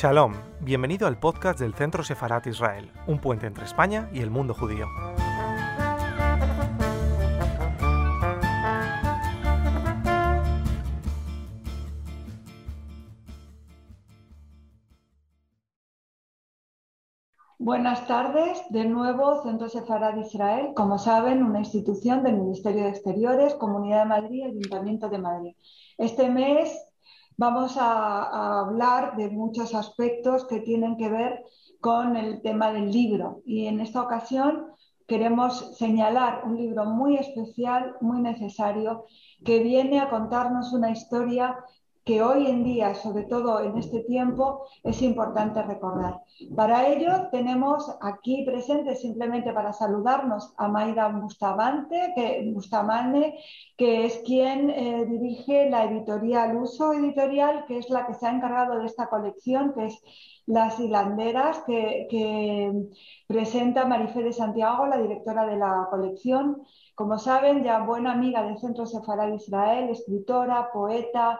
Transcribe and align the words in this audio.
Shalom, 0.00 0.32
bienvenido 0.60 1.08
al 1.08 1.18
podcast 1.18 1.58
del 1.58 1.74
Centro 1.74 2.04
Sefarat 2.04 2.46
Israel, 2.46 2.92
un 3.08 3.18
puente 3.18 3.48
entre 3.48 3.64
España 3.64 4.08
y 4.12 4.20
el 4.20 4.30
mundo 4.30 4.54
judío. 4.54 4.86
Buenas 17.58 18.06
tardes, 18.06 18.62
de 18.70 18.84
nuevo 18.84 19.42
Centro 19.42 19.68
Sefarad 19.68 20.16
Israel, 20.18 20.74
como 20.76 20.98
saben, 20.98 21.42
una 21.42 21.58
institución 21.58 22.22
del 22.22 22.36
Ministerio 22.36 22.84
de 22.84 22.90
Exteriores, 22.90 23.56
Comunidad 23.56 24.04
de 24.04 24.08
Madrid 24.08 24.38
y 24.38 24.44
Ayuntamiento 24.44 25.08
de 25.08 25.18
Madrid. 25.18 25.56
Este 25.98 26.30
mes 26.30 26.87
vamos 27.38 27.76
a, 27.78 28.60
hablar 28.60 29.16
de 29.16 29.30
muchos 29.30 29.74
aspectos 29.74 30.44
que 30.46 30.60
tienen 30.60 30.96
que 30.96 31.08
ver 31.08 31.44
con 31.80 32.16
el 32.16 32.42
tema 32.42 32.72
del 32.72 32.90
libro. 32.90 33.42
Y 33.46 33.66
en 33.66 33.80
esta 33.80 34.02
ocasión 34.02 34.66
queremos 35.06 35.78
señalar 35.78 36.42
un 36.44 36.56
libro 36.56 36.84
muy 36.84 37.16
especial, 37.16 37.96
muy 38.00 38.20
necesario, 38.20 39.06
que 39.44 39.60
viene 39.60 40.00
a 40.00 40.10
contarnos 40.10 40.72
una 40.72 40.90
historia 40.90 41.56
que 42.08 42.22
hoy 42.22 42.46
en 42.46 42.64
día, 42.64 42.94
sobre 42.94 43.24
todo 43.24 43.60
en 43.60 43.76
este 43.76 44.00
tiempo, 44.00 44.64
es 44.82 45.02
importante 45.02 45.60
recordar. 45.60 46.22
Para 46.56 46.88
ello 46.88 47.28
tenemos 47.30 47.94
aquí 48.00 48.46
presente, 48.46 48.96
simplemente 48.96 49.52
para 49.52 49.74
saludarnos, 49.74 50.54
a 50.56 50.68
Mayra 50.68 51.08
Bustamante, 51.08 52.14
que, 52.16 52.50
Bustamane, 52.54 53.38
que 53.76 54.06
es 54.06 54.22
quien 54.24 54.70
eh, 54.70 55.04
dirige 55.04 55.68
la 55.68 55.84
editorial 55.84 56.56
Uso 56.56 56.94
Editorial, 56.94 57.66
que 57.66 57.76
es 57.76 57.90
la 57.90 58.06
que 58.06 58.14
se 58.14 58.26
ha 58.26 58.32
encargado 58.32 58.78
de 58.78 58.86
esta 58.86 59.08
colección, 59.10 59.74
que 59.74 59.84
es 59.88 60.00
Las 60.46 60.80
Hilanderas, 60.80 61.58
que, 61.66 62.06
que 62.08 62.72
presenta 63.26 63.84
Marifé 63.84 64.22
de 64.22 64.32
Santiago, 64.32 64.86
la 64.86 64.96
directora 64.96 65.44
de 65.44 65.58
la 65.58 65.88
colección. 65.90 66.62
Como 66.94 67.18
saben, 67.18 67.62
ya 67.64 67.80
buena 67.80 68.12
amiga 68.12 68.42
del 68.42 68.56
Centro 68.58 68.86
Sefarad 68.86 69.34
Israel, 69.34 69.90
escritora, 69.90 70.70
poeta, 70.72 71.38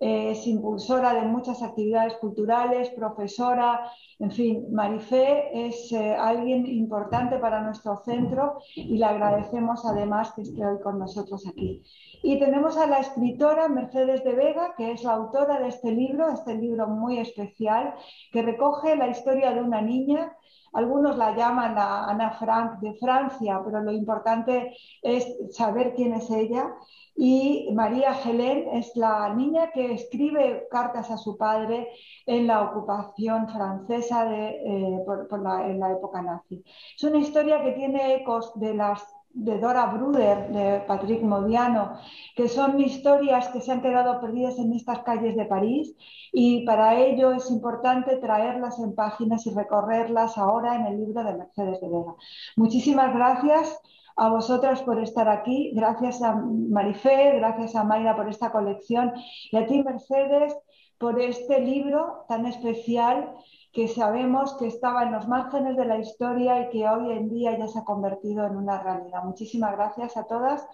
es 0.00 0.46
impulsora 0.46 1.14
de 1.14 1.22
muchas 1.22 1.62
actividades 1.62 2.14
culturales, 2.14 2.90
profesora, 2.90 3.90
en 4.18 4.30
fin, 4.30 4.66
Marifé 4.70 5.66
es 5.66 5.90
eh, 5.92 6.14
alguien 6.14 6.66
importante 6.66 7.36
para 7.38 7.62
nuestro 7.62 7.96
centro 8.04 8.58
y 8.76 8.96
le 8.96 9.04
agradecemos 9.04 9.84
además 9.84 10.32
que 10.34 10.42
esté 10.42 10.64
hoy 10.64 10.80
con 10.80 10.98
nosotros 10.98 11.46
aquí. 11.48 11.82
Y 12.22 12.38
tenemos 12.38 12.76
a 12.76 12.86
la 12.86 13.00
escritora 13.00 13.68
Mercedes 13.68 14.22
de 14.22 14.34
Vega, 14.34 14.74
que 14.76 14.92
es 14.92 15.02
la 15.02 15.14
autora 15.14 15.58
de 15.58 15.68
este 15.68 15.90
libro, 15.90 16.30
este 16.30 16.54
libro 16.54 16.86
muy 16.86 17.18
especial, 17.18 17.94
que 18.32 18.42
recoge 18.42 18.96
la 18.96 19.08
historia 19.08 19.52
de 19.52 19.62
una 19.62 19.80
niña 19.80 20.36
algunos 20.74 21.16
la 21.16 21.34
llaman 21.36 21.74
la 21.74 22.04
Ana 22.04 22.32
Frank 22.32 22.80
de 22.80 22.94
Francia, 22.94 23.60
pero 23.64 23.80
lo 23.80 23.92
importante 23.92 24.76
es 25.02 25.24
saber 25.56 25.94
quién 25.94 26.14
es 26.14 26.28
ella. 26.30 26.74
Y 27.16 27.70
María 27.72 28.12
Helen 28.24 28.68
es 28.72 28.96
la 28.96 29.32
niña 29.32 29.70
que 29.70 29.92
escribe 29.92 30.66
cartas 30.68 31.12
a 31.12 31.16
su 31.16 31.36
padre 31.38 31.88
en 32.26 32.48
la 32.48 32.62
ocupación 32.62 33.48
francesa 33.48 34.26
eh, 34.34 34.98
por, 35.06 35.28
en 35.64 35.78
la 35.78 35.92
época 35.92 36.20
nazi. 36.22 36.64
Es 36.96 37.04
una 37.04 37.18
historia 37.18 37.62
que 37.62 37.72
tiene 37.72 38.16
ecos 38.16 38.52
de 38.56 38.74
las 38.74 39.13
de 39.34 39.58
Dora 39.58 39.86
Bruder, 39.86 40.48
de 40.48 40.80
Patrick 40.86 41.22
Modiano, 41.22 41.98
que 42.36 42.48
son 42.48 42.80
historias 42.80 43.48
que 43.48 43.60
se 43.60 43.72
han 43.72 43.82
quedado 43.82 44.20
perdidas 44.20 44.58
en 44.58 44.72
estas 44.72 45.00
calles 45.00 45.36
de 45.36 45.44
París 45.44 45.94
y 46.32 46.64
para 46.64 46.98
ello 46.98 47.32
es 47.32 47.50
importante 47.50 48.16
traerlas 48.16 48.78
en 48.78 48.94
páginas 48.94 49.44
y 49.46 49.50
recorrerlas 49.50 50.38
ahora 50.38 50.76
en 50.76 50.86
el 50.86 50.98
libro 50.98 51.24
de 51.24 51.34
Mercedes 51.34 51.80
de 51.80 51.88
Vega. 51.88 52.14
Muchísimas 52.56 53.12
gracias 53.12 53.80
a 54.16 54.28
vosotras 54.28 54.82
por 54.82 55.02
estar 55.02 55.28
aquí, 55.28 55.72
gracias 55.74 56.22
a 56.22 56.36
Marifé, 56.36 57.36
gracias 57.36 57.74
a 57.74 57.82
Mayra 57.82 58.14
por 58.14 58.28
esta 58.28 58.52
colección 58.52 59.12
y 59.50 59.56
a 59.56 59.66
ti 59.66 59.82
Mercedes 59.82 60.56
por 60.98 61.20
este 61.20 61.60
libro 61.60 62.24
tan 62.28 62.46
especial 62.46 63.34
que 63.74 63.88
sabemos 63.88 64.56
que 64.56 64.68
estaba 64.68 65.02
en 65.02 65.12
los 65.12 65.26
márgenes 65.26 65.76
de 65.76 65.84
la 65.84 65.98
historia 65.98 66.60
y 66.60 66.70
que 66.70 66.88
hoy 66.88 67.10
en 67.10 67.28
día 67.28 67.58
ya 67.58 67.66
se 67.66 67.80
ha 67.80 67.84
convertido 67.84 68.46
en 68.46 68.56
una 68.56 68.80
realidad. 68.80 69.24
Muchísimas 69.24 69.72
gracias 69.72 70.16
a 70.16 70.28
todas 70.28 70.64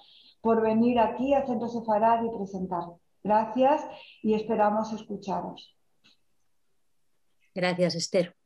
por 0.43 0.61
venir 0.61 0.99
aquí 1.01 1.33
a 1.33 1.47
Centro 1.47 1.69
Sefarad 1.69 2.23
y 2.25 2.37
presentarlo. 2.37 3.01
Gracias 3.25 3.83
y 4.23 4.35
esperamos 4.35 4.93
escucharos. 4.93 5.75
Gracias, 7.55 7.95
Esther. 7.95 8.37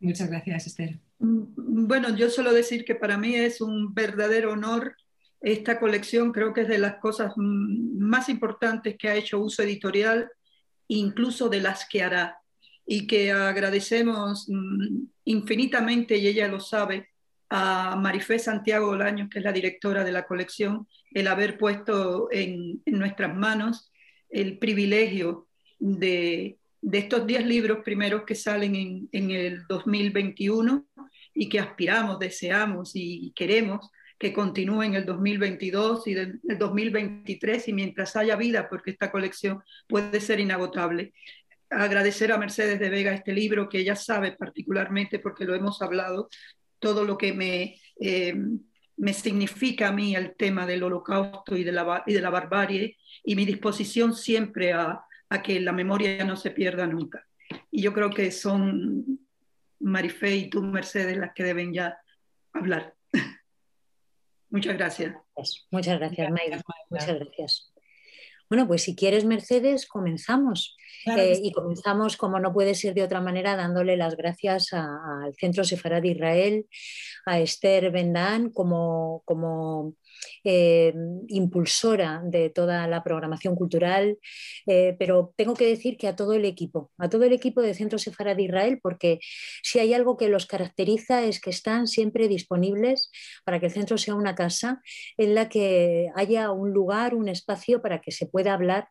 Muchas 0.00 0.28
gracias, 0.28 0.66
Esther. 0.66 1.00
Bueno, 1.18 2.14
yo 2.14 2.28
solo 2.28 2.52
decir 2.52 2.84
que 2.84 2.94
para 2.94 3.16
mí 3.16 3.34
es 3.34 3.62
un 3.62 3.94
verdadero 3.94 4.52
honor 4.52 4.96
esta 5.40 5.80
colección, 5.80 6.32
creo 6.32 6.52
que 6.52 6.62
es 6.62 6.68
de 6.68 6.78
las 6.78 6.96
cosas 6.96 7.32
más 7.36 8.28
importantes 8.28 8.96
que 8.98 9.08
ha 9.08 9.14
hecho 9.14 9.38
uso 9.38 9.62
editorial, 9.62 10.30
incluso 10.88 11.48
de 11.48 11.60
las 11.60 11.88
que 11.88 12.02
hará 12.02 12.37
y 12.90 13.06
que 13.06 13.30
agradecemos 13.32 14.46
mm, 14.48 15.04
infinitamente, 15.26 16.16
y 16.16 16.26
ella 16.26 16.48
lo 16.48 16.58
sabe, 16.58 17.10
a 17.50 17.96
Marifé 17.96 18.38
Santiago 18.38 18.88
Olaños, 18.88 19.28
que 19.28 19.40
es 19.40 19.44
la 19.44 19.52
directora 19.52 20.04
de 20.04 20.12
la 20.12 20.26
colección, 20.26 20.88
el 21.12 21.28
haber 21.28 21.58
puesto 21.58 22.28
en, 22.30 22.82
nuestras 22.86 23.36
manos 23.36 23.92
el 24.30 24.58
privilegio 24.58 25.48
de, 25.78 26.58
de 26.80 26.98
estos 26.98 27.26
10 27.26 27.46
libros 27.46 27.78
primeros 27.84 28.24
que 28.24 28.34
salen 28.34 28.74
en, 28.74 29.08
en, 29.12 29.30
el 29.32 29.66
2021 29.68 30.86
y 31.34 31.48
que 31.50 31.60
aspiramos, 31.60 32.18
deseamos 32.18 32.92
y 32.94 33.32
queremos 33.36 33.90
que 34.18 34.32
continúen 34.32 34.90
en 34.90 34.96
el 34.96 35.04
2022 35.04 36.06
y 36.06 36.14
del 36.14 36.40
2023 36.42 37.68
y 37.68 37.72
mientras 37.72 38.16
haya 38.16 38.34
vida, 38.36 38.68
porque 38.68 38.90
esta 38.90 39.12
colección 39.12 39.62
puede 39.86 40.20
ser 40.20 40.40
inagotable 40.40 41.12
agradecer 41.70 42.32
a 42.32 42.38
Mercedes 42.38 42.78
de 42.78 42.90
Vega 42.90 43.12
este 43.12 43.32
libro, 43.32 43.68
que 43.68 43.78
ella 43.78 43.96
sabe 43.96 44.32
particularmente, 44.32 45.18
porque 45.18 45.44
lo 45.44 45.54
hemos 45.54 45.82
hablado, 45.82 46.28
todo 46.78 47.04
lo 47.04 47.18
que 47.18 47.32
me, 47.32 47.76
eh, 48.00 48.34
me 48.96 49.12
significa 49.12 49.88
a 49.88 49.92
mí 49.92 50.14
el 50.14 50.34
tema 50.36 50.66
del 50.66 50.82
holocausto 50.82 51.56
y 51.56 51.64
de 51.64 51.72
la, 51.72 52.02
y 52.06 52.12
de 52.12 52.20
la 52.20 52.30
barbarie, 52.30 52.96
y 53.24 53.36
mi 53.36 53.44
disposición 53.44 54.14
siempre 54.14 54.72
a, 54.72 55.00
a 55.28 55.42
que 55.42 55.60
la 55.60 55.72
memoria 55.72 56.24
no 56.24 56.36
se 56.36 56.50
pierda 56.50 56.86
nunca. 56.86 57.24
Y 57.70 57.82
yo 57.82 57.92
creo 57.92 58.10
que 58.10 58.30
son 58.30 59.20
Marifé 59.80 60.36
y 60.36 60.50
tú, 60.50 60.62
Mercedes, 60.62 61.16
las 61.16 61.32
que 61.34 61.44
deben 61.44 61.72
ya 61.72 61.98
hablar. 62.52 62.94
Muchas 64.50 64.76
gracias. 64.76 65.14
Muchas 65.70 65.98
gracias, 65.98 66.30
Mayra. 66.30 66.60
Muchas 66.90 67.14
gracias. 67.18 67.72
Bueno, 68.48 68.66
pues 68.66 68.82
si 68.82 68.96
quieres, 68.96 69.24
Mercedes, 69.24 69.86
comenzamos. 69.86 70.76
Claro 71.04 71.22
eh, 71.22 71.40
y 71.42 71.52
comenzamos, 71.52 72.16
como 72.16 72.40
no 72.40 72.52
puede 72.52 72.74
ser 72.74 72.94
de 72.94 73.02
otra 73.02 73.20
manera, 73.20 73.56
dándole 73.56 73.96
las 73.96 74.16
gracias 74.16 74.72
al 74.72 75.34
Centro 75.38 75.64
Sefarad 75.64 76.02
de 76.02 76.08
Israel, 76.08 76.66
a 77.26 77.38
Esther 77.40 77.90
Bendan 77.90 78.50
como, 78.50 79.22
como 79.24 79.94
eh, 80.44 80.94
impulsora 81.28 82.22
de 82.24 82.50
toda 82.50 82.86
la 82.86 83.02
programación 83.02 83.54
cultural, 83.54 84.18
eh, 84.66 84.96
pero 84.98 85.32
tengo 85.36 85.54
que 85.54 85.66
decir 85.66 85.96
que 85.96 86.08
a 86.08 86.16
todo 86.16 86.32
el 86.34 86.44
equipo, 86.44 86.90
a 86.98 87.08
todo 87.08 87.24
el 87.24 87.32
equipo 87.32 87.62
de 87.62 87.74
Centro 87.74 87.98
Sefara 87.98 88.34
de 88.34 88.42
Israel, 88.44 88.78
porque 88.82 89.18
si 89.62 89.78
hay 89.78 89.94
algo 89.94 90.16
que 90.16 90.28
los 90.28 90.46
caracteriza 90.46 91.24
es 91.24 91.40
que 91.40 91.50
están 91.50 91.86
siempre 91.86 92.28
disponibles 92.28 93.10
para 93.44 93.60
que 93.60 93.66
el 93.66 93.72
centro 93.72 93.98
sea 93.98 94.14
una 94.14 94.34
casa 94.34 94.80
en 95.16 95.34
la 95.34 95.48
que 95.48 96.10
haya 96.14 96.50
un 96.50 96.72
lugar, 96.72 97.14
un 97.14 97.28
espacio 97.28 97.82
para 97.82 98.00
que 98.00 98.12
se 98.12 98.26
pueda 98.26 98.54
hablar 98.54 98.88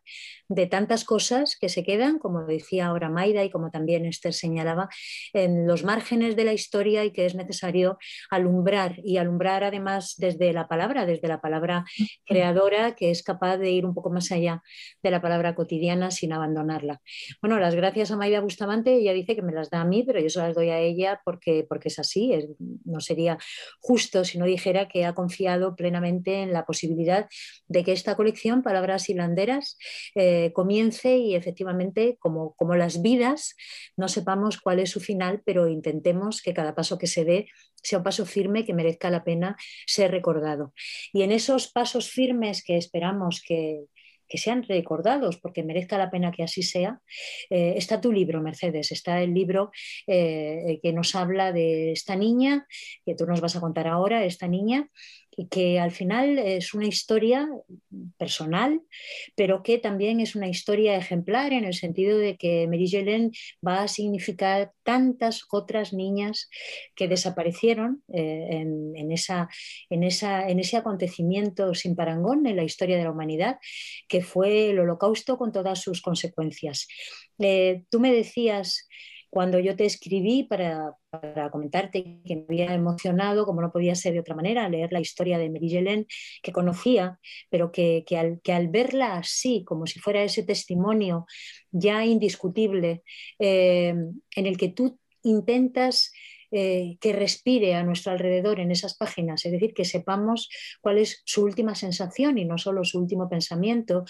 de 0.48 0.66
tantas 0.66 1.04
cosas 1.04 1.56
que 1.60 1.68
se 1.68 1.82
quedan, 1.82 2.18
como 2.18 2.44
decía 2.44 2.86
ahora 2.86 3.08
Maida 3.08 3.44
y 3.44 3.50
como 3.50 3.70
también 3.70 4.06
Esther 4.06 4.32
señalaba, 4.32 4.88
en 5.32 5.66
los 5.66 5.84
márgenes 5.84 6.36
de 6.36 6.44
la 6.44 6.52
historia 6.52 7.04
y 7.04 7.12
que 7.12 7.26
es 7.26 7.34
necesario 7.34 7.98
alumbrar 8.30 8.96
y 9.04 9.16
alumbrar 9.16 9.64
además 9.64 10.14
desde 10.18 10.52
la 10.52 10.68
palabra, 10.68 11.06
desde 11.06 11.17
la 11.26 11.40
palabra 11.40 11.84
creadora, 12.24 12.94
que 12.94 13.10
es 13.10 13.24
capaz 13.24 13.56
de 13.56 13.70
ir 13.72 13.84
un 13.84 13.94
poco 13.94 14.10
más 14.10 14.30
allá 14.30 14.62
de 15.02 15.10
la 15.10 15.20
palabra 15.20 15.56
cotidiana 15.56 16.12
sin 16.12 16.32
abandonarla. 16.32 17.00
Bueno, 17.40 17.58
las 17.58 17.74
gracias 17.74 18.12
a 18.12 18.16
Maida 18.16 18.40
Bustamante, 18.40 18.94
ella 18.94 19.12
dice 19.12 19.34
que 19.34 19.42
me 19.42 19.52
las 19.52 19.70
da 19.70 19.80
a 19.80 19.84
mí, 19.84 20.04
pero 20.06 20.20
yo 20.20 20.28
se 20.30 20.38
las 20.38 20.54
doy 20.54 20.68
a 20.70 20.78
ella 20.78 21.20
porque, 21.24 21.66
porque 21.68 21.88
es 21.88 21.98
así, 21.98 22.32
es, 22.32 22.46
no 22.84 23.00
sería 23.00 23.38
justo 23.80 24.24
si 24.24 24.38
no 24.38 24.44
dijera 24.44 24.86
que 24.88 25.04
ha 25.04 25.14
confiado 25.14 25.74
plenamente 25.74 26.42
en 26.42 26.52
la 26.52 26.64
posibilidad 26.64 27.26
de 27.66 27.84
que 27.84 27.92
esta 27.92 28.14
colección, 28.14 28.62
Palabras 28.62 29.08
Hilanderas, 29.08 29.78
eh, 30.14 30.52
comience 30.52 31.16
y 31.16 31.34
efectivamente, 31.34 32.16
como, 32.20 32.54
como 32.54 32.74
las 32.74 33.02
vidas, 33.02 33.56
no 33.96 34.08
sepamos 34.08 34.60
cuál 34.60 34.78
es 34.78 34.90
su 34.90 35.00
final, 35.00 35.42
pero 35.44 35.68
intentemos 35.68 36.42
que 36.42 36.54
cada 36.54 36.74
paso 36.74 36.98
que 36.98 37.06
se 37.06 37.24
dé 37.24 37.48
sea 37.82 37.98
un 37.98 38.04
paso 38.04 38.26
firme 38.26 38.64
que 38.64 38.74
merezca 38.74 39.10
la 39.10 39.24
pena 39.24 39.56
ser 39.86 40.10
recordado. 40.10 40.72
Y 41.12 41.22
en 41.22 41.32
esos 41.32 41.68
pasos 41.68 42.10
firmes 42.10 42.62
que 42.64 42.76
esperamos 42.76 43.42
que, 43.46 43.84
que 44.28 44.38
sean 44.38 44.62
recordados, 44.62 45.38
porque 45.38 45.62
merezca 45.62 45.98
la 45.98 46.10
pena 46.10 46.30
que 46.30 46.42
así 46.42 46.62
sea. 46.62 47.00
Eh, 47.50 47.74
está 47.76 48.00
tu 48.00 48.12
libro, 48.12 48.42
Mercedes, 48.42 48.92
está 48.92 49.22
el 49.22 49.32
libro 49.32 49.70
eh, 50.06 50.78
que 50.82 50.92
nos 50.92 51.14
habla 51.14 51.52
de 51.52 51.92
esta 51.92 52.14
niña, 52.14 52.66
que 53.04 53.14
tú 53.14 53.26
nos 53.26 53.40
vas 53.40 53.56
a 53.56 53.60
contar 53.60 53.88
ahora, 53.88 54.24
esta 54.24 54.46
niña, 54.46 54.88
y 55.38 55.46
que 55.46 55.78
al 55.78 55.92
final 55.92 56.36
es 56.36 56.74
una 56.74 56.88
historia 56.88 57.48
personal, 58.16 58.80
pero 59.36 59.62
que 59.62 59.78
también 59.78 60.18
es 60.18 60.34
una 60.34 60.48
historia 60.48 60.96
ejemplar 60.96 61.52
en 61.52 61.64
el 61.64 61.74
sentido 61.74 62.18
de 62.18 62.36
que 62.36 62.66
Marie 62.66 62.90
Jolene 62.90 63.30
va 63.64 63.82
a 63.82 63.88
significar 63.88 64.72
tantas 64.82 65.44
otras 65.52 65.92
niñas 65.92 66.50
que 66.96 67.06
desaparecieron 67.06 68.02
eh, 68.12 68.48
en, 68.50 69.12
esa, 69.12 69.48
en, 69.90 70.02
esa, 70.02 70.48
en 70.48 70.58
ese 70.58 70.76
acontecimiento 70.76 71.72
sin 71.72 71.94
parangón 71.94 72.44
en 72.44 72.56
la 72.56 72.64
historia 72.64 72.98
de 72.98 73.04
la 73.04 73.12
humanidad, 73.12 73.58
que 74.08 74.22
fue 74.22 74.70
el 74.70 74.80
holocausto 74.80 75.38
con 75.38 75.52
todas 75.52 75.80
sus 75.80 76.02
consecuencias. 76.02 76.88
Eh, 77.38 77.84
tú 77.90 78.00
me 78.00 78.12
decías 78.12 78.88
cuando 79.30 79.58
yo 79.58 79.76
te 79.76 79.84
escribí 79.84 80.44
para, 80.44 80.94
comentarte 81.50 82.20
que 82.24 82.36
me 82.36 82.44
había 82.48 82.74
emocionado, 82.74 83.46
como 83.46 83.62
no 83.62 83.72
podía 83.72 83.94
ser 83.94 84.12
de 84.12 84.20
otra 84.20 84.34
manera, 84.34 84.68
leer 84.68 84.92
la 84.92 85.00
historia 85.00 85.38
de 85.38 85.50
Marie 85.50 85.70
Jelen, 85.70 86.06
que 86.42 86.52
conocía, 86.52 87.18
pero 87.50 87.72
que, 87.72 88.04
al, 88.16 88.40
que, 88.42 88.52
al, 88.52 88.68
verla 88.68 89.16
así, 89.18 89.64
como 89.64 89.86
si 89.86 90.00
fuera 90.00 90.22
ese 90.22 90.42
testimonio 90.42 91.26
ya 91.70 92.04
indiscutible, 92.04 93.02
eh, 93.38 93.94
en 94.36 94.46
el 94.46 94.56
que 94.58 94.68
tú 94.68 94.98
intentas 95.22 96.12
eh, 96.50 96.96
que 97.00 97.12
respire 97.12 97.74
a 97.74 97.82
nuestro 97.82 98.12
alrededor 98.12 98.60
en 98.60 98.70
esas 98.70 98.96
páginas, 98.96 99.44
es 99.44 99.52
decir, 99.52 99.74
que 99.74 99.84
sepamos 99.84 100.48
cuál 100.80 100.98
es 100.98 101.22
su 101.24 101.42
última 101.42 101.74
sensación 101.74 102.38
y 102.38 102.44
no 102.44 102.56
solo 102.56 102.84
su 102.84 102.98
último 102.98 103.28
pensamiento, 103.28 104.04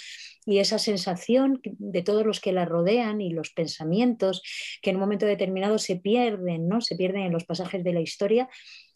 y 0.47 0.59
esa 0.59 0.79
sensación 0.79 1.61
de 1.65 2.03
todos 2.03 2.25
los 2.25 2.41
que 2.41 2.53
la 2.53 2.65
rodean 2.65 3.21
y 3.21 3.31
los 3.31 3.51
pensamientos 3.51 4.43
que 4.83 4.91
en 4.91 4.97
un 4.97 5.01
momento 5.01 5.27
determinado 5.27 5.79
se 5.79 5.97
pierden, 5.97 6.69
¿no? 6.69 6.81
se 6.81 6.97
pierden 6.97 7.23
en 7.23 7.33
los 7.33 7.45
pasajes 7.45 7.83
de 7.83 7.93
la 7.93 8.01
historia. 8.01 8.49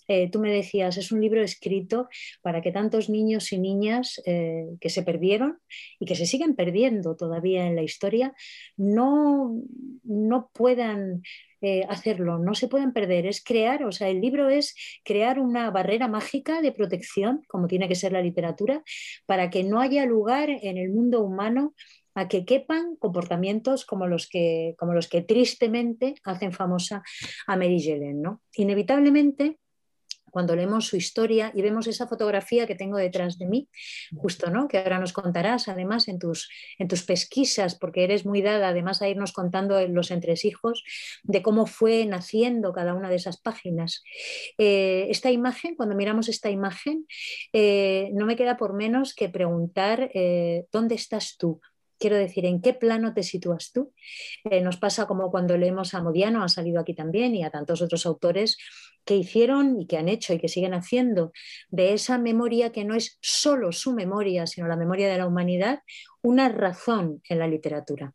Eh, 0.09 0.31
tú 0.31 0.41
me 0.41 0.53
decías, 0.53 0.97
es 0.97 1.12
un 1.12 1.21
libro 1.21 1.43
escrito 1.43 2.09
para 2.43 2.61
que 2.61 2.73
tantos 2.73 3.09
niños 3.09 3.53
y 3.53 3.59
niñas 3.59 4.21
eh, 4.27 4.67
que 4.81 4.91
se 4.91 5.03
perdieron 5.03 5.59
y 6.00 6.06
que 6.06 6.17
se 6.17 6.27
siguen 6.27 6.56
perdiendo 6.56 7.17
todavía 7.17 7.67
en 7.67 7.77
la 7.77 7.83
historia 7.83 8.35
no, 8.77 9.55
no 10.03 10.50
puedan 10.53 11.23
eh, 11.62 11.87
hacerlo, 11.88 12.38
no 12.38 12.55
se 12.55 12.69
pueden 12.69 12.93
perder, 12.93 13.26
es 13.26 13.43
crear, 13.43 13.85
o 13.85 13.93
sea, 13.93 14.09
el 14.09 14.20
libro 14.20 14.49
es 14.49 14.75
crear 15.05 15.38
una 15.38 15.70
barrera 15.70 16.09
mágica 16.09 16.61
de 16.61 16.73
protección, 16.73 17.43
como 17.49 17.69
tiene 17.69 17.87
que 17.88 17.94
ser 17.94 18.12
la 18.12 18.20
literatura, 18.20 18.82
para 19.26 19.49
que 19.49 19.62
no 19.62 19.81
haya 19.81 20.05
lugar 20.05 20.50
en 20.50 20.76
el 20.76 20.91
mundo 20.91 21.20
humano 21.23 21.75
a 22.14 22.29
que 22.29 22.44
quepan 22.44 22.97
comportamientos 22.97 23.87
como 23.87 24.06
los 24.06 24.29
que, 24.29 24.75
como 24.79 24.93
los 24.93 25.09
que 25.09 25.23
tristemente 25.23 26.14
hacen 26.25 26.53
famosa 26.53 27.03
a 27.47 27.56
Mary 27.56 27.81
Jelen. 27.81 28.20
¿no? 28.20 28.43
Inevitablemente, 28.55 29.59
cuando 30.32 30.56
leemos 30.56 30.87
su 30.87 30.96
historia 30.96 31.52
y 31.55 31.61
vemos 31.61 31.87
esa 31.87 32.08
fotografía 32.08 32.67
que 32.67 32.75
tengo 32.75 32.96
detrás 32.96 33.38
de 33.38 33.46
mí, 33.46 33.69
justo, 34.17 34.50
¿no? 34.50 34.67
Que 34.67 34.79
ahora 34.79 34.99
nos 34.99 35.12
contarás 35.12 35.69
además 35.69 36.08
en 36.08 36.19
tus, 36.19 36.49
en 36.79 36.88
tus 36.88 37.02
pesquisas, 37.05 37.75
porque 37.75 38.02
eres 38.02 38.25
muy 38.25 38.40
dada 38.40 38.69
además 38.69 39.02
a 39.02 39.08
irnos 39.08 39.32
contando 39.32 39.87
los 39.88 40.11
entresijos 40.11 40.82
de 41.23 41.43
cómo 41.43 41.67
fue 41.67 42.06
naciendo 42.06 42.73
cada 42.73 42.94
una 42.94 43.11
de 43.11 43.17
esas 43.17 43.40
páginas. 43.40 44.02
Eh, 44.56 45.06
esta 45.11 45.31
imagen, 45.31 45.76
cuando 45.76 45.94
miramos 45.94 46.31
esta 46.31 46.49
imagen, 46.49 47.06
eh, 47.52 48.08
no 48.14 48.25
me 48.25 48.35
queda 48.35 48.56
por 48.56 48.73
menos 48.73 49.14
que 49.14 49.28
preguntar 49.28 50.11
eh, 50.14 50.64
dónde 50.73 50.94
estás 50.94 51.37
tú, 51.37 51.61
Quiero 52.02 52.16
decir, 52.16 52.44
¿en 52.46 52.60
qué 52.60 52.75
plano 52.75 53.14
te 53.14 53.22
sitúas 53.22 53.70
tú? 53.70 53.93
nos 54.60 54.76
pasa 54.76 55.06
como 55.06 55.31
cuando 55.31 55.56
leemos 55.56 55.94
a 55.94 56.02
Modiano, 56.02 56.43
ha 56.43 56.49
salido 56.49 56.81
aquí 56.81 56.94
también, 56.94 57.32
y 57.37 57.44
a 57.44 57.50
tantos 57.50 57.81
otros 57.81 58.06
autores 58.06 58.58
que 59.04 59.14
hicieron 59.14 59.81
y 59.81 59.87
que 59.87 59.99
han 59.99 60.08
hecho 60.08 60.34
y 60.34 60.40
que 60.40 60.49
siguen 60.49 60.75
haciendo 60.75 61.31
de 61.70 61.93
esa 61.93 62.19
memoria 62.19 62.72
que 62.72 62.84
no 62.84 62.96
es 62.96 63.19
solo 63.20 63.70
su 63.70 63.93
memoria, 63.93 64.49
sino 64.49 64.66
la 64.66 64.75
memoria 64.75 65.08
de 65.08 65.16
la 65.16 65.28
humanidad, 65.28 65.82
una 66.23 66.49
razón 66.49 67.21
en 67.29 67.39
la 67.39 67.49
literatura. 67.49 68.15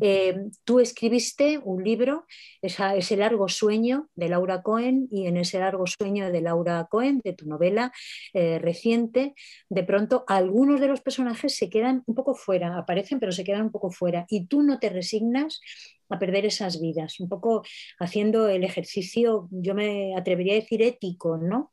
Eh, 0.00 0.36
tú 0.64 0.80
escribiste 0.80 1.58
un 1.58 1.82
libro, 1.82 2.24
ese 2.62 3.16
largo 3.16 3.48
sueño 3.48 4.08
de 4.14 4.28
Laura 4.28 4.62
Cohen, 4.62 5.08
y 5.10 5.26
en 5.26 5.36
ese 5.36 5.58
largo 5.58 5.84
sueño 5.86 6.30
de 6.30 6.40
Laura 6.40 6.86
Cohen, 6.88 7.20
de 7.24 7.32
tu 7.32 7.46
novela 7.46 7.92
eh, 8.32 8.58
reciente, 8.58 9.34
de 9.68 9.82
pronto 9.82 10.24
algunos 10.28 10.80
de 10.80 10.88
los 10.88 11.00
personajes 11.00 11.56
se 11.56 11.68
quedan 11.68 12.02
un 12.06 12.14
poco 12.14 12.34
fuera, 12.34 12.76
aparecen 12.78 13.18
pero 13.18 13.32
se 13.32 13.44
quedan 13.44 13.62
un 13.62 13.72
poco 13.72 13.90
fuera, 13.90 14.24
y 14.28 14.46
tú 14.46 14.62
no 14.62 14.78
te 14.78 14.88
resignas 14.88 15.60
a 16.10 16.18
perder 16.18 16.46
esas 16.46 16.80
vidas, 16.80 17.20
un 17.20 17.28
poco 17.28 17.62
haciendo 17.98 18.48
el 18.48 18.64
ejercicio, 18.64 19.48
yo 19.50 19.74
me 19.74 20.16
atrevería 20.16 20.54
a 20.54 20.56
decir 20.56 20.82
ético, 20.82 21.36
¿no? 21.36 21.72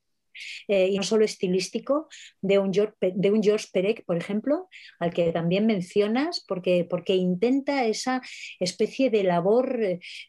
Eh, 0.68 0.90
y 0.92 0.98
no 0.98 1.04
solo 1.04 1.26
estilístico, 1.26 2.08
de 2.42 2.60
un, 2.60 2.74
George, 2.74 2.96
de 3.00 3.32
un 3.32 3.42
George 3.42 3.68
Perec, 3.72 4.06
por 4.06 4.18
ejemplo, 4.18 4.68
al 5.00 5.14
que 5.14 5.32
también 5.32 5.66
mencionas, 5.66 6.44
porque, 6.48 6.86
porque 6.90 7.16
intenta 7.16 7.86
esa 7.86 8.22
especie 8.60 9.10
de 9.10 9.24
labor 9.24 9.80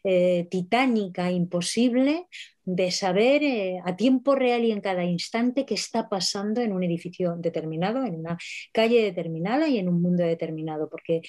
eh, 0.03 0.47
titánica, 0.49 1.31
imposible, 1.31 2.27
de 2.67 2.91
saber 2.91 3.43
eh, 3.43 3.79
a 3.85 3.95
tiempo 3.95 4.35
real 4.35 4.65
y 4.65 4.71
en 4.73 4.81
cada 4.81 5.05
instante 5.05 5.65
qué 5.65 5.73
está 5.73 6.09
pasando 6.09 6.59
en 6.59 6.73
un 6.73 6.83
edificio 6.83 7.35
determinado, 7.37 8.03
en 8.03 8.15
una 8.15 8.37
calle 8.73 9.01
determinada 9.01 9.69
y 9.69 9.77
en 9.77 9.87
un 9.87 10.01
mundo 10.01 10.23
determinado, 10.23 10.89
porque 10.89 11.21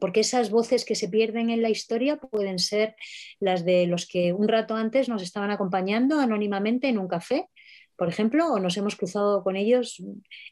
porque 0.00 0.20
esas 0.20 0.50
voces 0.50 0.84
que 0.84 0.94
se 0.94 1.08
pierden 1.08 1.50
en 1.50 1.62
la 1.62 1.70
historia 1.70 2.16
pueden 2.16 2.58
ser 2.58 2.96
las 3.38 3.64
de 3.64 3.86
los 3.86 4.06
que 4.06 4.32
un 4.32 4.48
rato 4.48 4.74
antes 4.74 5.08
nos 5.08 5.22
estaban 5.22 5.50
acompañando 5.50 6.18
anónimamente 6.18 6.88
en 6.88 6.98
un 6.98 7.08
café, 7.08 7.48
por 7.96 8.08
ejemplo, 8.08 8.52
o 8.52 8.58
nos 8.58 8.76
hemos 8.76 8.96
cruzado 8.96 9.42
con 9.42 9.56
ellos 9.56 10.02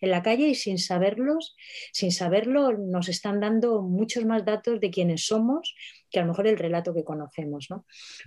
en 0.01 0.11
la 0.11 0.23
calle 0.23 0.49
y 0.49 0.55
sin 0.55 0.79
saberlos, 0.79 1.57
sin 1.93 2.13
saberlo, 2.13 2.73
nos 2.73 3.09
están 3.09 3.41
dando 3.41 3.83
muchos 3.83 4.25
más 4.25 4.45
datos 4.45 4.81
de 4.81 4.91
quiénes 4.91 5.27
somos 5.27 5.75
que 6.13 6.19
a 6.19 6.23
lo 6.23 6.29
mejor 6.29 6.47
el 6.47 6.59
relato 6.59 6.95
que 6.95 7.05
conocemos. 7.05 7.69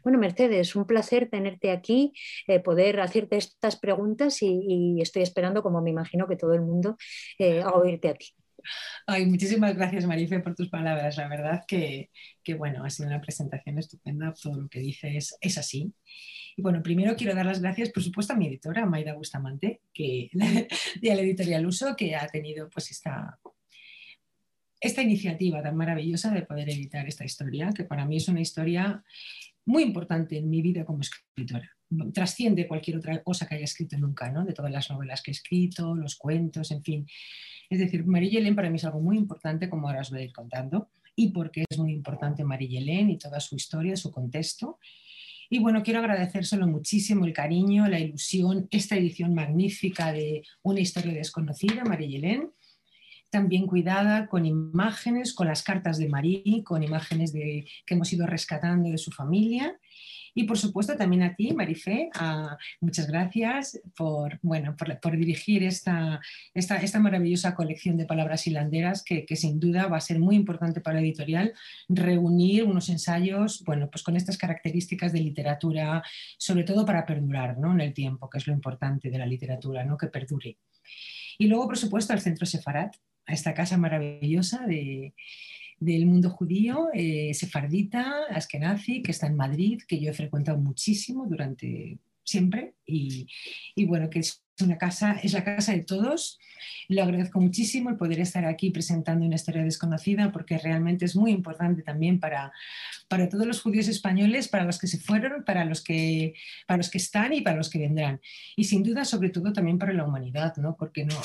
Bueno, 0.03 0.17
Mercedes, 0.17 0.75
un 0.75 0.85
placer 0.85 1.29
tenerte 1.29 1.71
aquí, 1.71 2.13
eh, 2.47 2.59
poder 2.59 2.99
hacerte 2.99 3.37
estas 3.37 3.77
preguntas 3.77 4.41
y, 4.41 4.99
estoy 5.01 5.21
esperando, 5.21 5.61
como 5.61 5.81
me 5.81 5.91
imagino 5.91 6.27
que 6.27 6.35
todo 6.35 6.53
el 6.53 6.61
mundo, 6.61 6.97
eh, 7.37 7.61
a 7.61 7.71
oírte 7.73 8.09
a 8.09 8.15
ti. 8.15 8.33
Ay, 9.05 9.25
muchísimas 9.25 9.75
gracias, 9.75 10.05
Marife, 10.05 10.39
por 10.39 10.55
tus 10.55 10.69
palabras. 10.69 11.17
La 11.17 11.27
verdad 11.27 11.63
que, 11.67 12.09
bueno, 12.57 12.83
ha 12.83 12.89
sido 12.89 13.07
una 13.07 13.21
presentación 13.21 13.77
estupenda. 13.77 14.33
Todo 14.33 14.61
lo 14.61 14.69
que 14.69 14.79
dices 14.79 15.37
es 15.39 15.57
así. 15.57 15.93
Y 16.57 16.61
bueno, 16.61 16.81
primero 16.81 17.15
quiero 17.15 17.35
dar 17.35 17.45
las 17.45 17.61
gracias, 17.61 17.89
por 17.89 18.01
supuesto, 18.01 18.33
a 18.33 18.37
mi 18.37 18.47
editora, 18.47 18.85
Maida 18.85 19.13
Bustamante, 19.13 19.81
que, 19.93 20.29
de 21.01 21.15
la 21.15 21.21
editorial 21.21 21.65
Uso, 21.65 21.95
que 21.95 22.15
ha 22.15 22.27
tenido 22.27 22.69
pues 22.69 22.91
esta, 22.91 23.39
esta 24.79 25.01
iniciativa 25.01 25.61
tan 25.61 25.75
maravillosa 25.75 26.31
de 26.31 26.43
poder 26.43 26.69
editar 26.69 27.07
esta 27.07 27.25
historia, 27.25 27.71
que 27.75 27.83
para 27.83 28.05
mí 28.05 28.17
es 28.17 28.27
una 28.27 28.41
historia 28.41 29.03
muy 29.65 29.83
importante 29.83 30.37
en 30.37 30.49
mi 30.49 30.61
vida 30.61 30.85
como 30.85 31.01
escritora. 31.01 31.69
Trasciende 32.13 32.67
cualquier 32.67 32.97
otra 32.97 33.21
cosa 33.23 33.47
que 33.47 33.55
haya 33.55 33.65
escrito 33.65 33.97
nunca, 33.97 34.31
¿no? 34.31 34.45
de 34.45 34.53
todas 34.53 34.71
las 34.71 34.89
novelas 34.89 35.21
que 35.21 35.31
he 35.31 35.33
escrito, 35.33 35.95
los 35.95 36.15
cuentos, 36.15 36.71
en 36.71 36.83
fin. 36.83 37.07
Es 37.69 37.79
decir, 37.79 38.05
Marie 38.05 38.39
Hélène 38.39 38.55
para 38.55 38.69
mí 38.69 38.77
es 38.77 38.85
algo 38.85 39.01
muy 39.01 39.17
importante, 39.17 39.69
como 39.69 39.87
ahora 39.87 40.01
os 40.01 40.11
voy 40.11 40.21
a 40.21 40.23
ir 40.23 40.33
contando, 40.33 40.89
y 41.15 41.29
porque 41.29 41.65
es 41.69 41.77
muy 41.77 41.91
importante 41.91 42.43
Marie 42.43 42.79
Hélène 42.79 43.13
y 43.13 43.17
toda 43.17 43.39
su 43.39 43.55
historia, 43.55 43.95
su 43.95 44.11
contexto. 44.11 44.79
Y 45.49 45.59
bueno, 45.59 45.83
quiero 45.83 45.99
agradecérselo 45.99 46.67
muchísimo 46.67 47.25
el 47.25 47.33
cariño, 47.33 47.87
la 47.87 47.99
ilusión, 47.99 48.67
esta 48.71 48.95
edición 48.95 49.33
magnífica 49.33 50.11
de 50.11 50.43
Una 50.63 50.79
historia 50.79 51.13
desconocida, 51.13 51.83
Marie 51.83 52.19
Hélène, 52.19 52.49
también 53.29 53.67
cuidada 53.67 54.27
con 54.27 54.45
imágenes, 54.45 55.33
con 55.33 55.47
las 55.47 55.61
cartas 55.61 55.97
de 55.97 56.07
Marie, 56.07 56.63
con 56.63 56.83
imágenes 56.83 57.33
de, 57.33 57.67
que 57.85 57.93
hemos 57.93 58.11
ido 58.13 58.25
rescatando 58.25 58.89
de 58.89 58.97
su 58.97 59.11
familia 59.11 59.77
y 60.37 60.43
por 60.43 60.57
supuesto 60.57 60.97
también 60.97 61.23
a 61.23 61.33
ti, 61.33 61.53
Marifé, 61.53 62.09
muchas 62.81 63.07
gracias 63.07 63.81
por, 63.95 64.37
bueno, 64.41 64.75
por, 64.75 65.17
dirigir 65.17 65.63
esta, 65.63 66.19
esta, 66.53 66.75
esta, 66.75 66.99
maravillosa 66.99 67.55
colección 67.55 67.95
de 67.95 68.05
palabras 68.05 68.45
hilanderas 68.45 69.01
que, 69.01 69.25
que, 69.25 69.37
sin 69.37 69.61
duda 69.61 69.87
va 69.87 69.95
a 69.95 70.01
ser 70.01 70.19
muy 70.19 70.35
importante 70.35 70.81
para 70.81 70.95
la 70.95 71.01
editorial 71.01 71.53
reunir 71.87 72.65
unos 72.65 72.89
ensayos 72.89 73.63
bueno, 73.63 73.89
pues 73.89 74.03
con 74.03 74.17
estas 74.17 74.37
características 74.37 75.13
de 75.13 75.21
literatura, 75.21 76.03
sobre 76.37 76.65
todo 76.65 76.85
para 76.85 77.05
perdurar 77.05 77.57
¿no? 77.57 77.71
en 77.71 77.79
el 77.79 77.93
tiempo, 77.93 78.29
que 78.29 78.37
es 78.37 78.45
lo 78.45 78.53
importante 78.53 79.09
de 79.09 79.17
la 79.17 79.25
literatura, 79.25 79.85
¿no? 79.85 79.97
que 79.97 80.07
perdure. 80.07 80.57
Y 81.37 81.47
luego, 81.47 81.67
por 81.67 81.77
supuesto, 81.77 82.11
al 82.11 82.19
Centro 82.19 82.45
Sefarat, 82.45 82.93
a 83.25 83.33
esta 83.33 83.53
casa 83.53 83.77
maravillosa 83.77 84.65
de, 84.67 85.13
del 85.79 86.05
mundo 86.05 86.29
judío, 86.29 86.87
eh, 86.93 87.33
sefardita, 87.33 88.25
askenazi, 88.29 89.01
que 89.01 89.11
está 89.11 89.27
en 89.27 89.35
Madrid, 89.35 89.81
que 89.87 89.99
yo 89.99 90.11
he 90.11 90.13
frecuentado 90.13 90.57
muchísimo 90.57 91.25
durante 91.27 91.99
siempre 92.25 92.73
y, 92.85 93.27
bueno, 93.85 94.09
que 94.09 94.19
es 94.19 94.41
una 94.61 94.77
casa, 94.77 95.19
es 95.21 95.33
la 95.33 95.43
casa 95.43 95.73
de 95.73 95.83
todos. 95.83 96.39
Lo 96.87 97.03
agradezco 97.03 97.39
muchísimo 97.39 97.89
el 97.89 97.97
poder 97.97 98.19
estar 98.19 98.45
aquí 98.45 98.71
presentando 98.71 99.25
una 99.25 99.35
historia 99.35 99.63
desconocida 99.63 100.31
porque 100.31 100.57
realmente 100.57 101.05
es 101.05 101.15
muy 101.15 101.31
importante 101.31 101.83
también 101.83 102.19
para, 102.19 102.51
para 103.07 103.29
todos 103.29 103.45
los 103.45 103.61
judíos 103.61 103.87
españoles, 103.87 104.47
para 104.47 104.63
los 104.63 104.79
que 104.79 104.87
se 104.87 104.97
fueron, 104.97 105.43
para 105.43 105.65
los 105.65 105.83
que, 105.83 106.33
para 106.67 106.77
los 106.77 106.89
que 106.89 106.97
están 106.97 107.33
y 107.33 107.41
para 107.41 107.57
los 107.57 107.69
que 107.69 107.79
vendrán. 107.79 108.21
Y 108.55 108.63
sin 108.63 108.81
duda, 108.81 109.05
sobre 109.05 109.29
todo 109.29 109.53
también 109.53 109.77
para 109.77 109.93
la 109.93 110.05
humanidad, 110.05 110.55
¿no? 110.57 110.75
Porque 110.77 111.05
no, 111.05 111.15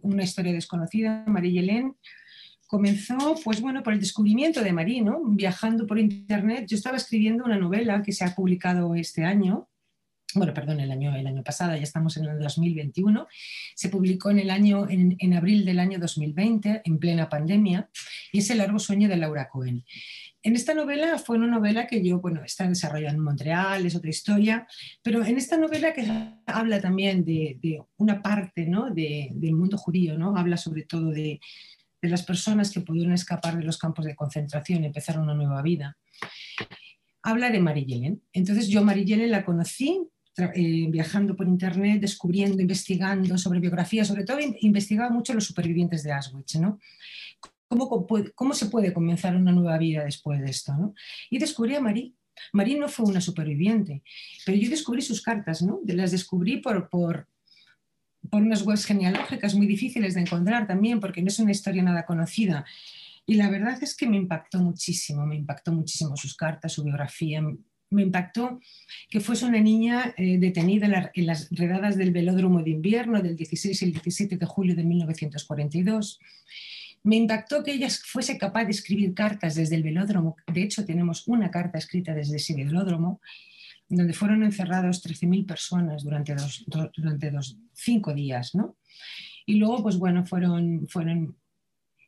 una 0.00 0.24
historia 0.24 0.52
desconocida, 0.52 1.24
María 1.26 1.62
Hélène 1.62 1.94
comenzó, 2.66 3.36
pues 3.44 3.60
bueno, 3.60 3.82
por 3.82 3.92
el 3.92 4.00
descubrimiento 4.00 4.62
de 4.62 4.72
Marie, 4.72 5.02
¿no? 5.02 5.20
Viajando 5.24 5.86
por 5.86 5.98
internet, 5.98 6.66
yo 6.68 6.76
estaba 6.76 6.96
escribiendo 6.96 7.44
una 7.44 7.58
novela 7.58 8.02
que 8.02 8.12
se 8.12 8.24
ha 8.24 8.34
publicado 8.34 8.94
este 8.94 9.24
año, 9.24 9.68
bueno, 10.34 10.52
perdón, 10.52 10.80
el 10.80 10.90
año, 10.90 11.14
el 11.14 11.26
año 11.26 11.42
pasado, 11.42 11.74
ya 11.74 11.82
estamos 11.82 12.16
en 12.16 12.26
el 12.26 12.38
2021, 12.38 13.26
se 13.74 13.88
publicó 13.88 14.30
en 14.30 14.40
el 14.40 14.50
año, 14.50 14.88
en, 14.88 15.16
en, 15.18 15.34
abril 15.34 15.64
del 15.64 15.78
año 15.78 15.98
2020, 15.98 16.82
en 16.84 16.98
plena 16.98 17.28
pandemia, 17.28 17.88
y 18.32 18.40
es 18.40 18.50
El 18.50 18.58
largo 18.58 18.78
sueño 18.78 19.08
de 19.08 19.16
Laura 19.16 19.48
Cohen. 19.48 19.84
En 20.42 20.54
esta 20.54 20.74
novela 20.74 21.18
fue 21.18 21.38
una 21.38 21.46
novela 21.46 21.86
que 21.86 22.04
yo, 22.04 22.20
bueno, 22.20 22.44
está 22.44 22.68
desarrollada 22.68 23.14
en 23.14 23.20
Montreal, 23.20 23.84
es 23.84 23.96
otra 23.96 24.10
historia, 24.10 24.66
pero 25.02 25.24
en 25.24 25.38
esta 25.38 25.56
novela 25.56 25.92
que 25.92 26.06
habla 26.46 26.80
también 26.80 27.24
de, 27.24 27.58
de 27.60 27.82
una 27.96 28.22
parte 28.22 28.66
¿no? 28.66 28.90
de, 28.90 29.30
del 29.32 29.54
mundo 29.54 29.76
judío, 29.76 30.16
¿no? 30.16 30.36
habla 30.36 30.56
sobre 30.56 30.82
todo 30.82 31.10
de, 31.10 31.40
de 32.00 32.08
las 32.08 32.22
personas 32.22 32.70
que 32.70 32.80
pudieron 32.80 33.12
escapar 33.12 33.56
de 33.56 33.64
los 33.64 33.78
campos 33.78 34.04
de 34.04 34.14
concentración 34.14 34.82
y 34.82 34.86
empezar 34.86 35.18
una 35.18 35.34
nueva 35.34 35.62
vida. 35.62 35.96
Habla 37.22 37.50
de 37.50 37.60
Marie 37.60 38.18
Entonces 38.32 38.68
yo 38.68 38.84
Marie 38.84 39.26
la 39.26 39.44
conocí 39.44 40.08
eh, 40.38 40.86
viajando 40.90 41.34
por 41.34 41.48
internet, 41.48 42.00
descubriendo, 42.00 42.60
investigando 42.60 43.38
sobre 43.38 43.58
biografía, 43.58 44.04
sobre 44.04 44.24
todo 44.24 44.38
investigaba 44.60 45.10
mucho 45.10 45.32
los 45.32 45.46
supervivientes 45.46 46.02
de 46.02 46.12
Auschwitz, 46.12 46.56
¿no? 46.56 46.78
¿Cómo, 47.68 48.06
¿Cómo, 48.34 48.54
se 48.54 48.66
puede 48.66 48.92
comenzar 48.92 49.34
una 49.34 49.50
nueva 49.50 49.76
vida 49.78 50.04
después 50.04 50.40
de 50.40 50.50
esto? 50.50 50.72
¿no? 50.74 50.94
Y 51.30 51.38
descubrí 51.38 51.74
a 51.74 51.80
Marie. 51.80 52.12
Marie 52.52 52.78
no 52.78 52.88
fue 52.88 53.06
una 53.06 53.20
superviviente, 53.20 54.02
pero 54.44 54.58
yo 54.58 54.70
descubrí 54.70 55.02
sus 55.02 55.22
cartas, 55.22 55.62
¿no? 55.62 55.80
las 55.86 56.10
descubrí 56.10 56.58
por, 56.58 56.88
por 58.30 58.42
unas 58.42 58.62
webs 58.62 58.84
genealógicas 58.84 59.54
muy 59.54 59.66
difíciles 59.66 60.14
de 60.14 60.20
encontrar 60.20 60.66
también, 60.66 61.00
porque 61.00 61.22
no 61.22 61.28
es 61.28 61.38
una 61.38 61.52
historia 61.52 61.82
nada 61.82 62.04
conocida. 62.04 62.64
Y 63.26 63.34
la 63.34 63.50
verdad 63.50 63.82
es 63.82 63.96
que 63.96 64.06
me 64.06 64.16
impactó 64.16 64.58
muchísimo, 64.58 65.26
me 65.26 65.36
impactó 65.36 65.72
muchísimo 65.72 66.16
sus 66.16 66.36
cartas, 66.36 66.72
su 66.72 66.84
biografía, 66.84 67.42
me 67.90 68.02
impactó 68.02 68.60
que 69.08 69.20
fuese 69.20 69.46
una 69.46 69.60
niña 69.60 70.14
eh, 70.16 70.38
detenida 70.38 71.10
en, 71.14 71.26
las 71.26 71.48
redadas 71.50 71.96
del 71.96 72.12
velódromo 72.12 72.62
de 72.62 72.70
invierno 72.70 73.22
del 73.22 73.36
16 73.36 73.82
y 73.82 73.84
el 73.84 73.92
17 73.92 74.36
de 74.36 74.46
julio 74.46 74.74
de 74.74 74.84
1942. 74.84 76.20
Me 77.02 77.16
impactó 77.16 77.62
que 77.62 77.72
ella 77.72 77.88
fuese 77.90 78.36
capaz 78.38 78.64
de 78.64 78.72
escribir 78.72 79.14
cartas 79.14 79.54
desde 79.54 79.76
el 79.76 79.84
velódromo. 79.84 80.36
De 80.52 80.62
hecho, 80.62 80.84
tenemos 80.84 81.26
una 81.28 81.50
carta 81.50 81.78
escrita 81.78 82.14
desde 82.14 82.36
ese 82.36 82.54
velódromo 82.54 83.20
donde 83.88 84.12
fueron 84.12 84.42
encerrados 84.42 85.04
13.000 85.04 85.46
personas 85.46 86.02
durante, 86.02 86.34
dos, 86.34 86.64
durante 86.96 87.30
dos, 87.30 87.58
cinco 87.72 88.14
días, 88.14 88.54
¿no? 88.54 88.76
Y 89.46 89.56
luego, 89.56 89.82
pues 89.82 89.96
bueno, 89.96 90.26
fueron, 90.26 90.86
fueron 90.88 91.36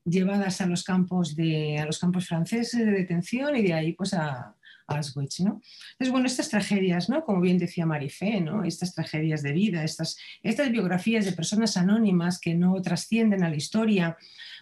llevadas 0.04 0.60
a 0.60 0.66
los, 0.66 0.82
campos 0.82 1.36
de, 1.36 1.78
a 1.78 1.86
los 1.86 1.98
campos 1.98 2.26
franceses 2.26 2.84
de 2.84 2.92
detención 2.92 3.56
y 3.56 3.62
de 3.62 3.74
ahí 3.74 3.92
pues 3.92 4.14
a, 4.14 4.56
Auschwitz, 4.88 5.40
¿no? 5.40 5.60
Entonces, 5.92 6.10
bueno, 6.10 6.26
estas 6.26 6.48
tragedias, 6.48 7.08
¿no? 7.08 7.22
Como 7.22 7.40
bien 7.40 7.58
decía 7.58 7.86
Marifé, 7.86 8.40
¿no? 8.40 8.64
Estas 8.64 8.94
tragedias 8.94 9.42
de 9.42 9.52
vida, 9.52 9.84
estas, 9.84 10.16
estas 10.42 10.70
biografías 10.70 11.26
de 11.26 11.32
personas 11.32 11.76
anónimas 11.76 12.40
que 12.40 12.54
no 12.54 12.80
trascienden 12.80 13.44
a 13.44 13.50
la 13.50 13.56
historia 13.56 14.16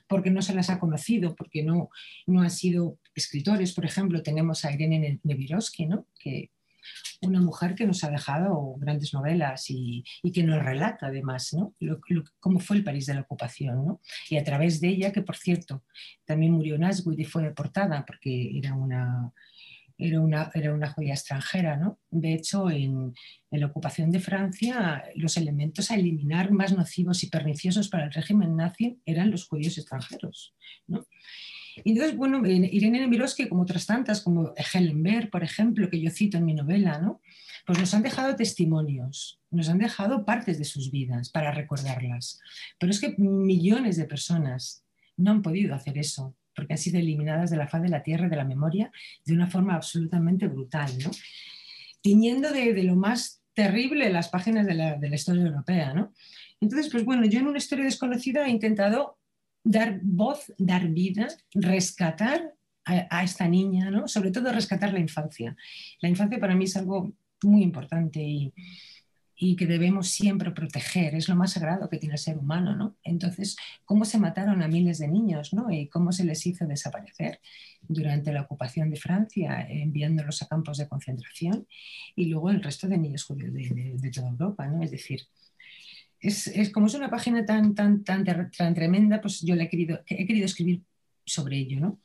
porque 0.09 0.31
no 0.31 0.43
se 0.43 0.55
las 0.55 0.69
ha 0.69 0.79
conocido, 0.79 1.35
porque 1.35 1.63
no, 1.63 1.91
no 2.27 2.43
han 2.43 2.51
sido 2.51 2.99
escritores. 3.15 3.73
Por 3.73 3.85
ejemplo, 3.85 4.23
tenemos 4.23 4.65
a 4.65 4.73
Irene 4.73 5.21
Nevirovsky, 5.23 5.87
¿no? 5.87 6.07
Que, 6.19 6.51
una 7.23 7.41
mujer 7.41 7.75
que 7.75 7.87
nos 7.87 8.03
ha 8.05 8.11
dejado 8.11 8.75
grandes 8.79 9.13
novelas 9.15 9.67
y, 9.69 10.05
que 10.33 10.43
nos 10.43 10.63
relata 10.63 11.07
además 11.07 11.55
¿no? 11.55 11.75
cómo 12.41 12.61
fue 12.61 12.77
el 12.77 12.85
París 12.85 13.07
de 13.07 13.15
la 13.15 13.23
ocupación. 13.23 13.87
¿no? 13.87 14.01
Y 14.29 14.37
a 14.37 14.45
través 14.45 14.81
de 14.81 14.89
ella, 14.89 15.13
que 15.13 15.23
por 15.23 15.37
cierto 15.37 15.85
también 16.25 16.53
murió 16.53 16.77
en 16.77 16.85
Auschwitz 16.85 17.21
y 17.21 17.25
fue 17.25 17.43
deportada 17.43 18.05
porque 18.07 18.59
era 18.59 18.75
una, 18.75 19.33
era 19.99 20.21
una, 20.21 20.51
era 20.55 20.75
una 20.75 20.91
joya 20.91 21.15
extranjera. 21.15 21.77
¿no? 21.77 21.99
De 22.11 22.35
hecho, 22.35 22.71
en, 22.71 23.15
en, 23.51 23.61
la 23.61 23.67
ocupación 23.67 24.11
de 24.11 24.21
Francia, 24.21 25.05
los 25.15 25.37
elementos 25.37 25.91
a 25.91 25.97
eliminar 25.97 26.51
más 26.51 26.77
nocivos 26.77 27.23
y 27.23 27.31
perniciosos 27.31 27.89
para 27.89 28.05
el 28.05 28.13
régimen 28.13 28.57
nazi 28.57 29.01
eran 29.07 29.31
los 29.31 29.47
judíos 29.47 29.79
extranjeros. 29.79 30.55
¿no? 30.87 31.07
Y 31.85 31.91
entonces, 31.91 32.17
bueno, 32.17 32.47
Irene 32.47 33.01
Nemirovsky, 33.01 33.49
como 33.49 33.63
otras 33.63 33.87
tantas, 33.87 34.21
como 34.21 34.55
Helen 34.57 35.03
Baer, 35.03 35.31
por 35.31 35.45
ejemplo, 35.45 35.91
que 35.91 36.01
yo 36.01 36.11
cito 36.11 36.39
en 36.39 36.45
mi 36.45 36.55
novela, 36.55 36.99
¿no? 36.99 37.21
pues 37.67 37.81
nos 37.81 37.93
han 37.95 38.03
dejado 38.03 38.37
testimonios, 38.37 39.41
nos 39.51 39.69
han 39.69 39.79
dejado 39.79 40.25
partes 40.25 40.59
de 40.59 40.65
sus 40.65 40.93
vidas 40.93 41.31
para 41.31 41.51
recordarlas. 41.51 42.41
Pero 42.79 42.93
es 42.93 43.01
que 43.01 43.17
millones 43.19 43.97
de 43.97 44.05
personas 44.05 44.85
no 45.17 45.33
han 45.33 45.43
podido 45.43 45.75
hacer 45.75 45.99
eso, 45.99 46.37
porque 46.55 46.75
han 46.75 46.79
sido 46.79 46.99
eliminadas 46.99 47.51
de 47.51 47.57
la 47.57 47.67
faz 47.67 47.83
de 47.83 47.89
la 47.89 48.05
tierra, 48.05 48.29
de 48.29 48.37
la 48.37 48.45
memoria, 48.45 48.93
de 49.25 49.35
una 49.35 49.49
forma 49.49 49.75
absolutamente 49.75 50.47
brutal, 50.47 50.93
¿no? 51.05 51.11
tiñendo 52.01 52.53
de, 52.53 52.73
de 52.73 52.85
lo 52.85 52.95
más 52.95 53.43
terrible 53.53 54.13
las 54.13 54.29
páginas 54.29 54.65
de 54.65 54.75
la, 54.75 54.97
de 54.97 55.09
la 55.09 55.17
historia 55.17 55.43
europea. 55.43 55.93
¿no? 55.93 56.13
Entonces, 56.61 56.91
pues 56.93 57.05
bueno, 57.05 57.27
yo 57.27 57.41
en 57.41 57.49
una 57.49 57.59
historia 57.59 57.85
desconocida 57.85 58.47
he 58.47 58.51
intentado 58.51 59.19
dar 59.67 59.99
voz, 60.03 60.53
dar 60.59 60.89
vida, 60.89 61.27
rescatar 61.53 62.55
a, 62.85 63.25
esta 63.25 63.49
niña, 63.49 63.91
¿no? 63.91 64.07
sobre 64.07 64.31
todo 64.31 64.53
rescatar 64.53 64.93
la 64.93 65.01
infancia. 65.01 65.57
La 66.01 66.09
infancia 66.09 66.39
para 66.39 66.55
mí 66.55 66.67
es 66.67 66.77
algo 66.77 67.13
muy 67.43 67.65
importante 67.65 68.21
y, 68.23 68.53
que 69.57 69.67
debemos 69.67 70.09
siempre 70.09 70.51
proteger, 70.53 71.15
es 71.15 71.29
lo 71.29 71.37
más 71.37 71.53
sagrado 71.53 71.91
que 71.91 71.99
tiene 71.99 72.15
el 72.15 72.21
ser 72.21 72.39
humano. 72.39 72.77
¿no? 72.77 72.97
Entonces, 73.03 73.57
¿cómo 73.85 74.05
se 74.05 74.19
mataron 74.19 74.63
a 74.63 74.69
miles 74.69 74.99
de 74.99 75.09
niños 75.09 75.53
¿no? 75.53 75.71
y 75.71 75.89
cómo 75.89 76.13
se 76.13 76.25
les 76.25 76.47
hizo 76.47 76.65
desaparecer 76.65 77.41
durante 77.83 78.33
la 78.33 78.43
ocupación 78.43 78.89
de 78.89 78.97
Francia, 78.97 79.67
enviándolos 79.69 80.41
a 80.43 80.49
campos 80.49 80.79
de 80.79 80.89
concentración 80.89 81.67
y 82.15 82.27
luego 82.27 82.51
el 82.51 82.63
resto 82.63 82.87
de 82.87 82.99
niños 82.99 83.25
judíos 83.25 83.53
de, 83.53 83.97
de 83.99 84.11
toda 84.11 84.29
Europa? 84.29 84.69
¿no? 84.69 84.83
Es 84.83 84.93
decir, 84.93 85.23
es, 86.21 86.71
como 86.73 86.87
es 86.87 86.95
una 86.95 87.11
página 87.11 87.45
tan, 87.45 87.75
tan, 87.75 88.03
tan, 88.05 88.25
tan 88.25 88.75
tremenda, 88.75 89.21
pues 89.21 89.43
yo 89.43 89.55
le 89.55 89.65
he 89.65 89.69
querido, 89.69 90.03
he 90.07 90.27
querido 90.27 90.47
escribir 90.47 90.83
sobre 91.25 91.59
ello, 91.59 91.81
¿no? 91.81 92.01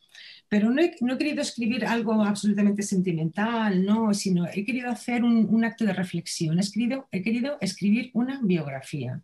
Pero 0.49 0.69
no 0.69 0.81
he, 0.81 0.95
no 0.99 1.13
he, 1.13 1.17
querido 1.17 1.41
escribir 1.41 1.85
algo 1.85 2.21
absolutamente 2.23 2.83
sentimental, 2.83 3.85
no, 3.85 4.13
sino 4.13 4.47
he 4.47 4.65
querido 4.65 4.89
hacer 4.89 5.23
un, 5.23 5.47
un 5.49 5.63
acto 5.63 5.85
de 5.85 5.93
reflexión. 5.93 6.57
He, 6.57 6.61
escrito, 6.61 7.07
he 7.11 7.21
querido 7.21 7.57
escribir 7.61 8.11
una 8.13 8.41
biografía. 8.41 9.21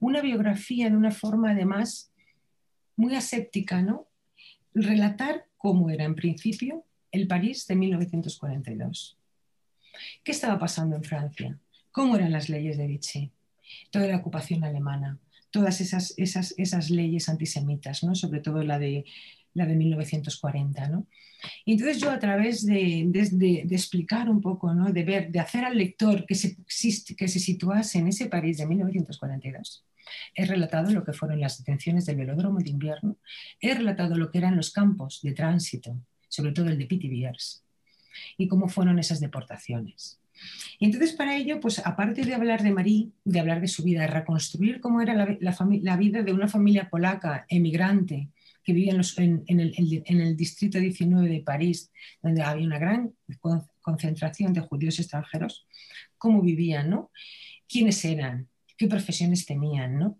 Una 0.00 0.20
biografía 0.20 0.90
de 0.90 0.96
una 0.96 1.12
forma, 1.12 1.52
además, 1.52 2.10
muy 2.96 3.14
aséptica, 3.14 3.82
¿no? 3.82 4.08
Relatar 4.74 5.46
cómo 5.56 5.90
era 5.90 6.04
en 6.04 6.16
principio 6.16 6.84
el 7.12 7.28
París 7.28 7.66
de 7.68 7.76
1942. 7.76 9.16
¿Qué 10.24 10.32
estaba 10.32 10.58
pasando 10.58 10.96
en 10.96 11.04
Francia? 11.04 11.58
¿Cómo 11.92 12.16
eran 12.16 12.32
las 12.32 12.48
leyes 12.48 12.78
de 12.78 12.86
Vichy? 12.86 13.30
Toda 13.90 14.06
la 14.06 14.16
ocupación 14.16 14.64
alemana, 14.64 15.18
todas 15.50 15.80
esas, 15.80 16.14
esas, 16.16 16.54
esas 16.56 16.90
leyes 16.90 17.28
antisemitas, 17.28 18.02
¿no? 18.02 18.14
sobre 18.14 18.40
todo 18.40 18.62
la 18.62 18.78
de, 18.78 19.04
la 19.54 19.66
de 19.66 19.76
1940. 19.76 20.88
¿no? 20.88 21.06
Y 21.64 21.72
entonces 21.72 22.00
yo 22.00 22.10
a 22.10 22.18
través 22.18 22.64
de, 22.66 23.04
de, 23.06 23.66
explicar 23.70 24.28
un 24.28 24.40
poco, 24.40 24.74
¿no? 24.74 24.92
de 24.92 25.04
ver, 25.04 25.30
de 25.30 25.40
hacer 25.40 25.64
al 25.64 25.78
lector 25.78 26.26
que 26.26 26.34
se, 26.34 26.56
que 26.56 27.28
se 27.28 27.38
situase 27.38 27.98
en 27.98 28.08
ese 28.08 28.26
París 28.26 28.58
de 28.58 28.66
1942, 28.66 29.84
he 30.34 30.46
relatado 30.46 30.90
lo 30.90 31.04
que 31.04 31.12
fueron 31.12 31.40
las 31.40 31.58
detenciones 31.58 32.06
del 32.06 32.16
velódromo 32.16 32.58
de 32.58 32.70
invierno, 32.70 33.18
he 33.60 33.74
relatado 33.74 34.16
lo 34.16 34.30
que 34.30 34.38
eran 34.38 34.56
los 34.56 34.72
campos 34.72 35.20
de 35.22 35.32
tránsito, 35.32 35.98
sobre 36.28 36.52
todo 36.52 36.68
el 36.68 36.78
de 36.78 36.86
Pithiviers, 36.86 37.64
y 38.36 38.48
cómo 38.48 38.68
fueron 38.68 38.98
esas 38.98 39.20
deportaciones. 39.20 40.21
Y 40.78 40.86
entonces 40.86 41.12
para 41.12 41.36
ello, 41.36 41.60
pues 41.60 41.84
aparte 41.84 42.24
de 42.24 42.34
hablar 42.34 42.62
de 42.62 42.72
Marie, 42.72 43.10
de 43.24 43.40
hablar 43.40 43.60
de 43.60 43.68
su 43.68 43.82
vida, 43.82 44.02
de 44.02 44.08
reconstruir 44.08 44.80
cómo 44.80 45.00
era 45.00 45.14
la, 45.14 45.96
vida 45.96 46.22
de 46.22 46.32
una 46.32 46.48
familia 46.48 46.90
polaca 46.90 47.46
emigrante 47.48 48.30
que 48.64 48.72
vivía 48.72 48.94
en, 48.94 49.44
en, 49.46 49.60
el, 49.60 50.02
en, 50.06 50.20
el, 50.20 50.36
distrito 50.36 50.78
19 50.78 51.28
de 51.28 51.40
París, 51.40 51.90
donde 52.22 52.42
había 52.42 52.66
una 52.66 52.78
gran 52.78 53.12
concentración 53.80 54.52
de 54.52 54.60
judíos 54.60 54.98
extranjeros, 55.00 55.66
cómo 56.16 56.40
vivían, 56.42 56.90
¿no? 56.90 57.10
quiénes 57.72 58.04
eran, 58.04 58.48
qué 58.76 58.86
profesiones 58.86 59.46
tenían, 59.46 59.98
¿no? 59.98 60.18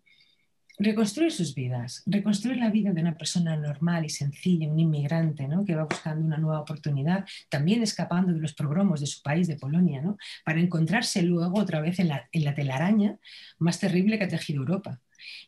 Reconstruir 0.83 1.33
sus 1.33 1.55
vidas, 1.55 2.03
reconstruir 2.07 2.59
la 2.59 2.71
vida 2.71 2.93
de 2.93 3.01
una 3.01 3.17
persona 3.17 3.57
normal 3.57 4.05
y 4.05 4.09
sencilla, 4.09 4.69
un 4.69 4.79
inmigrante 4.79 5.49
¿no? 5.49 5.65
que 5.65 5.75
va 5.75 5.85
buscando 5.85 6.25
una 6.25 6.39
nueva 6.39 6.61
oportunidad, 6.61 7.25
también 7.49 7.83
escapando 7.83 8.33
de 8.33 8.41
los 8.41 8.55
progromos 8.55 9.01
de 9.01 9.07
su 9.07 9.23
país, 9.23 9.47
de 9.47 9.57
Polonia, 9.57 10.03
¿no? 10.03 10.17
para 10.45 10.61
encontrarse 10.61 11.23
luego 11.23 11.61
otra 11.61 11.81
vez 11.81 11.99
en 11.99 12.09
la, 12.09 12.29
telaraña 12.55 13.19
más 13.59 13.79
terrible 13.79 14.19
que 14.19 14.25
ha 14.25 14.29
tejido 14.29 14.61
Europa. 14.61 15.01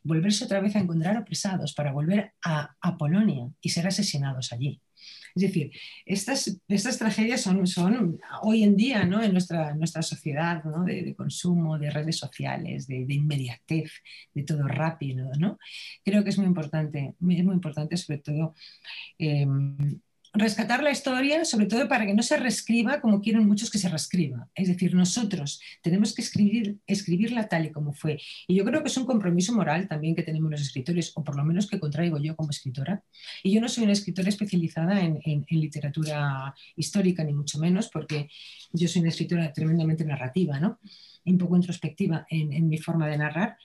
Volverse 0.03 0.45
otra 0.45 0.61
vez 0.61 0.77
a 0.77 0.81
encontrar 0.81 1.17
opresados 1.17 1.75
para 1.75 1.93
volver 1.93 2.33
a, 2.45 2.77
a 2.81 2.97
Polonia 2.97 3.51
y 3.61 3.71
ser 3.71 3.87
asesinados 3.87 4.53
allí. 4.53 4.81
Es 5.35 5.43
decir, 5.43 5.73
estas, 6.07 6.61
estas 6.69 6.97
tragedias 6.97 7.41
son, 7.41 7.67
son 7.67 8.21
hoy 8.43 8.63
en 8.63 8.77
día 8.77 9.05
¿no? 9.05 9.21
en 9.21 9.33
nuestra, 9.33 9.75
nuestra 9.75 10.03
sociedad 10.03 10.63
¿no? 10.65 10.85
de, 10.85 11.15
consumo, 11.17 11.77
de 11.77 11.91
redes 11.91 12.19
sociales, 12.19 12.87
de, 12.87 13.05
inmediatez, 13.09 13.91
de 14.33 14.45
todo 14.45 14.69
rápido. 14.69 15.33
¿no? 15.39 15.59
Creo 16.05 16.23
que 16.23 16.31
es 16.31 16.39
muy 16.39 16.47
importante, 16.47 17.15
es 17.19 17.21
muy 17.21 17.55
importante 17.55 17.97
sobre 17.97 18.19
todo 18.19 18.55
eh, 19.19 19.45
rescatar 20.35 20.83
la 20.83 20.91
historia, 20.91 21.45
sobre 21.45 21.67
todo 21.67 21.89
para 21.89 22.05
que 22.05 22.13
no 22.13 22.23
se 22.23 22.37
reescriba 22.37 23.01
como 23.01 23.21
quieren 23.21 23.47
muchos 23.47 23.71
que 23.71 23.79
se 23.79 23.89
reescriba. 23.89 24.49
Es 24.55 24.67
decir, 24.69 24.95
nosotros 24.95 25.61
tenemos 25.81 26.13
que 26.13 26.23
escribir, 26.23 26.79
escribirla 26.87 27.49
tal 27.49 27.67
y 27.67 27.71
como 27.71 27.93
fue. 27.93 28.21
Y 28.49 28.57
yo 28.57 28.65
creo 28.65 28.83
que 28.83 28.89
es 28.89 28.97
un 28.97 29.07
compromiso 29.07 29.55
moral 29.55 29.87
también 29.87 30.17
que 30.17 30.25
tenemos 30.25 30.51
los 30.51 30.61
escritores, 30.61 31.13
o 31.15 31.23
por 31.23 31.37
lo 31.37 31.45
menos 31.45 31.69
que 31.69 31.79
contraigo 31.79 32.19
yo 32.19 32.35
como 32.35 32.51
escritora. 32.51 33.05
Y 33.45 33.53
yo 33.55 33.61
no 33.61 33.69
soy 33.69 33.85
una 33.85 33.93
escritora 33.93 34.29
especializada 34.29 35.01
en, 35.01 35.21
en, 35.25 35.47
en 35.49 35.61
literatura 35.61 36.55
histórica, 36.77 37.23
ni 37.23 37.33
mucho 37.33 37.59
menos, 37.59 37.89
porque 37.89 38.29
yo 38.73 38.89
soy 38.89 39.01
una 39.01 39.11
escritora 39.11 39.53
tremendamente 39.53 40.05
narrativa, 40.05 40.59
¿no? 40.59 40.81
Un 41.25 41.39
poco 41.39 41.57
introspectiva 41.57 42.27
en, 42.29 42.69
mi 42.69 42.79
forma 42.79 43.09
de 43.09 43.19
narrar, 43.19 43.57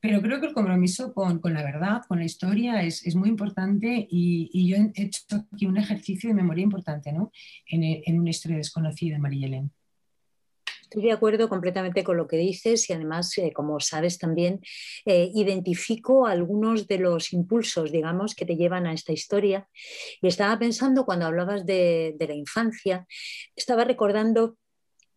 pero 0.00 0.20
creo 0.20 0.40
que 0.40 0.46
el 0.46 0.54
compromiso 0.54 1.12
con, 1.14 1.40
la 1.42 1.62
verdad, 1.62 2.02
con 2.08 2.18
la 2.18 2.24
historia, 2.24 2.82
es, 2.82 3.14
muy 3.14 3.28
importante 3.28 4.06
y, 4.10 4.68
yo 4.68 4.76
he 4.76 5.02
hecho 5.02 5.46
aquí 5.52 5.66
un 5.66 5.76
ejercicio 5.76 6.28
de 6.28 6.34
memoria 6.34 6.64
importante 6.64 7.12
¿no? 7.12 7.30
en, 7.66 8.02
en 8.04 8.20
una 8.20 8.30
historia 8.30 8.56
desconocida, 8.56 9.18
María 9.18 9.46
Elena. 9.46 9.70
Estoy 10.94 11.08
de 11.08 11.12
acuerdo 11.12 11.48
completamente 11.48 12.04
con 12.04 12.16
lo 12.16 12.28
que 12.28 12.36
dices 12.36 12.88
y 12.88 12.92
además, 12.92 13.36
eh, 13.38 13.52
como 13.52 13.80
sabes 13.80 14.16
también, 14.16 14.60
eh, 15.06 15.28
identifico 15.34 16.28
algunos 16.28 16.86
de 16.86 16.98
los 16.98 17.32
impulsos, 17.32 17.90
digamos, 17.90 18.36
que 18.36 18.46
te 18.46 18.54
llevan 18.54 18.86
a 18.86 18.92
esta 18.92 19.12
historia. 19.12 19.68
Y 20.22 20.28
estaba 20.28 20.56
pensando 20.56 21.04
cuando 21.04 21.26
hablabas 21.26 21.66
de, 21.66 22.14
de 22.16 22.28
la 22.28 22.34
infancia, 22.34 23.08
estaba 23.56 23.82
recordando 23.82 24.56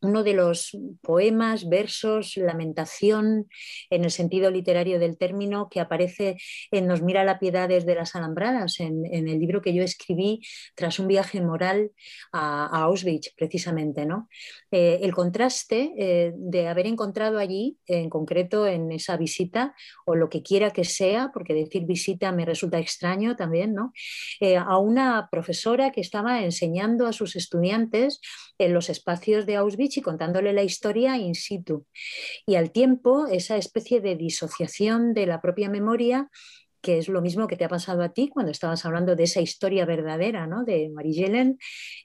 uno 0.01 0.23
de 0.23 0.33
los 0.33 0.77
poemas, 1.01 1.67
versos, 1.69 2.37
lamentación, 2.37 3.47
en 3.89 4.03
el 4.03 4.11
sentido 4.11 4.51
literario 4.51 4.99
del 4.99 5.17
término, 5.17 5.69
que 5.69 5.79
aparece 5.79 6.37
en 6.71 6.87
Nos 6.87 7.01
mira 7.01 7.23
la 7.23 7.39
piedad 7.39 7.67
desde 7.69 7.95
las 7.95 8.15
alambradas, 8.15 8.79
en, 8.79 9.05
el 9.05 9.39
libro 9.39 9.61
que 9.61 9.73
yo 9.73 9.83
escribí 9.83 10.41
tras 10.75 10.99
un 10.99 11.07
viaje 11.07 11.41
moral 11.41 11.91
a, 12.31 12.65
a 12.65 12.83
Auschwitz, 12.83 13.33
precisamente. 13.35 14.05
¿no? 14.05 14.29
Eh, 14.71 14.99
el 15.01 15.13
contraste 15.13 15.93
eh, 15.97 16.33
de 16.35 16.67
haber 16.67 16.87
encontrado 16.87 17.37
allí, 17.37 17.77
en 17.85 18.09
concreto 18.09 18.67
en 18.67 18.91
esa 18.91 19.15
visita, 19.17 19.73
o 20.05 20.15
lo 20.15 20.29
que 20.29 20.43
quiera 20.43 20.71
que 20.71 20.83
sea, 20.83 21.31
porque 21.33 21.53
decir 21.53 21.85
visita 21.85 22.31
me 22.31 22.45
resulta 22.45 22.79
extraño 22.79 23.35
también, 23.35 23.73
¿no? 23.73 23.93
Eh, 24.39 24.57
a 24.57 24.77
una 24.77 25.29
profesora 25.31 25.91
que 25.91 26.01
estaba 26.01 26.43
enseñando 26.43 27.07
a 27.07 27.13
sus 27.13 27.35
estudiantes 27.35 28.19
en 28.57 28.73
los 28.73 28.89
espacios 28.89 29.45
de 29.45 29.55
Auschwitz 29.55 29.86
y 29.95 30.01
contándole 30.01 30.51
la 30.51 30.63
historia 30.63 31.15
in 31.17 31.35
situ. 31.35 31.85
Y 32.45 32.55
al 32.55 32.71
tiempo, 32.71 33.27
esa 33.27 33.55
especie 33.57 34.01
de 34.01 34.15
disociación 34.15 35.13
de 35.13 35.27
la 35.27 35.39
propia 35.39 35.69
memoria 35.69 36.29
que 36.87 36.99
es 36.99 37.09
lo 37.09 37.21
mismo 37.21 37.47
que 37.47 37.57
te 37.57 37.65
ha 37.65 37.67
pasado 37.67 38.01
a 38.01 38.13
ti 38.13 38.29
cuando 38.29 38.49
estabas 38.49 38.85
hablando 38.85 39.17
de 39.17 39.23
esa 39.23 39.41
historia 39.41 39.85
verdadera 39.85 40.47
¿no? 40.47 40.63
de 40.63 40.87
Marie-Hélène, 40.87 41.57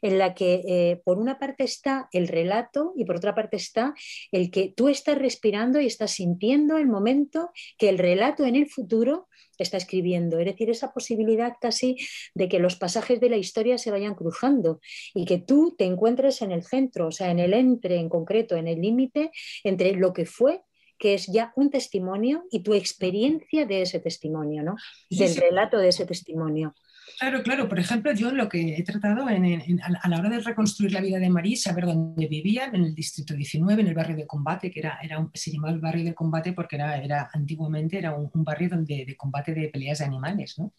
en 0.03 0.19
la 0.19 0.35
que 0.35 0.65
eh, 0.67 1.01
por 1.05 1.19
una 1.19 1.39
parte 1.39 1.62
está 1.62 2.09
el 2.11 2.27
relato 2.27 2.93
y 2.97 3.05
por 3.05 3.15
otra 3.15 3.33
parte 3.33 3.57
está 3.57 3.95
el 4.33 4.51
que 4.51 4.75
tú 4.77 4.89
estás 4.89 5.16
respirando 5.16 5.81
y 5.81 5.87
estás 5.87 6.11
sintiendo 6.11 6.79
el 6.79 6.88
momento 6.88 7.51
que 7.79 7.90
el 7.90 7.97
relato 7.97 8.45
en 8.45 8.57
el 8.57 8.68
futuro 8.68 9.29
está 9.57 9.77
escribiendo. 9.77 10.40
Es 10.40 10.47
decir, 10.47 10.68
esa 10.68 10.92
posibilidad 10.92 11.53
casi 11.61 11.97
de 12.35 12.49
que 12.49 12.59
los 12.59 12.75
pasajes 12.75 13.21
de 13.21 13.31
la 13.31 13.37
historia 13.37 13.79
se 13.79 13.92
vayan 13.92 14.16
cruzando 14.16 14.81
y 15.14 15.27
que 15.27 15.38
tú 15.38 15.77
te 15.79 15.85
encuentres 15.85 16.42
en 16.42 16.51
el 16.51 16.64
centro, 16.64 17.07
o 17.07 17.12
sea, 17.12 17.31
en 17.31 17.38
el 17.38 17.55
entre 17.55 17.99
en 17.99 18.09
concreto, 18.09 18.57
en 18.57 18.66
el 18.66 18.81
límite 18.81 19.31
entre 19.62 19.92
lo 19.92 20.12
que 20.12 20.27
fue 20.27 20.62
que 21.03 21.15
es 21.15 21.27
ya 21.27 21.53
un 21.57 21.69
testimonio 21.69 22.45
y 22.53 22.61
tu 22.61 22.75
experiencia 22.75 23.67
de 23.67 23.83
ese 23.83 23.99
testimonio, 23.99 24.62
¿no? 24.62 24.77
Del 25.11 25.29
sí, 25.31 25.35
sí. 25.35 25.41
relato 25.41 25.79
de 25.79 25.88
ese 25.88 26.07
testimonio. 26.07 26.77
Claro, 27.19 27.43
claro. 27.43 27.69
Por 27.69 27.81
ejemplo, 27.81 28.12
yo 28.12 28.31
lo 28.31 28.49
que 28.49 28.77
he 28.77 28.85
tratado 28.85 29.29
en, 29.29 29.45
en, 29.45 29.81
a 29.83 30.09
la 30.09 30.19
hora 30.21 30.29
de 30.29 30.38
reconstruir 30.38 30.93
la 30.93 31.01
vida 31.01 31.19
de 31.19 31.29
Marí, 31.29 31.57
saber 31.57 31.87
dónde 31.87 32.29
vivían, 32.29 32.77
en 32.77 32.85
el 32.85 32.95
distrito 32.95 33.35
19, 33.35 33.83
en 33.83 33.88
el 33.88 33.95
barrio 33.95 34.15
de 34.15 34.29
combate, 34.29 34.71
que 34.71 34.79
era, 34.79 35.01
era 35.03 35.19
un, 35.19 35.33
se 35.35 35.51
llamaba 35.51 35.75
el 35.75 35.81
barrio 35.81 36.05
de 36.05 36.15
combate 36.15 36.53
porque 36.53 36.77
era, 36.77 36.97
era 37.03 37.29
antiguamente 37.35 37.99
era 37.99 38.15
un, 38.15 38.31
un 38.33 38.45
barrio 38.45 38.69
donde, 38.69 39.05
de 39.05 39.17
combate 39.17 39.55
de 39.55 39.71
peleas 39.71 39.99
de 39.99 40.05
animales, 40.05 40.55
¿no? 40.57 40.73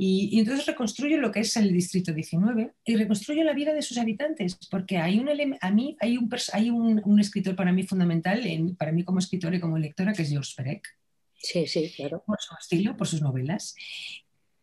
Y, 0.00 0.30
y, 0.32 0.38
entonces 0.38 0.64
reconstruye 0.64 1.16
lo 1.16 1.32
que 1.32 1.40
es 1.40 1.56
el 1.56 1.72
distrito 1.72 2.12
19 2.12 2.72
y 2.84 2.94
reconstruye 2.94 3.42
la 3.42 3.52
vida 3.52 3.74
de 3.74 3.82
sus 3.82 3.98
habitantes, 3.98 4.56
porque 4.70 4.98
hay 4.98 5.18
un 5.18 5.28
a 5.28 5.70
mí 5.72 5.96
hay 5.98 6.16
un, 6.16 6.30
hay 6.52 6.70
un, 6.70 7.02
un 7.04 7.18
escritor 7.18 7.56
para 7.56 7.72
mí 7.72 7.82
fundamental, 7.82 8.46
en, 8.46 8.76
para 8.76 8.92
mí 8.92 9.02
como 9.02 9.18
escritora 9.18 9.56
y 9.56 9.60
como 9.60 9.76
lectora, 9.76 10.12
que 10.12 10.22
es 10.22 10.30
George 10.30 10.52
Perec. 10.56 10.86
Sí, 11.34 11.66
sí, 11.66 11.92
claro. 11.96 12.22
Por 12.24 12.38
su 12.40 12.54
estilo, 12.60 12.96
por 12.96 13.08
sus 13.08 13.22
novelas. 13.22 13.74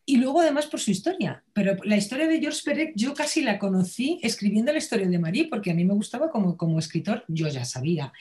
Y 0.05 0.17
luego 0.17 0.39
además 0.39 0.67
por 0.67 0.79
su 0.79 0.91
historia. 0.91 1.43
Pero 1.51 1.75
la 1.83 1.97
historia 1.97 2.27
de 2.27 2.39
George 2.39 2.61
Perec 2.63 2.93
yo 2.95 3.13
casi 3.13 3.41
la 3.41 3.59
conocí 3.59 4.19
escribiendo 4.23 4.71
la 4.71 4.77
historia 4.77 5.07
de 5.07 5.19
Marie, 5.19 5.49
porque 5.49 5.71
a 5.71 5.73
mí 5.73 5.83
me 5.83 5.95
gustaba 5.95 6.31
como, 6.31 6.55
como 6.55 6.79
escritor, 6.79 7.25
yo 7.27 7.49
ya 7.49 7.65
sabía 7.65 8.13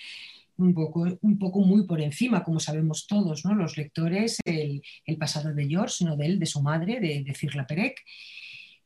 un 0.56 0.74
poco, 0.74 1.06
un 1.20 1.38
poco 1.38 1.60
muy 1.60 1.86
por 1.86 2.00
encima, 2.00 2.44
como 2.44 2.60
sabemos 2.60 3.06
todos, 3.06 3.44
¿no? 3.44 3.54
los 3.54 3.76
lectores, 3.76 4.38
el, 4.44 4.82
el 5.04 5.16
pasado 5.16 5.52
de 5.52 5.66
George, 5.66 6.04
no 6.04 6.16
de 6.16 6.26
él, 6.26 6.38
de 6.38 6.46
su 6.46 6.62
madre, 6.62 7.00
de, 7.00 7.24
de 7.24 7.34
Cirla 7.34 7.66
Perec, 7.66 8.00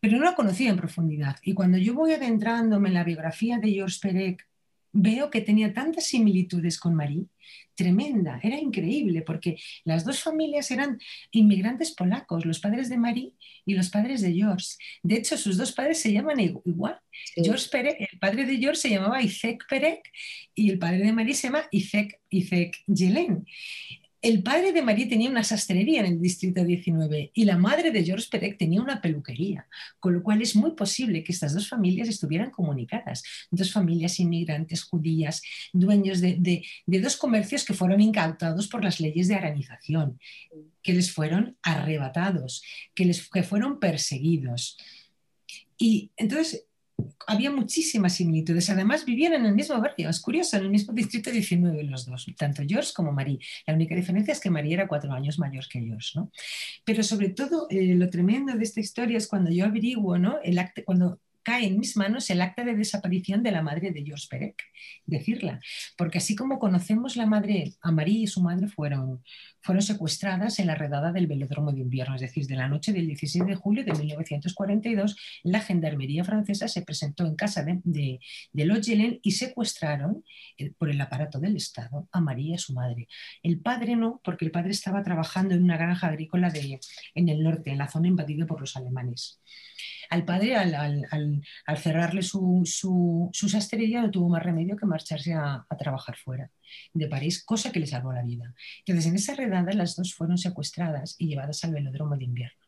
pero 0.00 0.16
no 0.18 0.24
la 0.24 0.34
conocía 0.34 0.70
en 0.70 0.76
profundidad. 0.76 1.36
Y 1.42 1.54
cuando 1.54 1.78
yo 1.78 1.94
voy 1.94 2.12
adentrándome 2.12 2.88
en 2.88 2.94
la 2.94 3.04
biografía 3.04 3.58
de 3.58 3.70
George 3.72 3.98
Perec, 4.00 4.47
veo 5.00 5.30
que 5.30 5.40
tenía 5.40 5.72
tantas 5.72 6.06
similitudes 6.06 6.78
con 6.78 6.94
Marie, 6.94 7.26
tremenda, 7.74 8.40
era 8.42 8.58
increíble, 8.58 9.22
porque 9.22 9.56
las 9.84 10.04
dos 10.04 10.20
familias 10.20 10.70
eran 10.72 10.98
inmigrantes 11.30 11.92
polacos, 11.92 12.44
los 12.44 12.58
padres 12.58 12.88
de 12.88 12.98
Marie 12.98 13.34
y 13.64 13.74
los 13.74 13.88
padres 13.88 14.20
de 14.20 14.32
George. 14.32 14.66
De 15.02 15.16
hecho, 15.16 15.38
sus 15.38 15.56
dos 15.56 15.72
padres 15.72 16.00
se 16.00 16.12
llaman 16.12 16.40
igual. 16.40 16.98
Sí. 17.34 17.42
George 17.44 17.68
Perec, 17.70 18.00
el 18.00 18.18
padre 18.18 18.46
de 18.46 18.58
George 18.58 18.80
se 18.80 18.90
llamaba 18.90 19.22
Isaac 19.22 19.64
Perec 19.68 20.00
y 20.54 20.70
el 20.70 20.78
padre 20.78 21.04
de 21.04 21.12
Marie 21.12 21.34
se 21.34 21.46
llama 21.46 21.68
Isaac 21.70 22.18
Yelen. 22.86 23.46
El 24.28 24.42
padre 24.42 24.72
de 24.72 24.82
Marie 24.82 25.06
tenía 25.06 25.30
una 25.30 25.42
sastrería 25.42 26.00
en 26.00 26.06
el 26.06 26.20
distrito 26.20 26.62
19 26.62 27.30
y 27.32 27.44
la 27.46 27.56
madre 27.56 27.90
de 27.90 28.04
George 28.04 28.28
Perec 28.30 28.58
tenía 28.58 28.82
una 28.82 29.00
peluquería, 29.00 29.66
con 30.00 30.12
lo 30.12 30.22
cual 30.22 30.42
es 30.42 30.54
muy 30.54 30.72
posible 30.72 31.24
que 31.24 31.32
estas 31.32 31.54
dos 31.54 31.66
familias 31.66 32.10
estuvieran 32.10 32.50
comunicadas. 32.50 33.22
Dos 33.50 33.72
familias 33.72 34.20
inmigrantes 34.20 34.84
judías, 34.84 35.40
dueños 35.72 36.20
de 36.20 36.62
dos 36.84 37.16
comercios 37.16 37.64
que 37.64 37.72
fueron 37.72 38.02
incautados 38.02 38.68
por 38.68 38.84
las 38.84 39.00
leyes 39.00 39.28
de 39.28 39.36
aranización, 39.36 40.20
que 40.82 40.92
les 40.92 41.10
fueron 41.10 41.56
arrebatados, 41.62 42.62
que, 42.94 43.06
les, 43.06 43.30
que 43.30 43.42
fueron 43.42 43.80
perseguidos. 43.80 44.76
Y 45.78 46.10
entonces 46.18 46.66
había 47.26 47.50
muchísimas 47.50 48.14
similitudes. 48.14 48.70
Además, 48.70 49.04
vivían 49.04 49.34
en 49.34 49.44
el 49.44 49.54
mismo 49.54 49.78
barrio. 49.80 50.08
Es 50.08 50.20
curioso, 50.20 50.56
en 50.56 50.64
el 50.64 50.70
mismo 50.70 50.94
distrito 50.94 51.30
19 51.30 51.82
los 51.84 52.06
dos, 52.06 52.26
tanto 52.36 52.62
George 52.66 52.92
como 52.94 53.12
Marie. 53.12 53.38
La 53.66 53.74
única 53.74 53.94
diferencia 53.94 54.32
es 54.32 54.40
que 54.40 54.50
Marie 54.50 54.74
era 54.74 54.88
cuatro 54.88 55.12
años 55.12 55.38
mayor 55.38 55.66
que 55.68 55.80
George. 55.80 56.12
¿no? 56.14 56.32
Pero 56.84 57.02
sobre 57.02 57.28
todo, 57.30 57.66
eh, 57.70 57.94
lo 57.94 58.08
tremendo 58.08 58.54
de 58.54 58.64
esta 58.64 58.80
historia 58.80 59.18
es 59.18 59.28
cuando 59.28 59.50
yo 59.50 59.66
averiguo, 59.66 60.18
¿no? 60.18 60.38
el 60.42 60.58
acto, 60.58 60.82
cuando 60.84 61.20
cae 61.48 61.66
en 61.66 61.78
mis 61.78 61.96
manos 61.96 62.28
el 62.28 62.42
acta 62.42 62.62
de 62.62 62.74
desaparición 62.76 63.42
de 63.42 63.50
la 63.50 63.62
madre 63.62 63.90
de 63.90 64.04
George 64.04 64.26
Perec, 64.28 64.62
decirla, 65.06 65.60
porque 65.96 66.18
así 66.18 66.36
como 66.36 66.58
conocemos 66.58 67.16
la 67.16 67.24
madre, 67.24 67.72
a 67.80 67.90
Marie 67.90 68.24
y 68.24 68.26
su 68.26 68.42
madre 68.42 68.68
fueron, 68.68 69.24
fueron 69.62 69.80
secuestradas 69.80 70.58
en 70.58 70.66
la 70.66 70.74
redada 70.74 71.10
del 71.10 71.26
velódromo 71.26 71.72
de 71.72 71.80
invierno, 71.80 72.16
es 72.16 72.20
decir, 72.20 72.46
de 72.46 72.54
la 72.54 72.68
noche 72.68 72.92
del 72.92 73.06
16 73.06 73.46
de 73.46 73.54
julio 73.54 73.82
de 73.82 73.94
1942, 73.94 75.16
la 75.42 75.60
gendarmería 75.60 76.22
francesa 76.22 76.68
se 76.68 76.82
presentó 76.82 77.24
en 77.24 77.34
casa 77.34 77.64
de, 77.64 77.80
de, 77.82 78.20
de 78.52 78.64
Logelen 78.66 79.18
y 79.22 79.30
secuestraron 79.30 80.24
eh, 80.58 80.72
por 80.76 80.90
el 80.90 81.00
aparato 81.00 81.40
del 81.40 81.56
Estado 81.56 82.10
a 82.12 82.20
María 82.20 82.56
y 82.56 82.58
su 82.58 82.74
madre. 82.74 83.08
El 83.42 83.58
padre 83.60 83.96
no, 83.96 84.20
porque 84.22 84.44
el 84.44 84.50
padre 84.50 84.72
estaba 84.72 85.02
trabajando 85.02 85.54
en 85.54 85.62
una 85.62 85.78
granja 85.78 86.08
agrícola 86.08 86.50
de, 86.50 86.78
en 87.14 87.28
el 87.30 87.42
norte, 87.42 87.70
en 87.70 87.78
la 87.78 87.88
zona 87.88 88.08
invadida 88.08 88.44
por 88.44 88.60
los 88.60 88.76
alemanes. 88.76 89.40
Al 90.10 90.24
padre, 90.24 90.56
al, 90.56 91.42
cerrarle 91.76 92.22
su, 92.22 92.62
su, 92.64 93.30
sastrería, 93.48 94.02
no 94.02 94.10
tuvo 94.10 94.28
más 94.28 94.42
remedio 94.42 94.76
que 94.76 94.86
marcharse 94.86 95.34
a, 95.34 95.66
trabajar 95.78 96.16
fuera 96.16 96.50
de 96.92 97.06
París, 97.08 97.44
cosa 97.44 97.72
que 97.72 97.80
le 97.80 97.86
salvó 97.86 98.12
la 98.12 98.22
vida. 98.22 98.54
Entonces, 98.80 99.06
en 99.06 99.16
esa 99.16 99.34
redada, 99.34 99.72
las 99.72 99.96
dos 99.96 100.14
fueron 100.14 100.38
secuestradas 100.38 101.16
y 101.18 101.28
llevadas 101.28 101.64
al 101.64 101.72
velódromo 101.72 102.16
de 102.16 102.24
invierno. 102.24 102.58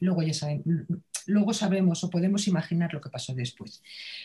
Luego, 0.00 0.22
ya 0.22 0.34
sabemos 1.52 2.04
o 2.04 2.10
podemos 2.10 2.46
imaginar 2.48 2.92
lo 2.92 3.00
que 3.00 3.10
pasó 3.10 3.34
después. 3.34 3.82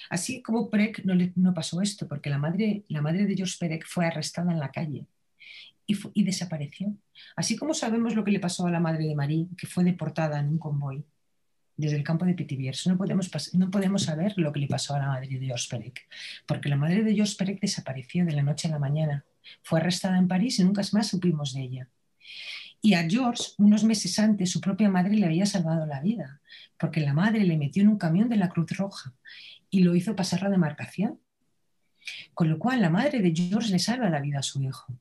Así 0.09 0.41
como 0.41 0.69
Perec 0.69 1.03
no, 1.05 1.15
no 1.35 1.53
pasó 1.53 1.81
esto, 1.81 2.07
porque 2.07 2.29
la 2.29 2.37
madre, 2.37 2.83
la 2.89 3.01
madre 3.01 3.25
de 3.25 3.35
George 3.35 3.55
Perec 3.59 3.85
fue 3.87 4.05
arrestada 4.05 4.51
en 4.51 4.59
la 4.59 4.71
calle 4.71 5.05
y, 5.85 6.23
desapareció. 6.23 6.95
Así 7.35 7.55
como 7.55 7.73
sabemos 7.73 8.15
lo 8.15 8.23
que 8.23 8.31
le 8.31 8.39
pasó 8.39 8.67
a 8.67 8.71
la 8.71 8.79
madre 8.79 9.05
de 9.05 9.15
Marie, 9.15 9.47
que 9.57 9.67
fue 9.67 9.83
deportada 9.83 10.39
en 10.39 10.49
un 10.49 10.57
convoy 10.57 11.03
desde 11.83 11.97
el 11.97 12.03
campo 12.03 12.25
de 12.25 12.33
Pithiviers. 12.33 12.87
No 12.87 12.97
podemos, 12.97 13.29
no 13.53 13.69
podemos 13.69 14.03
saber 14.03 14.33
lo 14.37 14.51
que 14.51 14.59
le 14.59 14.67
pasó 14.67 14.95
a 14.95 14.99
la 14.99 15.07
madre 15.07 15.27
de 15.27 15.45
Georges 15.45 15.67
Perec, 15.67 16.07
porque 16.45 16.69
la 16.69 16.75
madre 16.75 17.03
de 17.03 17.13
Georges 17.13 17.35
Perec 17.35 17.59
desapareció 17.59 18.25
de 18.25 18.31
la 18.31 18.43
noche 18.43 18.67
a 18.67 18.71
la 18.71 18.79
mañana. 18.79 19.25
Fue 19.61 19.79
arrestada 19.79 20.17
en 20.17 20.27
París 20.27 20.59
y 20.59 20.63
nunca 20.63 20.81
más 20.93 21.07
supimos 21.07 21.53
de 21.53 21.61
ella. 21.61 21.87
Y 22.81 22.95
a 22.95 23.07
George, 23.09 23.53
unos 23.59 23.83
meses 23.83 24.19
antes, 24.19 24.51
su 24.51 24.59
propia 24.59 24.89
madre 24.89 25.15
le 25.15 25.25
había 25.25 25.45
salvado 25.45 25.85
la 25.85 26.01
vida, 26.01 26.41
porque 26.77 26.99
la 26.99 27.13
madre 27.13 27.43
le 27.45 27.57
metió 27.57 27.81
en 27.81 27.87
un 27.87 27.97
camión 27.97 28.27
de 28.27 28.35
la 28.35 28.49
Cruz 28.49 28.71
Roja 28.75 29.13
y 29.69 29.83
lo 29.83 29.95
hizo 29.95 30.15
pasar 30.15 30.41
la 30.41 30.49
demarcación. 30.49 31.19
Con 32.33 32.49
lo 32.49 32.59
cual, 32.59 32.81
la 32.81 32.89
madre 32.89 33.19
de 33.19 33.33
George 33.33 33.71
le 33.71 33.79
salva 33.79 34.09
la 34.09 34.19
vida 34.19 34.39
a 34.39 34.43
su 34.43 34.61
hijo. 34.61 34.99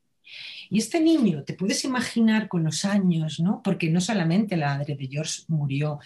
Y 0.71 0.79
este 0.79 1.01
niño, 1.01 1.45
te 1.45 1.55
puedes 1.55 1.85
imaginar 1.85 2.49
con 2.49 2.65
los 2.65 2.85
años, 2.85 3.41
¿no? 3.41 3.63
Porque 3.63 3.91
no 3.91 4.01
solamente 4.01 4.57
la 4.57 4.79
madre 4.79 4.97
de 4.97 5.09
George 5.09 5.43
murió 5.49 5.99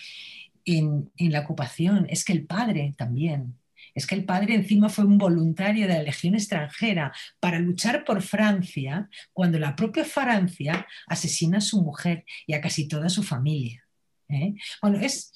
en, 0.67 1.11
la 1.19 1.41
ocupación, 1.41 2.07
es 2.11 2.25
que 2.25 2.33
el 2.33 2.45
padre 2.45 2.95
también. 2.99 3.59
Es 3.95 4.07
que 4.07 4.15
el 4.15 4.25
padre 4.25 4.55
encima 4.55 4.91
fue 4.91 5.05
un 5.05 5.17
voluntario 5.17 5.87
de 5.87 5.95
la 5.95 6.03
Legión 6.03 6.35
extranjera 6.35 7.13
para 7.41 7.59
luchar 7.59 8.05
por 8.05 8.21
Francia 8.21 9.09
cuando 9.33 9.59
la 9.59 9.75
propia 9.75 10.05
Francia 10.05 10.87
asesina 11.07 11.59
a 11.59 11.63
su 11.63 11.81
mujer 11.83 12.25
y 12.47 12.53
a 12.53 12.61
casi 12.61 12.89
toda 12.89 13.09
su 13.09 13.23
familia. 13.23 13.83
¿eh? 14.29 14.55
Bueno, 14.83 14.99
es, 15.01 15.33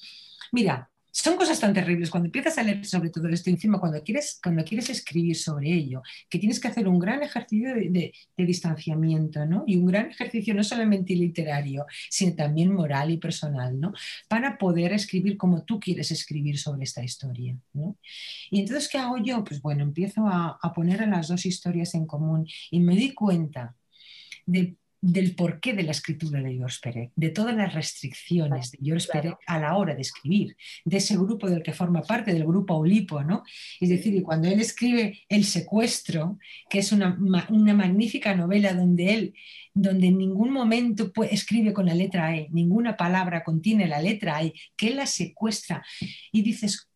mira, 0.51 0.90
son 1.11 1.35
cosas 1.35 1.59
tan 1.59 1.73
terribles 1.73 2.09
cuando 2.09 2.27
empiezas 2.27 2.57
a 2.57 2.63
leer 2.63 2.85
sobre 2.85 3.09
todo 3.09 3.27
esto 3.27 3.49
encima, 3.49 3.79
cuando 3.79 4.01
quieres, 4.01 4.39
cuando 4.41 4.63
quieres 4.63 4.89
escribir 4.89 5.35
sobre 5.35 5.71
ello, 5.71 6.01
que 6.29 6.39
tienes 6.39 6.59
que 6.59 6.69
hacer 6.69 6.87
un 6.87 6.99
gran 6.99 7.21
ejercicio 7.21 7.75
de, 7.75 8.13
distanciamiento, 8.37 9.45
¿no? 9.45 9.63
Y 9.67 9.75
un 9.75 9.85
gran 9.85 10.09
ejercicio 10.09 10.53
no 10.53 10.63
solamente 10.63 11.13
literario, 11.13 11.85
sino 12.09 12.35
también 12.35 12.73
moral 12.73 13.11
y 13.11 13.17
personal, 13.17 13.79
¿no? 13.79 13.93
Para 14.27 14.57
poder 14.57 14.93
escribir 14.93 15.37
como 15.37 15.63
tú 15.63 15.79
quieres 15.79 16.11
escribir 16.11 16.57
sobre 16.57 16.83
esta 16.83 17.03
historia, 17.03 17.55
¿no? 17.73 17.97
Y 18.49 18.61
entonces, 18.61 18.89
¿qué 18.89 18.97
hago 18.97 19.17
yo? 19.17 19.43
Pues 19.43 19.61
bueno, 19.61 19.83
empiezo 19.83 20.27
a, 20.27 20.57
a 20.61 20.73
poner 20.73 21.03
a 21.03 21.07
las 21.07 21.27
dos 21.27 21.45
historias 21.45 21.93
en 21.93 22.05
común 22.07 22.47
y 22.71 22.79
me 22.79 22.95
di 22.95 23.13
cuenta 23.13 23.75
de 24.45 24.75
del 25.01 25.33
porqué 25.33 25.73
de 25.73 25.81
la 25.81 25.91
escritura 25.91 26.41
de 26.41 26.53
Georges 26.53 26.79
Perec, 26.79 27.11
de 27.15 27.29
todas 27.29 27.55
las 27.55 27.73
restricciones 27.73 28.71
de 28.71 28.77
Georges 28.83 29.07
Perec 29.07 29.37
a 29.47 29.59
la 29.59 29.75
hora 29.75 29.95
de 29.95 30.01
escribir, 30.01 30.55
de 30.85 30.97
ese 30.97 31.15
grupo 31.15 31.49
del 31.49 31.63
que 31.63 31.73
forma 31.73 32.03
parte, 32.03 32.31
del 32.31 32.45
grupo 32.45 32.75
Olipo, 32.75 33.23
¿no? 33.23 33.43
Es 33.79 33.89
decir, 33.89 34.21
cuando 34.21 34.47
él 34.47 34.61
escribe 34.61 35.19
El 35.27 35.45
secuestro, 35.45 36.37
que 36.69 36.79
es 36.79 36.91
una, 36.91 37.17
magnífica 37.17 38.35
novela 38.35 38.73
donde 38.73 39.13
él, 39.13 39.33
donde 39.73 40.07
en 40.07 40.19
ningún 40.19 40.51
momento 40.51 41.11
escribe 41.29 41.73
con 41.73 41.87
la 41.87 41.95
letra 41.95 42.37
E, 42.37 42.49
ninguna 42.51 42.95
palabra 42.95 43.43
contiene 43.43 43.87
la 43.87 44.01
letra 44.01 44.43
E, 44.43 44.53
que 44.75 44.89
él 44.89 44.97
la 44.97 45.07
secuestra 45.07 45.83
y 46.31 46.43
dices, 46.43 46.89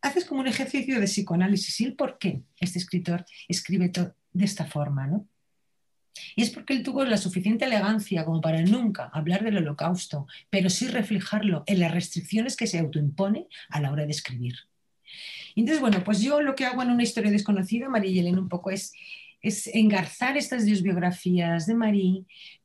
haces 0.00 0.24
como 0.24 0.40
un 0.40 0.46
ejercicio 0.46 0.98
de 0.98 1.06
psicoanálisis 1.06 1.78
y 1.80 1.84
el 1.84 1.94
por 1.94 2.18
qué 2.18 2.40
este 2.58 2.78
escritor 2.78 3.26
escribe 3.48 3.92
de 4.32 4.44
esta 4.44 4.64
forma, 4.64 5.06
¿no? 5.06 5.28
Y 6.36 6.42
es 6.42 6.50
porque 6.50 6.74
él 6.74 6.82
tuvo 6.82 7.04
la 7.04 7.16
suficiente 7.16 7.64
elegancia 7.64 8.24
como 8.24 8.40
para 8.40 8.62
nunca 8.62 9.10
hablar 9.12 9.42
del 9.44 9.58
holocausto, 9.58 10.26
pero 10.50 10.70
sí 10.70 10.88
reflejarlo 10.88 11.64
en 11.66 11.80
las 11.80 11.92
restricciones 11.92 12.56
que 12.56 12.66
se 12.66 12.78
autoimpone 12.78 13.48
a 13.68 13.80
la 13.80 13.90
hora 13.90 14.04
de 14.04 14.12
escribir. 14.12 14.54
Entonces, 15.56 15.80
bueno, 15.80 16.02
pues 16.04 16.20
yo 16.20 16.40
lo 16.40 16.54
que 16.54 16.64
hago 16.64 16.82
en 16.82 16.90
una 16.90 17.02
historia 17.02 17.30
desconocida, 17.30 17.88
María 17.88 18.10
y 18.10 18.18
Elena, 18.18 18.40
un 18.40 18.48
poco 18.48 18.70
es, 18.70 18.92
es 19.40 19.68
engarzar 19.68 20.36
estas 20.36 20.68
dos 20.68 20.82
biografías 20.82 21.66
de 21.66 21.74
Marie 21.74 22.24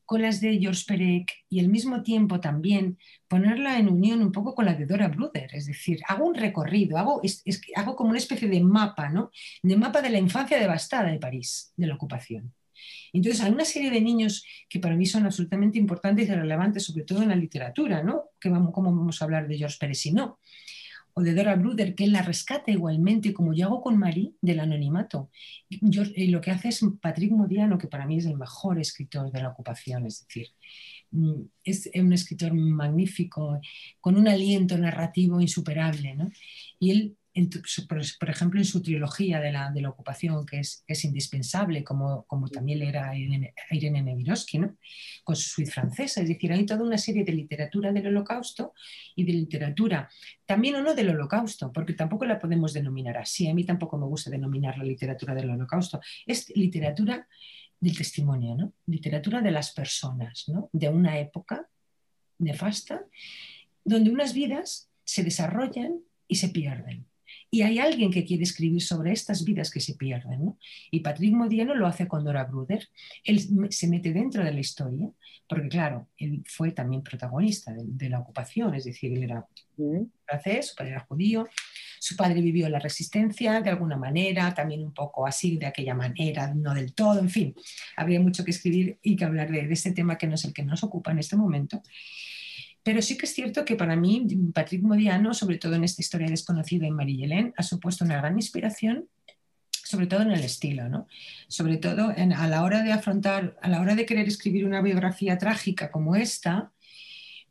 con 0.09 0.23
las 0.23 0.41
de 0.41 0.57
George 0.57 0.85
Perec 0.87 1.31
y 1.49 1.59
al 1.59 1.67
mismo 1.67 2.01
tiempo 2.01 2.39
también 2.39 2.97
ponerla 3.27 3.77
en 3.77 3.89
unión 3.89 4.23
un 4.23 4.31
poco 4.31 4.55
con 4.55 4.65
la 4.65 4.73
de 4.73 4.87
Dora 4.87 5.07
Bruder, 5.07 5.51
es 5.53 5.67
decir, 5.67 5.99
hago 6.07 6.25
un 6.25 6.33
recorrido, 6.33 6.97
hago, 6.97 7.21
hago 7.75 7.95
como 7.95 8.09
una 8.09 8.17
especie 8.17 8.47
de 8.47 8.59
mapa, 8.59 9.09
¿no? 9.09 9.29
De 9.61 9.77
mapa 9.77 10.01
de 10.01 10.09
la 10.09 10.17
infancia 10.17 10.57
devastada 10.57 11.11
de 11.11 11.19
París, 11.19 11.73
de 11.77 11.85
la 11.85 11.93
ocupación. 11.93 12.51
Entonces, 13.13 13.41
hay 13.41 13.51
una 13.51 13.65
serie 13.65 13.91
de 13.91 14.01
niños 14.01 14.43
que 14.67 14.79
para 14.79 14.95
mí 14.95 15.05
son 15.05 15.25
absolutamente 15.25 15.77
importantes 15.77 16.27
y 16.27 16.31
relevantes, 16.31 16.85
sobre 16.85 17.03
todo 17.03 17.21
en 17.21 17.29
la 17.29 17.35
literatura, 17.35 18.03
¿no? 18.03 18.25
Que 18.39 18.49
vamos, 18.49 18.71
¿Cómo 18.73 18.95
vamos 18.95 19.21
a 19.21 19.25
hablar 19.25 19.47
de 19.47 19.57
George 19.57 19.77
Pérez 19.79 19.99
si 19.99 20.11
no? 20.11 20.39
O 21.13 21.21
de 21.21 21.33
Dora 21.33 21.55
Bruder, 21.55 21.95
que 21.95 22.07
la 22.07 22.21
rescata 22.21 22.71
igualmente, 22.71 23.33
como 23.33 23.53
yo 23.53 23.65
hago 23.65 23.81
con 23.81 23.97
Marie, 23.97 24.33
del 24.41 24.59
anonimato. 24.59 25.29
y 25.69 26.27
lo 26.27 26.41
que 26.41 26.51
hace 26.51 26.69
es 26.69 26.85
Patrick 27.01 27.31
Modiano, 27.31 27.77
que 27.77 27.87
para 27.87 28.05
mí 28.05 28.17
es 28.17 28.25
el 28.25 28.37
mejor 28.37 28.79
escritor 28.79 29.31
de 29.31 29.41
la 29.41 29.49
ocupación, 29.49 30.05
es 30.05 30.25
decir, 30.27 30.47
mm, 31.11 31.41
es 31.63 31.89
un 31.95 32.13
escritor 32.13 32.53
magnífico, 32.53 33.59
con 33.99 34.15
un 34.17 34.27
aliento 34.27 34.77
narrativo 34.77 35.41
insuperable, 35.41 36.15
¿no? 36.15 36.31
Y 36.79 36.91
él 36.91 37.17
por, 38.19 38.29
ejemplo, 38.29 38.59
en 38.59 38.65
su 38.65 38.81
trilogía 38.81 39.39
de 39.39 39.51
la, 39.51 39.71
de 39.71 39.81
la 39.81 39.89
ocupación, 39.89 40.45
que 40.45 40.59
es, 40.59 40.83
es 40.87 41.05
indispensable, 41.05 41.83
como, 41.83 42.23
como 42.25 42.47
también 42.49 42.81
era 42.81 43.15
Irene, 43.15 43.53
Irene 43.71 44.17
con 45.23 45.35
su 45.35 45.49
suite 45.49 45.71
francesa. 45.71 46.21
Es 46.21 46.27
decir, 46.27 46.51
hay 46.51 46.65
toda 46.65 46.83
una 46.83 46.97
serie 46.97 47.23
de 47.23 47.33
literatura 47.33 47.91
del 47.91 48.07
holocausto 48.07 48.73
y 49.15 49.23
de 49.23 49.33
literatura, 49.33 50.09
también 50.45 50.75
o 50.75 50.81
no 50.81 50.95
del 50.95 51.09
holocausto, 51.09 51.71
porque 51.71 51.93
tampoco 51.93 52.25
la 52.25 52.39
podemos 52.39 52.73
denominar 52.73 53.17
así. 53.17 53.47
A 53.47 53.53
mí 53.53 53.63
tampoco 53.63 53.97
me 53.97 54.07
gusta 54.07 54.31
denominar 54.31 54.77
la 54.77 54.83
literatura 54.83 55.35
del 55.35 55.51
holocausto. 55.51 56.01
Es 56.25 56.49
literatura 56.55 57.27
del 57.79 57.95
testimonio, 57.95 58.55
¿no? 58.55 58.73
literatura 58.87 59.41
de 59.41 59.51
las 59.51 59.71
personas, 59.71 60.45
¿no? 60.49 60.69
de 60.73 60.89
una 60.89 61.19
época 61.19 61.69
nefasta, 62.39 63.05
donde 63.85 64.09
unas 64.09 64.33
vidas 64.33 64.89
se 65.03 65.23
desarrollan 65.23 65.99
y 66.27 66.35
se 66.35 66.49
pierden 66.49 67.08
y 67.51 67.63
hay 67.63 67.79
alguien 67.79 68.11
que 68.11 68.25
quiere 68.25 68.43
escribir 68.43 68.81
sobre 68.81 69.11
estas 69.11 69.43
vidas 69.43 69.71
que 69.71 69.79
se 69.79 69.95
pierden. 69.95 70.55
Y 70.91 70.99
Patrick 70.99 71.33
Modiano 71.33 71.73
lo 71.73 71.87
hace 71.87 72.07
con 72.07 72.23
Dora 72.23 72.43
Bruder. 72.43 72.87
Él 73.23 73.71
se 73.71 73.87
mete 73.87 74.13
dentro 74.13 74.43
de 74.43 74.53
la 74.53 74.59
historia, 74.59 75.09
porque 75.47 75.67
claro, 75.67 76.07
él 76.17 76.43
fue 76.45 76.71
también 76.71 77.01
protagonista 77.01 77.73
de, 77.75 78.09
la 78.09 78.19
ocupación, 78.19 78.75
es 78.75 78.85
decir, 78.85 79.13
él 79.13 79.23
era 79.23 79.47
francés, 80.25 80.67
su 80.67 80.75
padre 80.75 80.91
era 80.91 80.99
judío, 80.99 81.47
su 81.99 82.15
padre 82.15 82.41
vivió 82.41 82.69
la 82.69 82.79
resistencia 82.79 83.59
de 83.61 83.69
alguna 83.71 83.97
manera, 83.97 84.53
también 84.53 84.83
un 84.83 84.93
poco 84.93 85.25
así, 85.25 85.57
de 85.57 85.65
aquella 85.65 85.95
manera, 85.95 86.53
no 86.53 86.75
del 86.75 86.93
todo, 86.93 87.19
en 87.19 87.29
fin, 87.29 87.55
habría 87.97 88.19
mucho 88.19 88.45
que 88.45 88.51
escribir 88.51 88.99
y 89.01 89.15
que 89.15 89.25
hablar 89.25 89.49
de, 89.49 89.65
de 89.65 89.73
este 89.73 89.91
tema 89.91 90.17
que 90.17 90.27
no 90.27 90.35
es 90.35 90.45
el 90.45 90.53
que 90.53 90.63
nos 90.63 90.83
ocupa 90.83 91.11
en 91.11 91.19
este 91.19 91.35
momento. 91.35 91.81
Pero 92.89 93.03
sí 93.03 93.19
que 93.19 93.27
es 93.27 93.35
cierto 93.35 93.65
que 93.65 93.75
para 93.75 93.95
mí, 93.95 94.25
Patrick 94.51 94.81
Modiano, 94.81 95.35
sobre 95.35 95.59
todo 95.59 95.75
en 95.75 95.83
esta 95.83 96.01
historia 96.01 96.27
desconocida 96.27 96.87
en 96.87 96.95
Marie 96.95 97.53
ha 97.55 97.61
supuesto 97.61 98.03
una 98.03 98.17
gran 98.17 98.35
inspiración 98.35 99.07
sobre 99.69 100.07
todo 100.07 100.23
en 100.23 100.31
el 100.31 100.43
estilo, 100.43 100.89
¿no? 100.89 101.05
Sobre 101.47 101.77
todo 101.77 102.11
a 102.17 102.47
la 102.47 102.63
hora 102.63 102.81
de 102.81 102.91
afrontar, 102.91 103.55
a 103.61 103.69
la 103.69 103.79
hora 103.79 103.93
de 103.93 104.07
querer 104.07 104.27
escribir 104.27 104.65
una 104.65 104.81
biografía 104.81 105.37
trágica 105.37 105.91
como 105.91 106.15
esta, 106.15 106.71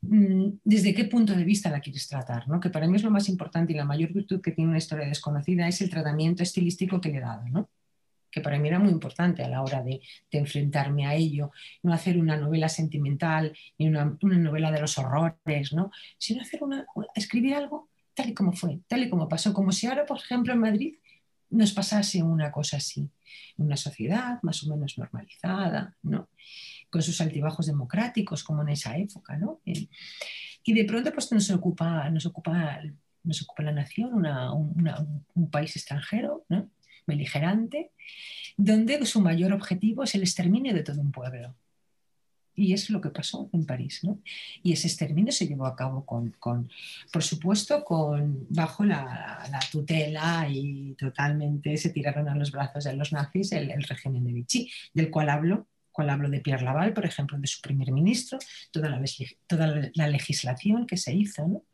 mm, 0.01 0.49
desde 0.65 0.93
qué 0.93 1.05
punto 1.05 1.35
de 1.37 1.45
vista 1.45 1.71
la 1.71 1.79
quieres 1.79 2.09
tratar, 2.09 2.49
¿no? 2.49 2.59
Que 2.59 2.71
para 2.71 2.89
mí 2.89 2.97
es 2.97 3.05
lo 3.05 3.13
más 3.13 3.29
importante 3.29 3.73
y 3.73 3.77
la 3.77 3.85
mayor 3.85 4.13
virtud 4.13 4.41
que 4.41 4.51
tiene 4.51 4.71
una 4.71 4.79
historia 4.79 5.07
desconocida 5.07 5.69
es 5.69 5.81
el 5.83 5.89
tratamiento 5.89 6.43
estilístico 6.43 7.01
que 7.01 7.11
le 7.11 7.19
he 7.19 7.21
dado, 7.21 7.49
¿no? 7.49 7.69
Que 8.31 8.41
para 8.41 8.59
mí 8.59 8.69
era 8.69 8.79
muy 8.79 8.91
importante 8.91 9.43
a 9.43 9.49
la 9.49 9.63
hora 9.63 9.83
de, 9.83 10.01
enfrentarme 10.31 11.07
a 11.07 11.15
ello, 11.15 11.51
no 11.83 11.93
hacer 11.93 12.19
una 12.19 12.37
novela 12.37 12.69
sentimental 12.69 13.57
ni 13.79 13.89
una, 13.89 14.17
novela 14.21 14.71
de 14.71 14.81
los 14.81 14.99
horrores, 14.99 15.73
¿no? 15.73 15.91
sino 16.19 16.43
hacer 16.43 16.63
una, 16.63 16.87
escribir 17.15 17.55
algo 17.55 17.89
tal 18.15 18.31
y 18.31 18.35
como 18.35 18.53
fue, 18.53 18.81
tal 18.89 19.05
y 19.05 19.11
como 19.11 19.29
pasó, 19.29 19.53
como 19.55 19.73
si 19.73 19.87
ahora, 19.87 20.05
por 20.05 20.19
ejemplo, 20.19 20.53
en 20.53 20.61
Madrid 20.61 20.95
nos 21.51 21.73
pasase 21.73 22.23
una 22.23 22.51
cosa 22.51 22.77
así, 22.77 23.09
una 23.57 23.77
sociedad 23.77 24.41
más 24.43 24.63
o 24.65 24.69
menos 24.69 24.99
normalizada, 24.99 25.97
¿no? 26.03 26.29
con 26.91 27.03
sus 27.03 27.21
altibajos 27.21 27.67
democráticos 27.67 28.43
como 28.43 28.63
en 28.63 28.71
esa 28.71 28.97
época. 28.97 29.37
¿no? 29.37 29.61
Y 29.65 30.73
de 30.75 30.85
pronto 30.85 31.13
pues, 31.13 31.31
nos, 31.33 31.51
ocupa, 31.51 32.09
nos, 32.11 32.27
ocupa, 32.27 32.81
nos 33.23 33.43
ocupa 33.43 33.63
la 33.63 33.73
nación, 33.73 34.27
un 35.35 35.51
país 35.51 35.77
extranjero, 35.77 36.45
¿no? 36.49 36.71
Beligerante, 37.09 37.91
donde 38.57 39.05
su 39.05 39.21
mayor 39.21 39.53
objetivo 39.53 40.05
es 40.05 40.15
el 40.15 40.23
exterminio 40.23 40.73
de 40.73 40.85
todo 40.85 41.01
un 41.01 41.11
pueblo. 41.11 41.57
Y 42.55 42.73
es 42.73 42.91
lo 42.91 43.01
que 43.01 43.11
pasó 43.11 43.49
en 43.53 43.65
París. 43.67 44.01
Y 44.65 44.73
ese 44.73 44.89
exterminio 44.89 45.33
se 45.33 45.47
llevó 45.47 45.67
a 45.67 45.77
cabo 45.77 46.05
con, 46.05 46.35
por 47.13 47.23
supuesto, 47.23 47.85
con, 47.85 48.47
bajo 48.51 48.85
la, 48.85 49.47
la, 49.49 49.61
tutela 49.71 50.49
y 50.51 50.95
totalmente 50.95 51.77
se 51.77 51.91
tiraron 51.91 52.29
a 52.29 52.35
los 52.35 52.51
brazos 52.51 52.83
de 52.83 52.95
los 52.95 53.13
nazis 53.13 53.53
el, 53.53 53.83
régimen 53.85 54.25
de 54.25 54.33
Vichy, 54.33 54.71
del 54.93 55.11
cual 55.11 55.31
hablo 55.31 55.69
cual 55.99 56.11
hablo 56.11 56.31
de 56.31 56.39
Pierre 56.39 56.63
Laval, 56.63 56.93
por 56.93 57.05
ejemplo, 57.05 57.37
de 57.39 57.49
su 57.49 57.61
primer 57.61 57.91
ministro, 57.91 58.39
toda 58.71 58.89
la, 58.89 60.09
legislación 60.09 60.87
que 60.87 60.97
se 60.97 61.13
hizo. 61.13 61.65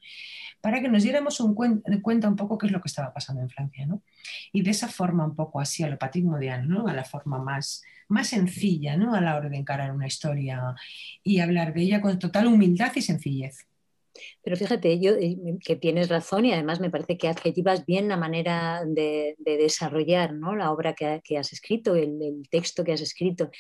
Para 0.64 0.81
que 0.81 0.88
nos 0.88 1.03
diéramos 1.03 1.40
un 1.40 1.55
cuenta 1.55 2.27
un 2.27 2.37
poco 2.37 2.57
qué 2.57 2.64
es 2.64 2.72
lo 2.72 2.81
que 2.81 2.88
estaba 2.88 3.12
pasando 3.12 3.42
en 3.42 3.50
Francia. 3.50 3.85
¿no? 3.85 4.00
Y 4.50 4.62
de 4.62 4.70
esa 4.70 4.88
forma, 4.88 5.27
un 5.27 5.37
poco 5.37 5.61
así, 5.61 5.83
a 5.83 5.88
lo 5.88 5.98
¿no? 6.66 6.88
a 6.88 6.94
la 6.94 7.05
forma 7.05 7.38
más, 7.38 7.83
más 8.09 8.29
sencilla 8.29 8.96
¿no? 8.96 9.14
a 9.14 9.20
la 9.20 9.37
hora 9.37 9.50
de 9.50 9.59
encarar 9.59 9.92
una 9.92 10.07
historia 10.07 10.74
y 11.22 11.40
hablar 11.40 11.74
de 11.74 11.83
ella 11.83 12.00
con 12.00 12.18
total 12.18 12.46
humildad 12.46 12.92
y 12.94 13.03
sencillez. 13.03 13.66
Pero 14.42 14.57
fíjate, 14.57 14.98
yo 15.00 15.12
eh, 15.12 15.37
que 15.64 15.77
tienes 15.77 16.09
razón 16.09 16.44
y 16.44 16.53
además 16.53 16.81
me 16.81 16.90
parece 16.90 17.18
que 17.18 17.29
adjetivas 17.29 17.85
bien 17.87 18.09
la 18.09 18.16
manera 18.16 18.83
de, 18.87 19.37
desarrollar 19.38 20.35
¿no? 20.35 20.55
la 20.55 20.72
obra 20.72 20.94
que, 20.94 21.38
has 21.38 21.53
escrito, 21.53 21.94
el, 21.94 22.42
texto 22.50 22.85
que 22.85 22.92
has 22.92 23.00
escrito. 23.00 23.50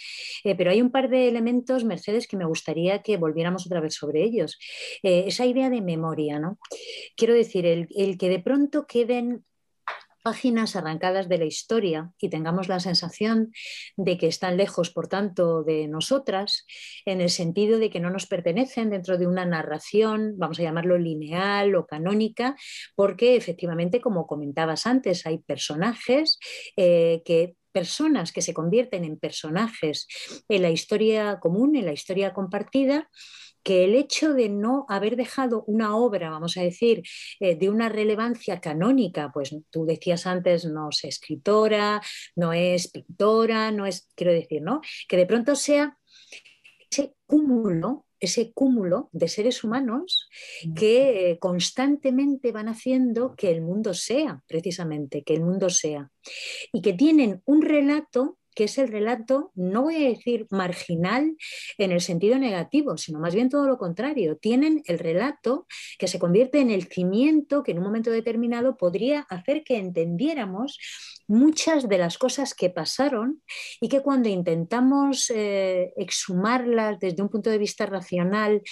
Eh, 0.44 0.54
pero 0.54 0.70
hay 0.70 0.80
un 0.80 0.90
par 0.90 1.08
de 1.08 1.28
elementos, 1.28 1.84
Mercedes, 1.84 2.26
que 2.26 2.36
me 2.36 2.44
gustaría 2.44 3.02
que 3.02 3.16
volviéramos 3.16 3.66
otra 3.66 3.80
vez 3.80 3.94
sobre 3.94 4.22
ellos. 4.22 4.58
Eh, 5.02 5.24
esa 5.26 5.46
idea 5.46 5.70
de 5.70 5.80
memoria, 5.80 6.38
¿no? 6.38 6.58
Quiero 7.16 7.34
decir, 7.34 7.66
el, 7.66 7.88
el 7.96 8.18
que 8.18 8.28
de 8.28 8.40
pronto 8.40 8.86
queden 8.86 9.44
páginas 10.24 10.74
arrancadas 10.74 11.28
de 11.28 11.36
la 11.36 11.44
historia 11.44 12.10
y 12.18 12.30
tengamos 12.30 12.66
la 12.66 12.80
sensación 12.80 13.52
de 13.98 14.16
que 14.16 14.26
están 14.26 14.56
lejos, 14.56 14.90
por 14.90 15.06
tanto, 15.06 15.62
de 15.62 15.86
nosotras, 15.86 16.64
en 17.04 17.20
el 17.20 17.28
sentido 17.28 17.78
de 17.78 17.90
que 17.90 18.00
no 18.00 18.08
nos 18.08 18.26
pertenecen 18.26 18.88
dentro 18.88 19.18
de 19.18 19.26
una 19.26 19.44
narración, 19.44 20.34
vamos 20.38 20.58
a 20.58 20.62
llamarlo 20.62 20.96
lineal 20.96 21.74
o 21.74 21.86
canónica, 21.86 22.56
porque 22.96 23.36
efectivamente, 23.36 24.00
como 24.00 24.26
comentabas 24.26 24.86
antes, 24.86 25.26
hay 25.26 25.38
personajes 25.38 26.38
eh, 26.78 27.20
que 27.26 27.56
personas 27.70 28.32
que 28.32 28.40
se 28.40 28.54
convierten 28.54 29.04
en 29.04 29.18
personajes 29.18 30.06
en 30.48 30.62
la 30.62 30.70
historia 30.70 31.38
común, 31.38 31.76
en 31.76 31.84
la 31.84 31.92
historia 31.92 32.32
compartida, 32.32 33.10
que 33.64 33.84
el 33.84 33.94
hecho 33.94 34.34
de 34.34 34.48
no 34.48 34.86
haber 34.88 35.16
dejado 35.16 35.64
una 35.66 35.96
obra, 35.96 36.30
vamos 36.30 36.56
a 36.56 36.62
decir, 36.62 37.02
eh, 37.40 37.56
de 37.56 37.70
una 37.70 37.88
relevancia 37.88 38.60
canónica, 38.60 39.30
pues 39.32 39.56
tú 39.70 39.84
decías 39.86 40.26
antes, 40.26 40.66
no 40.66 40.90
es 40.90 41.04
escritora, 41.04 42.00
no 42.36 42.52
es 42.52 42.88
pintora, 42.90 43.72
no 43.72 43.86
es, 43.86 44.08
quiero 44.14 44.32
decir, 44.32 44.62
¿no? 44.62 44.80
Que 45.08 45.16
de 45.16 45.26
pronto 45.26 45.56
sea 45.56 45.98
ese 46.90 47.14
cúmulo 47.26 48.06
ese 48.24 48.52
cúmulo 48.52 49.10
de 49.12 49.28
seres 49.28 49.62
humanos 49.64 50.28
que 50.74 51.30
eh, 51.30 51.38
constantemente 51.38 52.52
van 52.52 52.68
haciendo 52.68 53.34
que 53.36 53.50
el 53.50 53.60
mundo 53.60 53.92
sea, 53.92 54.42
precisamente, 54.46 55.22
que 55.22 55.34
el 55.34 55.42
mundo 55.42 55.68
sea, 55.68 56.10
y 56.72 56.80
que 56.80 56.94
tienen 56.94 57.42
un 57.44 57.62
relato 57.62 58.38
que 58.54 58.64
es 58.64 58.78
el 58.78 58.88
relato, 58.88 59.52
no 59.54 59.82
voy 59.82 59.96
a 59.96 60.08
decir 60.08 60.46
marginal 60.50 61.36
en 61.78 61.92
el 61.92 62.00
sentido 62.00 62.38
negativo, 62.38 62.96
sino 62.96 63.18
más 63.18 63.34
bien 63.34 63.48
todo 63.48 63.66
lo 63.66 63.78
contrario. 63.78 64.36
Tienen 64.36 64.82
el 64.86 64.98
relato 64.98 65.66
que 65.98 66.08
se 66.08 66.18
convierte 66.18 66.60
en 66.60 66.70
el 66.70 66.84
cimiento 66.84 67.62
que 67.62 67.72
en 67.72 67.78
un 67.78 67.84
momento 67.84 68.10
determinado 68.10 68.76
podría 68.76 69.20
hacer 69.28 69.64
que 69.64 69.76
entendiéramos 69.76 70.78
muchas 71.26 71.88
de 71.88 71.98
las 71.98 72.18
cosas 72.18 72.54
que 72.54 72.70
pasaron 72.70 73.42
y 73.80 73.88
que 73.88 74.00
cuando 74.00 74.28
intentamos 74.28 75.30
eh, 75.30 75.92
exhumarlas 75.96 76.98
desde 76.98 77.22
un 77.22 77.28
punto 77.28 77.50
de 77.50 77.58
vista 77.58 77.86
racional 77.86 78.62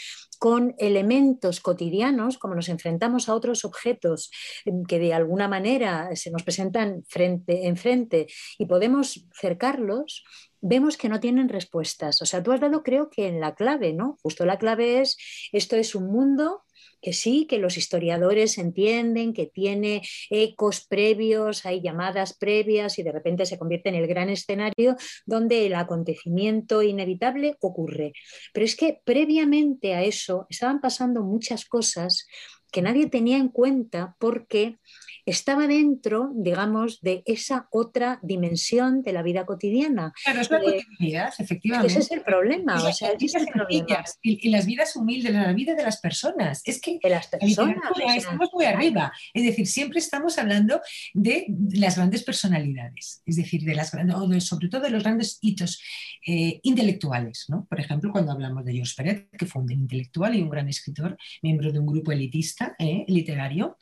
con 0.42 0.74
elementos 0.78 1.60
cotidianos, 1.60 2.36
como 2.36 2.56
nos 2.56 2.68
enfrentamos 2.68 3.28
a 3.28 3.34
otros 3.36 3.64
objetos 3.64 4.32
em, 4.64 4.82
que 4.82 4.98
de 4.98 5.14
alguna 5.14 5.46
manera 5.46 6.10
se 6.16 6.32
nos 6.32 6.42
presentan 6.42 7.04
frente 7.06 7.68
en 7.68 7.76
frente 7.76 8.26
y 8.58 8.66
podemos 8.66 9.24
cercarlos, 9.40 10.24
vemos 10.60 10.96
que 10.96 11.08
no 11.08 11.20
tienen 11.20 11.48
respuestas. 11.48 12.20
O 12.22 12.26
sea, 12.26 12.42
tú 12.42 12.50
has 12.50 12.58
dado 12.58 12.82
creo 12.82 13.08
que 13.08 13.28
en 13.28 13.38
la 13.38 13.54
clave, 13.54 13.92
¿no? 13.92 14.18
Justo 14.20 14.44
la 14.44 14.58
clave 14.58 15.00
es, 15.00 15.16
esto 15.52 15.76
es 15.76 15.94
un 15.94 16.10
mundo 16.10 16.64
que 17.02 17.12
sí, 17.12 17.46
que 17.46 17.58
los 17.58 17.76
historiadores 17.76 18.56
entienden, 18.56 19.34
que 19.34 19.46
tiene 19.46 20.02
ecos 20.30 20.86
previos, 20.86 21.66
hay 21.66 21.82
llamadas 21.82 22.34
previas 22.34 22.98
y 22.98 23.02
de 23.02 23.12
repente 23.12 23.44
se 23.44 23.58
convierte 23.58 23.88
en 23.88 23.96
el 23.96 24.06
gran 24.06 24.30
escenario 24.30 24.96
donde 25.26 25.66
el 25.66 25.74
acontecimiento 25.74 26.82
inevitable 26.82 27.56
ocurre. 27.60 28.12
Pero 28.54 28.64
es 28.64 28.76
que 28.76 29.00
previamente 29.04 29.94
a 29.94 30.02
eso 30.02 30.46
estaban 30.48 30.80
pasando 30.80 31.22
muchas 31.22 31.64
cosas 31.64 32.26
que 32.72 32.82
nadie 32.82 33.06
tenía 33.06 33.36
en 33.36 33.48
cuenta 33.48 34.16
porque 34.18 34.78
estaba 35.24 35.68
dentro, 35.68 36.32
digamos, 36.34 37.00
de 37.00 37.22
esa 37.26 37.68
otra 37.70 38.18
dimensión 38.22 39.02
de 39.02 39.12
la 39.12 39.22
vida 39.22 39.46
cotidiana. 39.46 40.12
Claro, 40.24 40.40
es 40.40 40.50
la 40.50 40.58
eh, 40.58 40.82
cotidianidad, 40.82 41.34
efectivamente. 41.38 41.92
Ese 41.92 42.00
es 42.00 42.10
el 42.10 42.22
problema. 42.22 42.74
O 42.76 42.92
sea, 42.92 43.10
es 43.10 43.34
el 43.34 43.46
problema. 43.46 44.04
Y, 44.22 44.48
las 44.48 44.66
vidas 44.66 44.96
humildes, 44.96 45.32
la 45.32 45.52
vida 45.52 45.74
de 45.74 45.82
las 45.82 46.00
personas. 46.00 46.62
Es 46.64 46.80
que 46.80 46.98
de 47.00 47.10
las 47.10 47.28
personas, 47.28 47.76
estamos 48.16 48.50
muy 48.52 48.64
arriba. 48.64 49.12
Es 49.32 49.44
decir, 49.44 49.66
siempre 49.66 49.98
estamos 49.98 50.38
hablando 50.38 50.80
de 51.14 51.46
las 51.74 51.96
grandes 51.96 52.24
personalidades, 52.24 53.22
es 53.24 53.36
decir, 53.36 53.62
de 53.62 53.74
las 53.74 53.92
grandes, 53.92 54.44
sobre 54.44 54.68
todo 54.68 54.80
de 54.80 54.90
los 54.90 55.02
grandes 55.02 55.38
hitos 55.42 55.80
eh, 56.26 56.58
intelectuales. 56.62 57.46
¿no? 57.48 57.66
Por 57.66 57.78
ejemplo, 57.78 58.10
cuando 58.10 58.32
hablamos 58.32 58.64
de 58.64 58.72
Georges 58.72 58.94
Peret, 58.94 59.30
que 59.36 59.46
fue 59.46 59.62
un 59.62 59.70
intelectual 59.70 60.34
y 60.34 60.42
un 60.42 60.50
gran 60.50 60.68
escritor, 60.68 61.16
miembro 61.42 61.70
de 61.70 61.78
un 61.78 61.86
grupo 61.86 62.12
elitista 62.12 62.61
eh, 62.78 63.04
literario, 63.08 63.76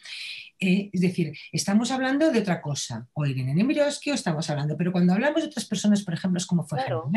eh, 0.63 0.91
es 0.93 1.01
decir, 1.01 1.33
estamos 1.53 1.91
hablando 1.91 2.31
de 2.31 2.41
otra 2.41 2.61
cosa, 2.61 3.09
o 3.15 3.25
Irene 3.25 3.55
Nemirovsky, 3.55 4.11
o 4.11 4.15
estamos 4.15 4.51
hablando, 4.51 4.77
pero 4.77 4.93
cuando 4.93 5.15
hablamos 5.15 5.41
de 5.41 5.49
otras 5.49 5.65
personas, 5.65 6.03
por 6.03 6.13
ejemplo, 6.13 6.37
es 6.37 6.45
como 6.45 6.65
fue 6.65 6.79
claro. 6.79 7.11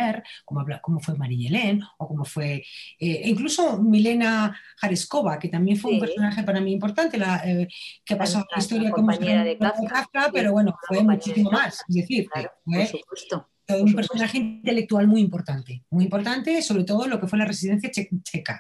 como, 0.46 0.66
como 0.82 1.00
fue 1.02 1.18
Marie 1.18 1.80
o 1.98 2.08
como 2.08 2.24
fue 2.24 2.64
eh, 3.00 3.22
incluso 3.26 3.84
Milena 3.84 4.58
Jareskova, 4.78 5.40
que 5.40 5.50
también 5.50 5.76
fue 5.76 5.92
un 5.92 6.00
personaje 6.00 6.44
para 6.44 6.62
mí 6.62 6.72
importante, 6.72 7.18
la, 7.18 7.42
eh, 7.46 7.68
que 8.06 8.14
ha 8.14 8.18
pasado 8.18 8.46
la, 8.50 8.60
historia 8.60 8.92
como 8.92 9.12
de 9.12 9.58
Kafka, 9.58 10.30
pero 10.34 10.54
bueno, 10.54 10.74
fue 10.88 11.04
muchísimo 11.04 11.52
más. 11.52 11.84
Es 11.90 11.96
decir, 11.96 12.30
por 12.32 12.88
supuesto 12.88 13.50
un 13.70 13.94
personaje 13.94 14.38
intelectual 14.38 15.08
muy 15.08 15.22
importante, 15.22 15.84
muy 15.90 16.06
importante, 16.06 16.62
sobre 16.62 16.84
todo 16.84 17.08
lo 17.08 17.20
que 17.20 17.28
fue 17.28 17.40
la 17.40 17.46
residencia 17.46 17.92
checa 17.92 18.60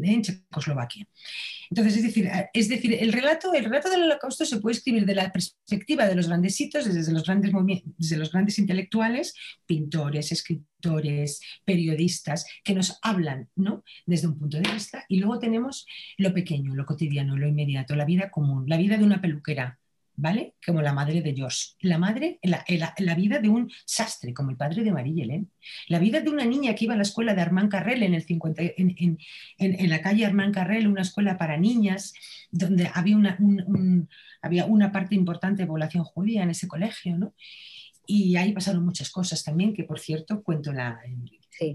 en 0.00 0.22
Checoslovaquia. 0.22 1.06
Entonces, 1.70 1.96
es 1.96 2.02
decir, 2.02 2.30
es 2.52 2.68
decir 2.68 2.94
el, 3.00 3.12
relato, 3.12 3.54
el 3.54 3.64
relato 3.64 3.88
del 3.88 4.02
holocausto 4.02 4.44
se 4.44 4.60
puede 4.60 4.76
escribir 4.76 5.06
de 5.06 5.14
la 5.14 5.32
perspectiva 5.32 6.06
de 6.06 6.14
los 6.14 6.28
grandes 6.28 6.60
hitos, 6.60 6.84
desde 6.84 7.12
los 7.12 7.24
grandes, 7.24 7.52
desde 7.96 8.16
los 8.18 8.30
grandes 8.30 8.58
intelectuales, 8.58 9.34
pintores, 9.64 10.32
escritores, 10.32 11.40
periodistas, 11.64 12.44
que 12.62 12.74
nos 12.74 12.98
hablan 13.02 13.48
¿no? 13.56 13.84
desde 14.04 14.28
un 14.28 14.38
punto 14.38 14.58
de 14.58 14.70
vista, 14.70 15.04
y 15.08 15.18
luego 15.18 15.38
tenemos 15.38 15.86
lo 16.18 16.34
pequeño, 16.34 16.74
lo 16.74 16.84
cotidiano, 16.84 17.36
lo 17.36 17.48
inmediato, 17.48 17.96
la 17.96 18.04
vida 18.04 18.30
común, 18.30 18.64
la 18.66 18.76
vida 18.76 18.98
de 18.98 19.04
una 19.04 19.22
peluquera, 19.22 19.78
¿vale? 20.22 20.54
Como 20.64 20.80
la 20.82 20.92
madre 20.92 21.20
de 21.20 21.34
Josh. 21.36 21.72
La 21.80 21.98
madre, 21.98 22.38
la, 22.44 22.64
la, 22.96 23.14
vida 23.16 23.40
de 23.40 23.48
un 23.48 23.68
sastre, 23.84 24.32
como 24.32 24.50
el 24.50 24.56
padre 24.56 24.84
de 24.84 24.92
Marie 24.92 25.24
Hélène. 25.24 25.48
La 25.88 25.98
vida 25.98 26.20
de 26.20 26.30
una 26.30 26.44
niña 26.44 26.76
que 26.76 26.84
iba 26.84 26.94
a 26.94 26.96
la 26.96 27.02
escuela 27.02 27.34
de 27.34 27.42
Armand 27.42 27.68
Carrel 27.68 28.04
en, 28.04 28.14
el 28.14 28.22
50, 28.22 28.62
en, 28.62 28.94
en, 28.96 29.18
en, 29.58 29.90
la 29.90 30.00
calle 30.00 30.24
Armand 30.24 30.54
Carrel, 30.54 30.86
una 30.86 31.02
escuela 31.02 31.36
para 31.38 31.56
niñas, 31.56 32.14
donde 32.52 32.88
había 32.94 33.16
una, 33.16 33.36
había 34.40 34.64
una 34.66 34.92
parte 34.92 35.16
importante 35.16 35.62
de 35.62 35.66
población 35.66 36.04
judía 36.04 36.44
en 36.44 36.50
ese 36.50 36.68
colegio, 36.68 37.18
¿no? 37.18 37.34
Y 38.06 38.36
ahí 38.36 38.52
pasaron 38.52 38.84
muchas 38.84 39.10
cosas 39.10 39.42
también, 39.42 39.74
que 39.74 39.82
por 39.82 39.98
cierto 39.98 40.44
cuento 40.44 40.72
la, 40.72 41.00
Sí, 41.58 41.74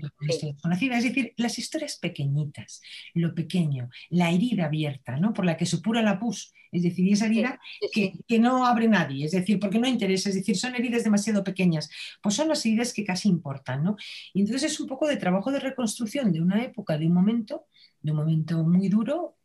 conocida, 0.61 0.97
es 0.97 1.03
decir, 1.03 1.33
las 1.37 1.59
historias 1.59 1.97
pequeñitas, 1.97 2.81
lo 3.13 3.35
pequeño, 3.35 3.89
la 4.09 4.31
herida 4.31 4.65
abierta, 4.65 5.17
¿no? 5.17 5.33
Por 5.33 5.45
la 5.45 5.55
que 5.55 5.67
supura 5.67 6.01
la 6.01 6.19
pus, 6.19 6.51
es 6.71 6.81
decir, 6.81 7.13
esa 7.13 7.27
herida 7.27 7.59
que, 7.91 8.13
que, 8.27 8.39
no 8.39 8.65
abre 8.65 8.87
nadie, 8.87 9.25
es 9.25 9.31
decir, 9.31 9.59
porque 9.59 9.77
no 9.77 9.87
interesa, 9.87 10.29
es 10.29 10.35
decir, 10.35 10.57
son 10.57 10.73
heridas 10.75 11.03
demasiado 11.03 11.43
pequeñas, 11.43 11.89
pues 12.23 12.33
son 12.33 12.47
las 12.47 12.65
heridas 12.65 12.91
que 12.91 13.05
casi 13.05 13.29
importan, 13.29 13.83
¿no? 13.83 13.97
Y 14.33 14.41
entonces 14.41 14.71
es 14.71 14.79
un 14.79 14.87
poco 14.87 15.07
de 15.07 15.17
trabajo 15.17 15.51
de 15.51 15.59
reconstrucción 15.59 16.31
de 16.31 16.41
una 16.41 16.63
época, 16.63 16.97
de 16.97 17.05
un 17.05 17.13
momento, 17.13 17.67
de 18.01 18.11
un 18.11 18.17
momento 18.17 18.63
muy 18.63 18.89
duro, 18.89 19.37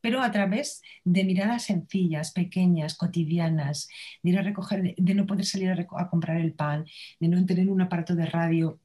pero 0.00 0.22
a 0.22 0.30
través 0.30 0.82
de 1.04 1.24
miradas 1.24 1.64
sencillas, 1.64 2.32
pequeñas, 2.32 2.96
cotidianas, 2.96 3.88
de 4.22 4.30
ir 4.30 4.38
a 4.38 4.42
recoger, 4.42 4.94
de 4.96 5.14
no 5.14 5.26
poder 5.26 5.44
salir 5.44 5.70
a, 5.70 5.86
a 5.98 6.08
comprar 6.08 6.40
el 6.40 6.54
pan, 6.54 6.86
de 7.18 7.28
no 7.28 7.44
tener 7.44 7.68
un 7.68 7.82
aparato 7.82 8.14
de 8.14 8.26
radio 8.26 8.80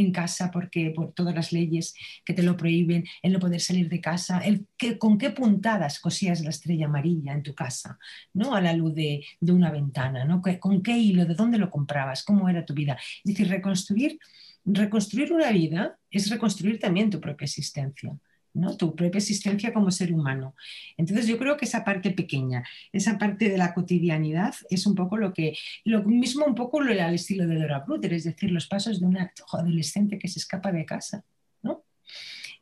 en 0.00 0.12
casa 0.12 0.50
porque 0.50 0.92
por 0.94 1.12
todas 1.12 1.34
las 1.34 1.52
leyes 1.52 1.94
que 2.24 2.34
te 2.34 2.42
lo 2.42 2.56
prohíben, 2.56 3.04
el 3.22 3.32
no 3.32 3.38
poder 3.38 3.60
salir 3.60 3.88
de 3.88 4.00
casa, 4.00 4.38
el 4.38 4.66
que, 4.76 4.98
con 4.98 5.18
qué 5.18 5.30
puntadas 5.30 6.00
cosías 6.00 6.40
la 6.40 6.50
estrella 6.50 6.86
amarilla 6.86 7.32
en 7.32 7.42
tu 7.42 7.54
casa, 7.54 7.98
¿no? 8.32 8.54
A 8.54 8.60
la 8.60 8.72
luz 8.72 8.94
de, 8.94 9.24
una 9.40 9.70
ventana, 9.70 10.24
¿no? 10.24 10.42
¿Con 10.60 10.82
qué 10.82 10.96
hilo? 10.96 11.24
¿De 11.26 11.34
dónde 11.34 11.58
lo 11.58 11.70
comprabas? 11.70 12.24
¿Cómo 12.24 12.48
era 12.48 12.64
tu 12.64 12.74
vida? 12.74 12.98
Es 13.24 13.34
decir, 13.34 13.48
reconstruir 13.48 14.18
reconstruir 14.64 15.32
una 15.32 15.50
vida 15.50 15.98
es 16.10 16.28
reconstruir 16.30 16.78
también 16.78 17.10
tu 17.10 17.20
propia 17.20 17.46
existencia. 17.46 18.16
¿No? 18.58 18.76
tu 18.76 18.94
propia 18.94 19.18
existencia 19.18 19.72
como 19.72 19.90
ser 19.90 20.12
humano. 20.12 20.54
Entonces 20.96 21.26
yo 21.26 21.38
creo 21.38 21.56
que 21.56 21.64
esa 21.64 21.84
parte 21.84 22.10
pequeña, 22.10 22.64
esa 22.92 23.18
parte 23.18 23.48
de 23.48 23.58
la 23.58 23.72
cotidianidad 23.72 24.54
es 24.70 24.86
un 24.86 24.94
poco 24.94 25.16
lo 25.16 25.32
que, 25.32 25.56
lo 25.84 26.02
mismo 26.02 26.44
un 26.44 26.54
poco 26.54 26.80
lo 26.80 26.98
al 26.98 27.14
estilo 27.14 27.46
de 27.46 27.56
Dora 27.56 27.84
Bruder, 27.86 28.12
es 28.12 28.24
decir, 28.24 28.50
los 28.50 28.66
pasos 28.66 29.00
de 29.00 29.06
una 29.06 29.32
adolescente 29.52 30.18
que 30.18 30.28
se 30.28 30.40
escapa 30.40 30.72
de 30.72 30.84
casa 30.84 31.24
¿no? 31.62 31.84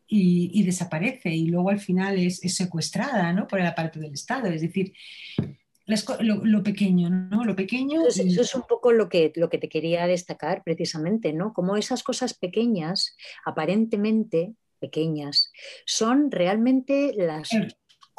y, 0.06 0.62
desaparece 0.62 1.30
y 1.30 1.46
luego 1.46 1.70
al 1.70 1.80
final 1.80 2.18
es, 2.18 2.40
secuestrada 2.40 3.32
¿no? 3.32 3.46
por 3.46 3.60
la 3.60 3.74
parte 3.74 3.98
del 3.98 4.12
Estado, 4.12 4.48
es 4.48 4.60
decir, 4.60 4.92
lo, 6.18 6.62
pequeño, 6.64 7.08
¿no? 7.08 7.44
Lo 7.44 7.54
pequeño. 7.54 8.04
Eso, 8.08 8.22
es 8.22 8.54
un 8.56 8.62
poco 8.68 8.92
lo 8.92 9.08
que, 9.08 9.32
lo 9.36 9.48
que 9.48 9.58
te 9.58 9.68
quería 9.68 10.08
destacar 10.08 10.64
precisamente, 10.64 11.32
¿no? 11.32 11.52
Como 11.52 11.76
esas 11.76 12.02
cosas 12.02 12.34
pequeñas, 12.34 13.16
aparentemente 13.44 14.56
pequeñas, 14.76 15.52
son 15.84 16.30
realmente 16.30 17.12
las 17.16 17.50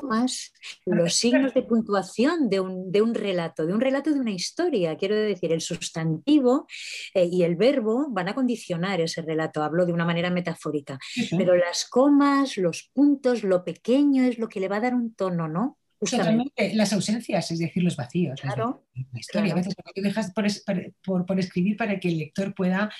más 0.04 0.54
los 0.86 1.16
signos 1.16 1.54
de 1.54 1.64
puntuación 1.64 2.50
de 2.50 2.60
un, 2.60 2.92
de 2.92 3.02
un, 3.02 3.14
relato, 3.14 3.66
de 3.66 3.74
un 3.74 3.82
relato 3.82 4.14
de 4.14 4.20
una 4.20 4.32
historia. 4.32 4.96
Quiero 4.96 5.16
decir, 5.16 5.52
el 5.52 5.62
sustantivo 5.62 6.68
eh, 7.14 7.28
y 7.32 7.44
el 7.44 7.56
verbo 7.56 8.08
van 8.10 8.30
a 8.30 8.36
condicionar 8.36 9.02
ese 9.02 9.22
relato. 9.22 9.64
Hablo 9.64 9.86
de 9.86 9.94
una 9.94 10.06
manera 10.06 10.30
metafórica. 10.30 11.00
Pero 11.36 11.56
las 11.56 11.86
comas, 11.90 12.58
los 12.58 12.90
puntos, 12.94 13.44
lo 13.44 13.64
pequeño 13.64 14.24
es 14.24 14.38
lo 14.38 14.48
que 14.50 14.60
le 14.60 14.68
va 14.68 14.78
a 14.78 14.82
dar 14.82 14.94
un 14.94 15.14
tono, 15.14 15.48
¿no? 15.48 15.78
Totalmente. 16.00 16.76
Las 16.76 16.94
ausencias, 16.94 17.50
es 17.50 17.58
decir, 17.58 17.84
los 17.84 17.96
vacíos. 17.96 18.40
Claro. 18.40 18.86
La 18.94 19.20
historia, 19.20 19.54
a 19.54 19.56
veces 19.56 19.74
lo 19.84 19.94
que 19.94 20.02
dejas 20.02 20.32
por, 20.32 21.26
por, 21.26 21.40
escribir 21.40 21.76
para 21.76 22.00
que 22.00 22.10
el 22.10 22.20
lector 22.20 22.54
pueda 22.54 22.92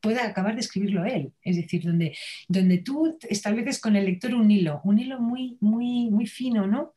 pueda 0.00 0.26
acabar 0.26 0.54
de 0.54 0.60
escribirlo 0.60 1.04
él. 1.04 1.32
Es 1.42 1.56
decir, 1.56 1.82
donde, 1.84 2.16
donde 2.48 2.78
tú 2.78 3.18
estableces 3.28 3.80
con 3.80 3.96
el 3.96 4.06
lector 4.06 4.34
un 4.34 4.50
hilo, 4.50 4.80
un 4.84 4.98
hilo 4.98 5.20
muy, 5.20 5.56
muy, 5.60 6.10
muy 6.10 6.26
fino, 6.26 6.66
¿no? 6.66 6.92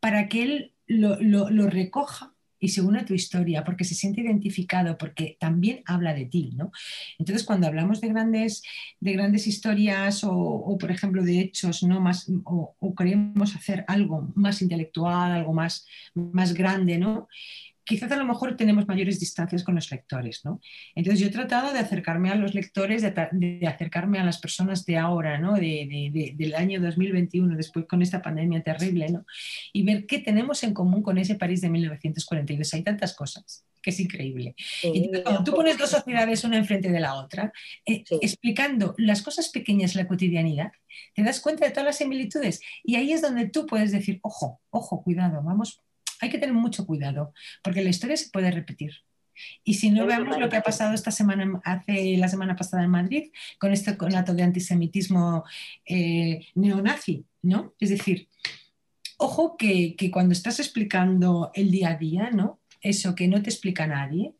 Para 0.00 0.28
que 0.28 0.42
él 0.42 0.72
lo, 0.86 1.20
lo, 1.20 1.66
recoja 1.66 2.34
y 2.60 2.68
se 2.68 2.82
une 2.82 3.00
a 3.00 3.04
tu 3.04 3.14
historia, 3.14 3.64
porque 3.64 3.84
se 3.84 3.94
siente 3.94 4.22
identificado, 4.22 4.96
porque 4.96 5.36
también 5.38 5.82
habla 5.86 6.14
de 6.14 6.26
ti, 6.26 6.52
¿no? 6.54 6.72
Entonces, 7.18 7.44
cuando 7.44 7.66
hablamos 7.66 8.00
de 8.00 8.08
grandes, 8.08 8.62
de 9.00 9.12
grandes 9.12 9.46
historias 9.46 10.22
o, 10.24 10.76
por 10.78 10.90
ejemplo, 10.90 11.22
de 11.22 11.40
hechos, 11.40 11.82
¿no? 11.82 12.00
Más, 12.00 12.30
o, 12.44 12.74
o, 12.78 12.94
queremos 12.94 13.54
hacer 13.54 13.84
algo 13.86 14.32
más 14.34 14.62
intelectual, 14.62 15.32
algo 15.32 15.52
más, 15.52 15.86
más 16.14 16.54
grande, 16.54 16.98
¿no? 16.98 17.28
Quizás 17.84 18.10
a 18.10 18.16
lo 18.16 18.24
mejor 18.24 18.56
tenemos 18.56 18.88
mayores 18.88 19.20
distancias 19.20 19.62
con 19.62 19.74
los 19.74 19.90
lectores, 19.90 20.44
¿no? 20.44 20.60
Entonces 20.94 21.20
yo 21.20 21.26
he 21.26 21.30
tratado 21.30 21.72
de 21.72 21.78
acercarme 21.78 22.30
a 22.30 22.34
los 22.34 22.54
lectores, 22.54 23.02
de, 23.02 23.60
acercarme 23.66 24.18
a 24.18 24.24
las 24.24 24.38
personas 24.38 24.86
de 24.86 24.96
ahora, 24.96 25.38
¿no? 25.38 25.54
De, 25.54 26.34
del 26.36 26.54
año 26.54 26.80
2021, 26.80 27.56
después 27.56 27.86
con 27.86 28.02
esta 28.02 28.22
pandemia 28.22 28.62
terrible, 28.62 29.08
¿no? 29.10 29.26
Y 29.72 29.82
ver 29.82 30.06
qué 30.06 30.18
tenemos 30.18 30.62
en 30.64 30.72
común 30.74 31.02
con 31.02 31.18
ese 31.18 31.34
París 31.34 31.60
de 31.60 31.68
1942. 31.68 32.74
Hay 32.74 32.82
tantas 32.82 33.14
cosas 33.14 33.64
que 33.82 33.90
es 33.90 34.00
increíble. 34.00 34.54
y 34.82 35.10
cuando 35.22 35.44
tú 35.44 35.52
pones 35.52 35.76
dos 35.76 35.90
sociedades 35.90 36.42
una 36.44 36.56
enfrente 36.56 36.90
de 36.90 37.00
la 37.00 37.16
otra, 37.16 37.52
eh, 37.84 38.02
explicando 38.22 38.94
las 38.96 39.20
cosas 39.20 39.50
pequeñas, 39.50 39.94
la 39.94 40.08
cotidianidad, 40.08 40.72
te 41.14 41.22
das 41.22 41.40
cuenta 41.40 41.66
de 41.66 41.70
todas 41.70 41.84
las 41.84 41.98
similitudes. 41.98 42.62
Y 42.82 42.96
ahí 42.96 43.12
es 43.12 43.20
donde 43.20 43.46
tú 43.50 43.66
puedes 43.66 43.92
decir, 43.92 44.20
ojo, 44.22 44.62
ojo, 44.70 45.02
cuidado, 45.02 45.42
vamos 45.42 45.82
hay 46.20 46.30
que 46.30 46.38
tener 46.38 46.54
mucho 46.54 46.86
cuidado, 46.86 47.32
porque 47.62 47.82
la 47.82 47.90
historia 47.90 48.16
se 48.16 48.30
puede 48.30 48.50
repetir. 48.50 48.92
Y 49.64 49.74
si 49.74 49.90
no 49.90 50.06
veamos 50.06 50.38
lo 50.38 50.48
que 50.48 50.56
ha 50.56 50.62
pasado 50.62 50.94
esta 50.94 51.10
semana, 51.10 51.60
hace 51.64 52.16
la 52.16 52.28
semana 52.28 52.56
pasada 52.56 52.84
en 52.84 52.90
Madrid, 52.90 53.32
con 53.58 53.72
este 53.72 53.96
conato 53.96 54.34
de 54.34 54.42
antisemitismo 54.42 55.44
eh, 55.86 56.46
neonazi, 56.54 57.24
¿no? 57.42 57.74
Es 57.80 57.90
decir, 57.90 58.28
ojo 59.18 59.56
que, 59.56 59.96
que, 59.96 60.10
cuando 60.10 60.32
estás 60.32 60.60
explicando 60.60 61.50
el 61.54 61.70
día 61.70 61.90
a 61.90 61.96
día, 61.96 62.30
¿no? 62.30 62.60
Eso 62.80 63.14
que 63.14 63.28
no 63.28 63.42
te 63.42 63.50
explica 63.50 63.86
nadie, 63.86 64.34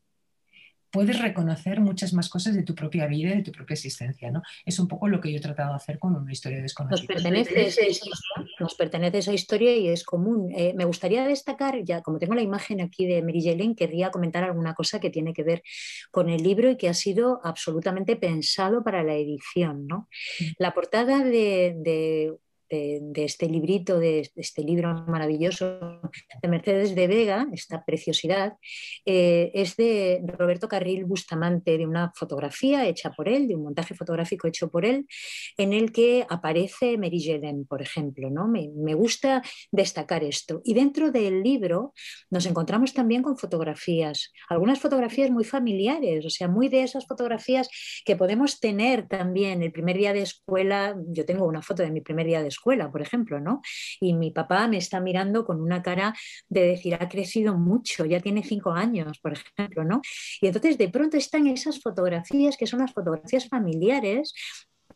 puedes 0.94 1.18
reconocer 1.18 1.80
muchas 1.80 2.12
más 2.12 2.28
cosas 2.28 2.54
de 2.54 2.62
tu 2.62 2.72
propia 2.72 3.08
vida 3.08 3.32
y 3.32 3.38
de 3.38 3.42
tu 3.42 3.50
propia 3.50 3.74
existencia. 3.74 4.30
¿no? 4.30 4.42
Es 4.64 4.78
un 4.78 4.86
poco 4.86 5.08
lo 5.08 5.20
que 5.20 5.32
yo 5.32 5.38
he 5.38 5.40
tratado 5.40 5.70
de 5.70 5.76
hacer 5.76 5.98
con 5.98 6.14
una 6.14 6.30
historia 6.30 6.62
desconocida. 6.62 7.00
Nos 7.00 7.06
pertenece 7.08 7.66
esa 7.66 7.84
historia, 7.84 8.14
nos 8.60 8.74
pertenece 8.76 9.18
esa 9.18 9.32
historia 9.32 9.76
y 9.76 9.88
es 9.88 10.04
común. 10.04 10.52
Eh, 10.56 10.72
me 10.76 10.84
gustaría 10.84 11.26
destacar, 11.26 11.82
ya 11.82 12.00
como 12.00 12.20
tengo 12.20 12.36
la 12.36 12.42
imagen 12.42 12.80
aquí 12.80 13.06
de 13.06 13.22
Mary 13.22 13.42
Jane, 13.42 13.74
querría 13.74 14.12
comentar 14.12 14.44
alguna 14.44 14.74
cosa 14.74 15.00
que 15.00 15.10
tiene 15.10 15.32
que 15.32 15.42
ver 15.42 15.64
con 16.12 16.28
el 16.28 16.44
libro 16.44 16.70
y 16.70 16.76
que 16.76 16.88
ha 16.88 16.94
sido 16.94 17.40
absolutamente 17.42 18.14
pensado 18.14 18.84
para 18.84 19.02
la 19.02 19.14
edición. 19.14 19.88
¿no? 19.88 20.08
Mm. 20.38 20.44
La 20.58 20.74
portada 20.74 21.24
de, 21.24 21.74
de 21.76 22.36
de, 22.70 23.24
este 23.24 23.48
librito, 23.48 23.98
de, 23.98 24.30
este 24.36 24.62
libro 24.62 25.04
maravilloso 25.06 26.00
de 26.42 26.48
Mercedes 26.48 26.94
de 26.94 27.06
Vega, 27.06 27.46
esta 27.52 27.84
preciosidad, 27.84 28.54
eh, 29.04 29.50
es 29.54 29.76
de 29.76 30.22
Roberto 30.26 30.68
Carril 30.68 31.04
Bustamante, 31.04 31.78
de 31.78 31.86
una 31.86 32.12
fotografía 32.14 32.86
hecha 32.86 33.10
por 33.10 33.28
él, 33.28 33.48
de 33.48 33.56
un 33.56 33.64
montaje 33.64 33.94
fotográfico 33.94 34.48
hecho 34.48 34.70
por 34.70 34.84
él, 34.84 35.06
en 35.56 35.72
el 35.72 35.92
que 35.92 36.26
aparece 36.28 36.98
Mary 36.98 37.20
Jelen, 37.20 37.66
por 37.66 37.82
ejemplo. 37.82 38.30
¿no? 38.30 38.48
Me, 38.48 38.70
me 38.74 38.94
gusta 38.94 39.42
destacar 39.70 40.24
esto. 40.24 40.60
Y 40.64 40.74
dentro 40.74 41.10
del 41.10 41.42
libro 41.42 41.92
nos 42.30 42.46
encontramos 42.46 42.92
también 42.92 43.22
con 43.22 43.36
fotografías, 43.36 44.32
algunas 44.48 44.80
fotografías 44.80 45.30
muy 45.30 45.44
familiares, 45.44 46.24
o 46.24 46.30
sea, 46.30 46.48
muy 46.48 46.68
de 46.68 46.82
esas 46.82 47.06
fotografías 47.06 47.68
que 48.04 48.16
podemos 48.16 48.60
tener 48.60 49.08
también 49.08 49.62
el 49.62 49.72
primer 49.72 49.96
día 49.96 50.12
de 50.12 50.22
escuela. 50.22 50.96
Yo 51.08 51.24
tengo 51.24 51.46
una 51.46 51.62
foto 51.62 51.82
de 51.82 51.90
mi 51.90 52.00
primer 52.00 52.26
día 52.26 52.42
de 52.42 52.48
escuela 52.54 52.90
por 52.90 53.02
ejemplo, 53.02 53.40
¿no? 53.40 53.60
Y 54.00 54.14
mi 54.14 54.30
papá 54.30 54.68
me 54.68 54.78
está 54.78 55.00
mirando 55.00 55.44
con 55.44 55.60
una 55.60 55.82
cara 55.82 56.14
de 56.48 56.62
decir, 56.62 56.94
ha 56.94 57.08
crecido 57.08 57.54
mucho, 57.54 58.04
ya 58.04 58.20
tiene 58.20 58.42
cinco 58.42 58.72
años, 58.72 59.18
por 59.20 59.32
ejemplo, 59.32 59.84
¿no? 59.84 60.00
Y 60.40 60.46
entonces 60.46 60.78
de 60.78 60.88
pronto 60.88 61.16
están 61.16 61.46
esas 61.46 61.80
fotografías 61.80 62.56
que 62.56 62.66
son 62.66 62.80
las 62.80 62.92
fotografías 62.92 63.48
familiares, 63.48 64.32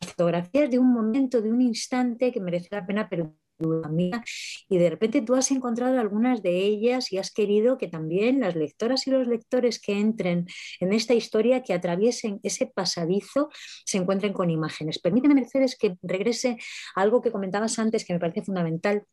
fotografías 0.01 0.71
de 0.71 0.79
un 0.79 0.93
momento, 0.93 1.43
de 1.43 1.51
un 1.51 1.61
instante 1.61 2.33
que 2.33 2.41
merece 2.41 2.69
la 2.71 2.87
pena 2.87 3.09
y 3.61 4.79
de 4.79 4.91
repente 4.91 5.23
tú 5.23 5.35
has 5.35 5.51
encontrado 5.51 5.99
algunas 5.99 6.43
de 6.43 6.57
ellas 6.65 7.13
y 7.13 7.19
has 7.19 7.33
querido 7.33 7.77
que 7.77 7.89
también 7.89 8.41
las 8.41 8.55
lectoras 8.55 9.07
y 9.07 9.11
los 9.11 9.27
lectores 9.27 9.81
que 9.81 9.99
entren 9.99 10.47
en 10.81 10.93
esta 10.93 11.15
historia, 11.15 11.63
que 11.63 11.75
atraviesen 11.75 12.41
ese 12.43 12.67
pasadizo, 12.67 13.51
se 13.85 13.99
encuentren 13.99 14.33
con 14.33 14.51
imágenes. 14.51 14.99
Permíteme, 14.99 15.35
Mercedes, 15.35 15.77
que 15.77 15.97
regrese 16.03 16.59
a 16.95 17.03
algo 17.03 17.21
que 17.21 17.33
comentabas 17.33 17.79
antes 17.79 18.05
que 18.05 18.13
me 18.13 18.21
parece 18.21 18.43
fundamental 18.43 19.05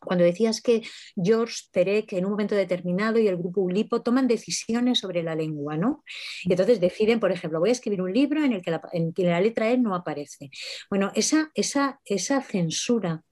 cuando 0.00 0.24
decías 0.24 0.60
que 0.60 0.82
George 1.16 1.64
Perec 1.72 2.12
en 2.12 2.24
un 2.24 2.32
momento 2.32 2.54
determinado 2.54 3.18
y 3.18 3.28
el 3.28 3.36
grupo 3.36 3.60
Ulipo 3.60 4.02
toman 4.02 4.28
decisiones 4.28 4.98
sobre 4.98 5.22
la 5.22 5.34
lengua, 5.34 5.76
¿no? 5.76 6.04
Y 6.44 6.52
entonces 6.52 6.80
deciden, 6.80 7.20
por 7.20 7.32
ejemplo, 7.32 7.60
voy 7.60 7.70
a 7.70 7.72
escribir 7.72 8.02
un 8.02 8.12
libro 8.12 8.44
en 8.44 8.52
el 8.52 8.62
que 8.62 8.70
la, 8.70 8.80
en 8.92 9.12
que 9.12 9.24
la 9.24 9.40
letra 9.40 9.70
E 9.70 9.78
no 9.78 9.94
aparece. 9.94 10.50
Bueno, 10.90 11.12
esa, 11.14 11.50
esa, 11.54 12.00
esa 12.04 12.42
censura 12.42 13.22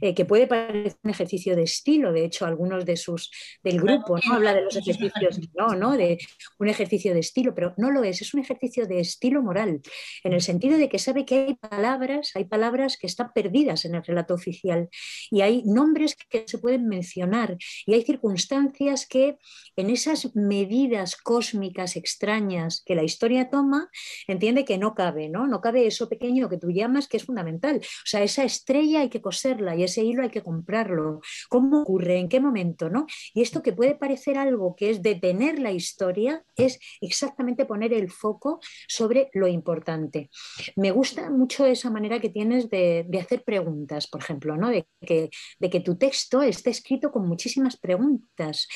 eh, 0.00 0.14
que 0.14 0.24
puede 0.24 0.46
parecer 0.46 0.98
un 1.02 1.10
ejercicio 1.10 1.56
de 1.56 1.62
estilo, 1.62 2.12
de 2.12 2.24
hecho, 2.24 2.46
algunos 2.46 2.84
de 2.84 2.96
sus 2.96 3.30
del 3.62 3.80
grupo 3.80 4.18
no 4.26 4.34
habla 4.34 4.54
de 4.54 4.62
los 4.62 4.76
ejercicios, 4.76 5.40
no, 5.54 5.74
no, 5.74 5.96
de 5.96 6.18
un 6.58 6.68
ejercicio 6.68 7.12
de 7.14 7.20
estilo, 7.20 7.54
pero 7.54 7.74
no 7.76 7.90
lo 7.90 8.04
es, 8.04 8.22
es 8.22 8.34
un 8.34 8.40
ejercicio 8.40 8.86
de 8.86 9.00
estilo 9.00 9.42
moral, 9.42 9.80
en 10.24 10.32
el 10.32 10.40
sentido 10.40 10.78
de 10.78 10.88
que 10.88 10.98
sabe 10.98 11.24
que 11.24 11.46
hay 11.46 11.54
palabras, 11.54 12.32
hay 12.34 12.44
palabras 12.44 12.96
que 12.96 13.06
están 13.06 13.32
perdidas 13.32 13.84
en 13.84 13.94
el 13.94 14.04
relato 14.04 14.34
oficial 14.34 14.88
y 15.30 15.40
hay 15.40 15.62
nombres 15.64 16.07
que 16.16 16.44
se 16.46 16.58
pueden 16.58 16.88
mencionar 16.88 17.56
y 17.86 17.94
hay 17.94 18.02
circunstancias 18.02 19.06
que 19.06 19.38
en 19.76 19.90
esas 19.90 20.34
medidas 20.34 21.16
cósmicas 21.16 21.96
extrañas 21.96 22.82
que 22.84 22.94
la 22.94 23.04
historia 23.04 23.50
toma, 23.50 23.90
entiende 24.26 24.64
que 24.64 24.78
no 24.78 24.94
cabe, 24.94 25.28
¿no? 25.28 25.46
No 25.46 25.60
cabe 25.60 25.86
eso 25.86 26.08
pequeño 26.08 26.48
que 26.48 26.58
tú 26.58 26.70
llamas 26.70 27.08
que 27.08 27.16
es 27.16 27.24
fundamental. 27.24 27.76
O 27.76 28.06
sea, 28.06 28.22
esa 28.22 28.44
estrella 28.44 29.00
hay 29.00 29.08
que 29.08 29.20
coser 29.20 29.58
y 29.76 29.82
ese 29.82 30.02
hilo 30.02 30.22
hay 30.22 30.30
que 30.30 30.42
comprarlo. 30.42 31.20
¿Cómo 31.48 31.82
ocurre? 31.82 32.18
¿En 32.18 32.28
qué 32.28 32.40
momento? 32.40 32.88
¿no? 32.90 33.06
Y 33.34 33.42
esto 33.42 33.62
que 33.62 33.72
puede 33.72 33.94
parecer 33.94 34.38
algo 34.38 34.74
que 34.76 34.90
es 34.90 35.02
detener 35.02 35.58
la 35.58 35.72
historia 35.72 36.44
es 36.56 36.78
exactamente 37.00 37.64
poner 37.64 37.92
el 37.92 38.10
foco 38.10 38.60
sobre 38.86 39.30
lo 39.32 39.48
importante. 39.48 40.30
Me 40.76 40.90
gusta 40.90 41.30
mucho 41.30 41.66
esa 41.66 41.90
manera 41.90 42.20
que 42.20 42.28
tienes 42.28 42.68
de, 42.70 43.06
hacer 43.20 43.42
preguntas, 43.42 44.06
por 44.06 44.20
ejemplo, 44.20 44.56
¿no? 44.56 44.70
de, 44.70 44.86
que, 45.00 45.30
de 45.58 45.70
que 45.70 45.80
tu 45.80 45.96
texto 45.98 46.42
está 46.42 46.70
escrito 46.70 47.10
con 47.10 47.26
muchísimas 47.26 47.76
preguntas 47.76 48.68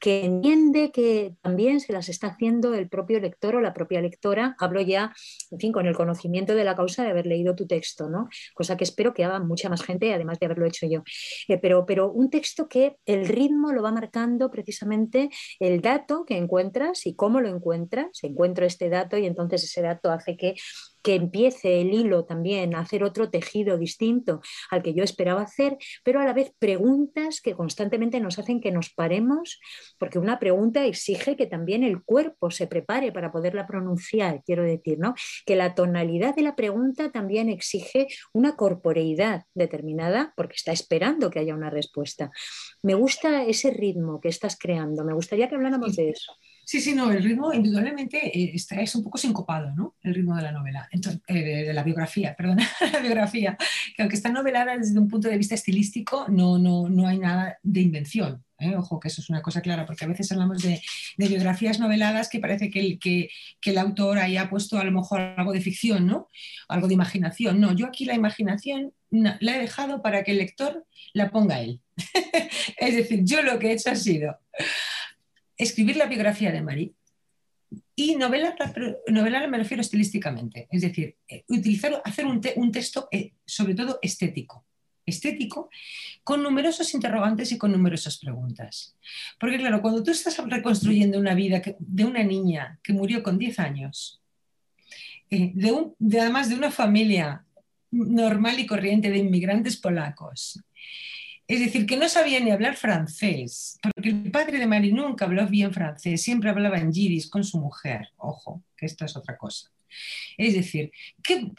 que 0.00 0.24
entiende 0.24 0.90
que 0.92 1.34
también 1.42 1.80
se 1.80 1.92
las 1.92 2.08
está 2.08 2.28
haciendo 2.28 2.74
el 2.74 2.88
propio 2.88 3.20
lector 3.20 3.56
o 3.56 3.60
la 3.60 3.72
propia 3.72 4.00
lectora. 4.00 4.56
Hablo 4.58 4.80
ya, 4.80 5.14
en 5.50 5.58
fin, 5.58 5.72
con 5.72 5.86
el 5.86 5.94
conocimiento 5.94 6.54
de 6.54 6.64
la 6.64 6.76
causa 6.76 7.02
de 7.04 7.10
haber 7.10 7.26
leído 7.26 7.54
tu 7.54 7.66
texto, 7.66 8.08
¿no? 8.08 8.28
Cosa 8.54 8.76
que 8.76 8.84
espero 8.84 9.14
que 9.14 9.24
haga 9.24 9.40
mucha 9.40 9.68
más 9.68 9.82
gente, 9.82 10.12
además 10.12 10.38
de 10.38 10.46
haberlo 10.46 10.66
hecho 10.66 10.86
yo. 10.86 11.02
Eh, 11.48 11.58
pero, 11.58 11.86
pero 11.86 12.10
un 12.10 12.30
texto 12.30 12.68
que 12.68 12.96
el 13.06 13.26
ritmo 13.26 13.72
lo 13.72 13.82
va 13.82 13.92
marcando 13.92 14.50
precisamente 14.50 15.30
el 15.58 15.80
dato 15.80 16.24
que 16.24 16.36
encuentras 16.36 17.06
y 17.06 17.14
cómo 17.14 17.40
lo 17.40 17.48
encuentras. 17.48 18.22
Encuentro 18.22 18.66
este 18.66 18.88
dato 18.88 19.16
y 19.16 19.26
entonces 19.26 19.64
ese 19.64 19.82
dato 19.82 20.10
hace 20.10 20.36
que 20.36 20.54
que 21.04 21.14
empiece 21.14 21.82
el 21.82 21.92
hilo 21.92 22.24
también 22.24 22.74
a 22.74 22.80
hacer 22.80 23.04
otro 23.04 23.30
tejido 23.30 23.76
distinto 23.76 24.40
al 24.70 24.82
que 24.82 24.94
yo 24.94 25.04
esperaba 25.04 25.42
hacer, 25.42 25.76
pero 26.02 26.18
a 26.18 26.24
la 26.24 26.32
vez 26.32 26.52
preguntas 26.58 27.42
que 27.42 27.54
constantemente 27.54 28.20
nos 28.20 28.38
hacen 28.38 28.60
que 28.60 28.72
nos 28.72 28.88
paremos, 28.88 29.60
porque 29.98 30.18
una 30.18 30.38
pregunta 30.38 30.86
exige 30.86 31.36
que 31.36 31.46
también 31.46 31.84
el 31.84 32.02
cuerpo 32.02 32.50
se 32.50 32.66
prepare 32.66 33.12
para 33.12 33.30
poderla 33.30 33.66
pronunciar, 33.66 34.42
quiero 34.44 34.62
decir, 34.62 34.98
¿no? 34.98 35.14
Que 35.44 35.56
la 35.56 35.74
tonalidad 35.74 36.34
de 36.34 36.42
la 36.42 36.56
pregunta 36.56 37.12
también 37.12 37.50
exige 37.50 38.08
una 38.32 38.56
corporeidad 38.56 39.44
determinada, 39.52 40.32
porque 40.36 40.56
está 40.56 40.72
esperando 40.72 41.28
que 41.28 41.40
haya 41.40 41.54
una 41.54 41.68
respuesta. 41.68 42.30
Me 42.82 42.94
gusta 42.94 43.44
ese 43.44 43.70
ritmo 43.70 44.22
que 44.22 44.28
estás 44.30 44.56
creando, 44.58 45.04
me 45.04 45.12
gustaría 45.12 45.50
que 45.50 45.54
habláramos 45.54 45.96
de 45.96 46.08
eso. 46.10 46.32
Sí, 46.64 46.80
sí, 46.80 46.94
no, 46.94 47.10
el 47.10 47.22
ritmo 47.22 47.52
indudablemente 47.52 48.26
eh, 48.26 48.52
está, 48.54 48.80
es 48.80 48.94
un 48.94 49.04
poco 49.04 49.18
sincopado, 49.18 49.72
¿no? 49.72 49.96
El 50.02 50.14
ritmo 50.14 50.34
de 50.34 50.42
la 50.42 50.52
novela, 50.52 50.88
Entonces, 50.90 51.20
eh, 51.26 51.66
de, 51.66 51.74
la 51.74 51.82
biografía, 51.82 52.34
perdón, 52.38 52.58
la 52.92 53.00
biografía, 53.00 53.56
que 53.94 54.02
aunque 54.02 54.16
está 54.16 54.30
novelada 54.30 54.76
desde 54.76 54.98
un 54.98 55.08
punto 55.08 55.28
de 55.28 55.36
vista 55.36 55.54
estilístico, 55.54 56.26
no, 56.28 56.58
no, 56.58 56.88
no 56.88 57.06
hay 57.06 57.18
nada 57.18 57.58
de 57.62 57.80
invención. 57.80 58.42
¿eh? 58.58 58.74
Ojo, 58.76 58.98
que 58.98 59.08
eso 59.08 59.20
es 59.20 59.28
una 59.28 59.42
cosa 59.42 59.60
clara, 59.60 59.84
porque 59.84 60.04
a 60.06 60.08
veces 60.08 60.30
hablamos 60.32 60.62
de, 60.62 60.80
biografías 61.18 61.78
noveladas 61.78 62.28
que 62.28 62.40
parece 62.40 62.70
que 62.70 62.80
el, 62.80 62.98
que, 62.98 63.28
que 63.60 63.70
el 63.70 63.78
autor 63.78 64.18
haya 64.18 64.48
puesto 64.48 64.78
a 64.78 64.84
lo 64.84 64.92
mejor 64.92 65.20
algo 65.20 65.52
de 65.52 65.60
ficción, 65.60 66.06
¿no? 66.06 66.28
Algo 66.68 66.88
de 66.88 66.94
imaginación. 66.94 67.60
No, 67.60 67.74
yo 67.74 67.86
aquí 67.86 68.04
la 68.04 68.14
imaginación 68.14 68.92
la 69.10 69.56
he 69.56 69.60
dejado 69.60 70.02
para 70.02 70.24
que 70.24 70.32
el 70.32 70.38
lector 70.38 70.86
la 71.12 71.30
ponga 71.30 71.60
él. 71.60 71.80
es 72.78 72.96
decir, 72.96 73.20
yo 73.22 73.42
lo 73.42 73.58
que 73.58 73.68
he 73.68 73.72
hecho 73.72 73.90
ha 73.90 73.96
sido 73.96 74.36
escribir 75.56 75.96
la 75.96 76.06
biografía 76.06 76.52
de 76.52 76.62
Marie 76.62 76.92
y 77.96 78.16
novelarla, 78.16 78.72
novelarla 79.08 79.48
me 79.48 79.58
refiero 79.58 79.80
estilísticamente, 79.80 80.68
es 80.70 80.82
decir, 80.82 81.16
eh, 81.28 81.44
utilizar, 81.48 82.00
hacer 82.04 82.26
un, 82.26 82.40
texto 82.72 83.08
eh, 83.10 83.32
sobre 83.44 83.74
todo 83.74 83.98
estético, 84.02 84.64
estético, 85.06 85.70
con 86.22 86.42
numerosos 86.42 86.92
interrogantes 86.94 87.52
y 87.52 87.58
con 87.58 87.72
numerosas 87.72 88.18
preguntas. 88.18 88.96
Porque 89.38 89.58
claro, 89.58 89.80
cuando 89.80 90.02
tú 90.02 90.10
estás 90.10 90.36
reconstruyendo 90.46 91.18
una 91.18 91.34
vida 91.34 91.62
de 91.78 92.04
una 92.04 92.22
niña 92.22 92.78
que 92.82 92.92
murió 92.92 93.22
con 93.22 93.38
10 93.38 93.58
años, 93.58 94.20
eh, 95.30 95.52
de, 95.54 96.20
además 96.20 96.48
de 96.48 96.54
una 96.56 96.70
familia 96.70 97.44
normal 97.90 98.58
y 98.58 98.66
corriente 98.66 99.10
de 99.10 99.18
inmigrantes 99.18 99.76
polacos, 99.76 100.60
es 101.46 101.60
decir, 101.60 101.86
que 101.86 101.96
no 101.96 102.08
sabía 102.08 102.40
ni 102.40 102.50
hablar 102.50 102.76
francés, 102.76 103.78
porque 103.82 104.08
el 104.08 104.30
padre 104.30 104.58
de 104.58 104.66
Mari 104.66 104.92
nunca 104.92 105.26
habló 105.26 105.46
bien 105.46 105.72
francés, 105.72 106.22
siempre 106.22 106.50
hablaba 106.50 106.78
en 106.78 106.92
yiddish 106.92 107.28
con 107.28 107.44
su 107.44 107.58
mujer. 107.58 108.08
Ojo, 108.16 108.62
que 108.76 108.86
esto 108.86 109.04
es 109.04 109.16
otra 109.16 109.36
cosa. 109.36 109.70
Es 110.38 110.54
decir, 110.54 110.90
¿qué, 111.22 111.50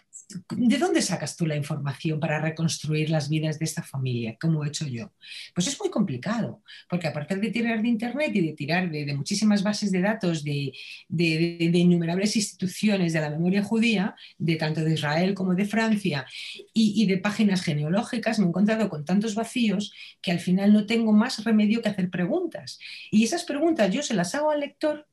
¿de 0.49 0.77
dónde 0.77 1.01
sacas 1.01 1.35
tú 1.35 1.45
la 1.45 1.55
información 1.55 2.19
para 2.19 2.39
reconstruir 2.39 3.09
las 3.09 3.29
vidas 3.29 3.59
de 3.59 3.65
esta 3.65 3.83
familia, 3.83 4.37
como 4.39 4.63
he 4.63 4.67
hecho 4.67 4.87
yo? 4.87 5.13
Pues 5.53 5.67
es 5.67 5.79
muy 5.79 5.89
complicado, 5.89 6.63
porque 6.89 7.07
aparte 7.07 7.35
de 7.35 7.51
tirar 7.51 7.81
de 7.81 7.87
Internet 7.87 8.31
y 8.33 8.41
de 8.41 8.53
tirar 8.53 8.89
de, 8.89 9.13
muchísimas 9.15 9.63
bases 9.63 9.91
de 9.91 10.01
datos 10.01 10.43
de, 10.43 10.73
innumerables 11.09 12.35
instituciones 12.35 13.13
de 13.13 13.21
la 13.21 13.29
memoria 13.29 13.63
judía, 13.63 14.15
de 14.37 14.55
tanto 14.55 14.81
de 14.81 14.93
Israel 14.93 15.33
como 15.33 15.53
de 15.55 15.65
Francia, 15.65 16.25
y, 16.73 17.01
y 17.01 17.05
de 17.05 17.17
páginas 17.17 17.61
genealógicas, 17.61 18.39
me 18.39 18.45
he 18.45 18.49
encontrado 18.49 18.89
con 18.89 19.05
tantos 19.05 19.35
vacíos 19.35 19.93
que 20.21 20.31
al 20.31 20.39
final 20.39 20.73
no 20.73 20.85
tengo 20.85 21.11
más 21.11 21.43
remedio 21.43 21.81
que 21.81 21.89
hacer 21.89 22.09
preguntas. 22.09 22.79
Y 23.11 23.23
esas 23.23 23.43
preguntas 23.43 23.93
yo 23.93 24.01
se 24.01 24.13
las 24.13 24.33
hago 24.35 24.51
al 24.51 24.61
lector 24.61 25.07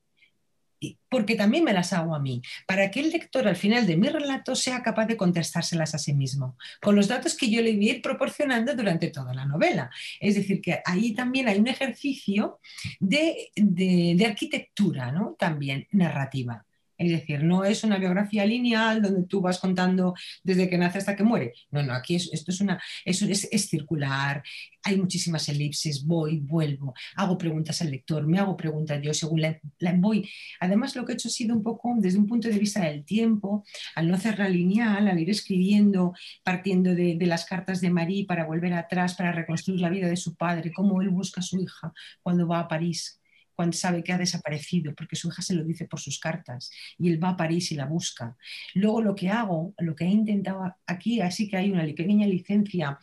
porque 1.09 1.35
también 1.35 1.65
me 1.65 1.73
las 1.73 1.93
hago 1.93 2.15
a 2.15 2.21
mí, 2.21 2.43
para 2.67 2.91
que 2.91 3.01
el 3.01 3.11
lector 3.11 3.47
al 3.47 3.57
final 3.57 3.87
de 3.87 3.97
mi 3.97 4.09
relato 4.09 4.55
sea 4.55 4.83
capaz 4.83 5.07
de 5.07 5.17
contestárselas 5.17 5.95
a 5.95 5.99
sí 5.99 6.15
mismo, 6.15 6.57
con 6.81 6.97
los 6.97 7.09
datos 7.09 7.37
que 7.37 7.51
yo 7.51 7.61
le 7.63 7.75
voy 7.77 7.89
a 7.89 7.93
ir 7.95 8.03
proporcionando 8.03 8.75
durante 8.75 9.09
toda 9.09 9.35
la 9.35 9.45
novela. 9.45 9.91
Es 10.21 10.35
decir, 10.35 10.61
que 10.61 10.81
ahí 10.85 11.15
también 11.15 11.49
hay 11.49 11.59
un 11.59 11.69
ejercicio 11.69 12.61
de, 13.01 13.51
de 13.55 14.27
arquitectura, 14.27 15.13
¿no? 15.13 15.37
también 15.39 15.87
narrativa. 15.93 16.65
Es 17.03 17.11
decir, 17.11 17.43
no 17.43 17.65
es 17.65 17.83
una 17.83 17.99
biografía 17.99 18.47
lineal 18.47 19.03
donde 19.03 19.25
tú 19.27 19.41
vas 19.41 19.59
contando 19.59 20.15
desde 20.45 20.69
que 20.71 20.79
nace 20.79 20.99
hasta 20.99 21.17
que 21.17 21.25
muere. 21.25 21.53
No, 21.71 21.83
no, 21.83 21.95
aquí 21.95 22.15
esto 22.15 22.51
es, 22.53 22.61
una, 22.61 22.81
es, 23.05 23.23
es, 23.23 23.69
circular, 23.69 24.43
hay 24.85 24.97
muchísimas 24.97 25.49
elipsis, 25.49 26.05
voy, 26.07 26.39
vuelvo, 26.39 26.95
hago 27.17 27.37
preguntas 27.39 27.83
al 27.83 27.91
lector, 27.91 28.27
me 28.27 28.39
hago 28.39 28.57
preguntas 28.57 29.01
yo 29.03 29.13
según 29.15 29.41
la, 29.43 29.59
voy. 29.97 30.29
Además, 30.61 30.95
lo 30.95 31.05
que 31.05 31.13
he 31.13 31.15
hecho 31.15 31.29
ha 31.29 31.33
sido 31.33 31.57
un 31.57 31.63
poco 31.63 31.93
desde 31.99 32.19
un 32.19 32.27
punto 32.27 32.49
de 32.49 32.59
vista 32.59 32.85
del 32.85 33.05
tiempo, 33.05 33.65
al 33.97 34.09
no 34.09 34.15
hacerla 34.15 34.49
lineal, 34.49 35.09
al 35.09 35.19
ir 35.19 35.31
escribiendo, 35.31 36.15
partiendo 36.45 36.95
de, 36.95 37.17
de 37.17 37.27
las 37.27 37.45
cartas 37.47 37.81
de 37.81 37.91
Marie 37.91 38.27
para 38.27 38.47
volver 38.47 38.75
atrás, 38.75 39.15
para 39.15 39.33
reconstruir 39.33 39.81
la 39.81 39.91
vida 39.91 40.07
de 40.07 40.17
su 40.17 40.37
padre, 40.37 40.73
cómo 40.73 41.03
él 41.03 41.11
busca 41.11 41.41
a 41.41 41.45
su 41.45 41.61
hija 41.61 41.93
cuando 42.23 42.47
va 42.47 42.61
a 42.61 42.69
París 42.69 43.22
cuando 43.55 43.77
sabe 43.77 44.03
que 44.03 44.13
ha 44.13 44.19
desaparecido, 44.19 44.95
porque 44.95 45.17
su 45.17 45.29
hija 45.29 45.43
se 45.43 45.55
lo 45.55 45.65
dice 45.65 45.87
por 45.87 46.01
sus 46.01 46.19
cartas 46.19 46.71
y 46.99 47.11
él 47.11 47.23
va 47.23 47.31
a 47.31 47.37
París 47.37 47.73
y 47.73 47.77
la 47.77 47.87
busca. 47.87 48.37
Luego 48.75 49.03
lo 49.03 49.15
que 49.15 49.31
hago, 49.31 49.75
lo 49.79 49.95
que 49.95 50.05
he 50.05 50.11
intentado 50.11 50.75
aquí, 50.87 51.21
así 51.21 51.49
que 51.49 51.57
hay 51.57 51.71
una 51.71 51.85
pequeña 51.85 52.27
licencia 52.27 52.99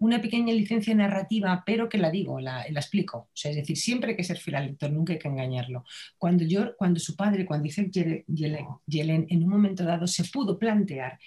una 0.00 0.20
pequeña 0.20 0.52
licencia 0.52 0.94
narrativa, 0.94 1.62
pero 1.66 1.88
que 1.88 1.98
la 1.98 2.10
digo, 2.10 2.40
la, 2.40 2.62
explico. 2.62 3.30
es 3.34 3.56
decir, 3.56 3.76
siempre 3.76 4.10
hay 4.10 4.16
que 4.16 4.24
ser 4.24 4.38
fiel 4.38 4.56
al 4.56 4.66
lector, 4.66 4.92
nunca 4.92 5.12
hay 5.12 5.18
que 5.18 5.28
engañarlo. 5.28 5.84
Cuando, 6.16 6.44
yo, 6.44 6.76
cuando 6.76 7.00
su 7.00 7.16
padre, 7.16 7.44
cuando 7.44 7.64
dice 7.64 7.90
Yelen, 8.28 9.26
en 9.28 9.42
un 9.42 9.48
momento 9.48 9.84
dado 9.84 10.06
se 10.06 10.24
pudo 10.24 10.58
plantear 10.58 11.18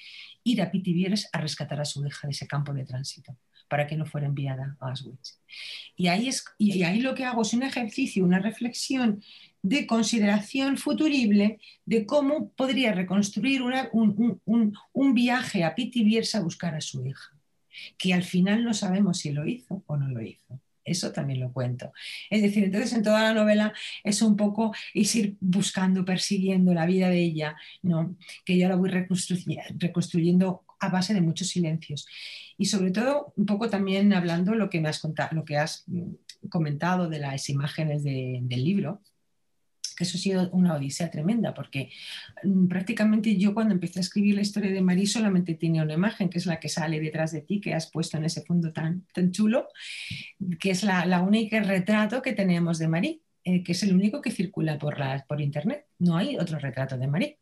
ir 0.43 0.61
a 0.61 0.71
Pitibieres 0.71 1.29
a 1.33 1.39
rescatar 1.39 1.81
a 1.81 1.85
su 1.85 2.05
hija 2.05 2.27
de 2.27 2.31
ese 2.31 2.47
campo 2.47 2.73
de 2.73 2.85
tránsito 2.85 3.37
para 3.71 3.87
que 3.87 3.95
no 3.95 4.05
fuera 4.05 4.27
enviada 4.27 4.75
a 4.81 4.89
Auschwitz. 4.89 5.39
Y 5.95 6.09
ahí, 6.09 6.27
es, 6.27 6.43
y 6.57 6.83
ahí 6.83 6.99
lo 6.99 7.15
que 7.15 7.23
hago 7.23 7.41
es 7.43 7.53
un 7.53 7.63
ejercicio, 7.63 8.25
una 8.25 8.39
reflexión 8.39 9.23
de 9.61 9.87
consideración 9.87 10.75
futurible 10.75 11.57
de 11.85 12.05
cómo 12.05 12.49
podría 12.49 12.91
reconstruir 12.91 13.61
un, 13.61 14.41
un, 14.43 15.13
viaje 15.13 15.63
a 15.63 15.73
Pitibiersa 15.73 16.39
a 16.39 16.43
buscar 16.43 16.75
a 16.75 16.81
su 16.81 17.05
hija, 17.05 17.31
que 17.97 18.13
al 18.13 18.23
final 18.23 18.65
no 18.65 18.73
sabemos 18.73 19.19
si 19.19 19.31
lo 19.31 19.47
hizo 19.47 19.81
o 19.87 19.95
no 19.95 20.09
lo 20.09 20.21
hizo. 20.21 20.59
Eso 20.83 21.13
también 21.13 21.39
lo 21.39 21.53
cuento. 21.53 21.93
Es 22.29 22.41
decir, 22.41 22.65
entonces 22.65 22.91
en 22.91 23.03
toda 23.03 23.21
la 23.21 23.33
novela 23.33 23.71
es 24.03 24.21
un 24.21 24.35
poco 24.35 24.75
ir 24.93 25.37
buscando, 25.39 26.03
persiguiendo 26.03 26.73
la 26.73 26.85
vida 26.85 27.07
de 27.07 27.19
ella, 27.19 27.55
¿no? 27.83 28.17
que 28.43 28.57
yo 28.57 28.67
la 28.67 28.75
voy 28.75 28.89
reconstruyendo 28.89 30.65
a 30.81 30.89
base 30.89 31.13
de 31.13 31.21
muchos 31.21 31.47
silencios. 31.47 32.07
Y 32.57 32.65
sobre 32.65 32.91
todo, 32.91 33.33
un 33.37 33.45
poco 33.45 33.69
también 33.69 34.11
hablando 34.13 34.55
lo 34.55 34.69
que 34.69 34.81
me 34.81 34.89
has, 34.89 34.99
contado, 34.99 35.35
lo 35.35 35.45
que 35.45 35.57
has 35.57 35.83
mm, 35.87 36.47
comentado 36.49 37.07
de 37.07 37.19
las 37.19 37.49
imágenes 37.49 38.03
del 38.03 38.63
libro, 38.63 39.01
que 39.95 40.03
eso 40.05 40.17
ha 40.17 40.21
sido 40.21 40.49
una 40.51 40.73
odisea 40.73 41.11
tremenda, 41.11 41.53
porque 41.53 41.91
mm, 42.43 42.67
prácticamente 42.67 43.37
yo 43.37 43.53
cuando 43.53 43.75
empecé 43.75 43.99
a 43.99 44.01
escribir 44.01 44.35
la 44.35 44.41
historia 44.41 44.71
de 44.71 44.81
Marí 44.81 45.05
solamente 45.05 45.53
tenía 45.53 45.83
una 45.83 45.93
imagen, 45.93 46.29
que 46.29 46.39
es 46.39 46.47
la 46.47 46.59
que 46.59 46.69
sale 46.69 46.99
detrás 46.99 47.31
de 47.31 47.41
ti, 47.41 47.61
que 47.61 47.75
has 47.75 47.89
puesto 47.89 48.17
en 48.17 48.25
ese 48.25 48.41
fondo 48.41 48.73
tan, 48.73 49.05
tan 49.13 49.31
chulo, 49.31 49.67
que 50.59 50.71
es 50.71 50.83
la, 50.83 51.21
única 51.21 51.61
retrato 51.61 52.23
que 52.23 52.33
tenemos 52.33 52.79
de 52.79 52.87
Marí, 52.87 53.21
eh, 53.43 53.63
que 53.63 53.73
es 53.73 53.83
el 53.83 53.93
único 53.93 54.19
que 54.21 54.31
circula 54.31 54.79
por, 54.79 54.99
la, 54.99 55.23
por 55.27 55.41
internet. 55.41 55.85
No 55.99 56.17
hay 56.17 56.37
otro 56.37 56.57
retrato 56.57 56.97
de 56.97 57.07
Marí 57.07 57.37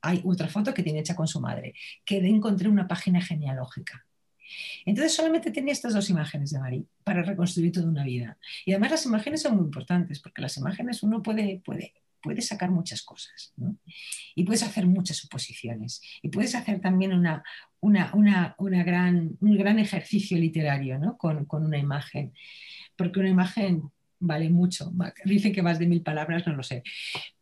hay 0.00 0.20
otra 0.24 0.48
foto 0.48 0.74
que 0.74 0.82
tiene 0.82 1.00
hecha 1.00 1.16
con 1.16 1.28
su 1.28 1.40
madre, 1.40 1.74
que 2.04 2.18
encontré 2.18 2.68
una 2.68 2.88
página 2.88 3.20
genealógica. 3.20 4.06
Entonces 4.84 5.14
solamente 5.14 5.50
tenía 5.50 5.72
estas 5.72 5.94
dos 5.94 6.10
imágenes 6.10 6.50
de 6.50 6.58
Marí 6.58 6.86
para 7.04 7.22
reconstruir 7.22 7.72
toda 7.72 7.88
una 7.88 8.04
vida. 8.04 8.38
Y 8.66 8.72
además 8.72 8.92
las 8.92 9.06
imágenes 9.06 9.42
son 9.42 9.56
muy 9.56 9.64
importantes 9.64 10.20
porque 10.20 10.42
las 10.42 10.56
imágenes 10.56 11.02
uno 11.02 11.22
puede, 11.22 11.60
puede, 11.64 11.94
puede 12.22 12.42
sacar 12.42 12.70
muchas 12.70 13.02
cosas 13.02 13.52
y 14.34 14.44
puedes 14.44 14.62
hacer 14.62 14.86
muchas 14.86 15.16
suposiciones 15.16 16.02
y 16.22 16.28
puedes 16.28 16.54
hacer 16.54 16.80
también 16.80 17.12
una, 17.12 17.42
una, 17.80 18.54
gran, 18.84 19.36
un 19.40 19.56
gran 19.56 19.78
ejercicio 19.78 20.38
literario 20.38 21.16
con, 21.18 21.44
con 21.46 21.64
una 21.64 21.78
imagen. 21.78 22.32
Porque 22.96 23.20
una 23.20 23.30
imagen 23.30 23.90
vale 24.22 24.48
mucho. 24.50 24.92
Dicen 25.24 25.52
que 25.52 25.62
más 25.62 25.78
de 25.78 25.86
mil 25.86 26.02
palabras, 26.02 26.46
no 26.46 26.54
lo 26.54 26.62
sé. 26.62 26.82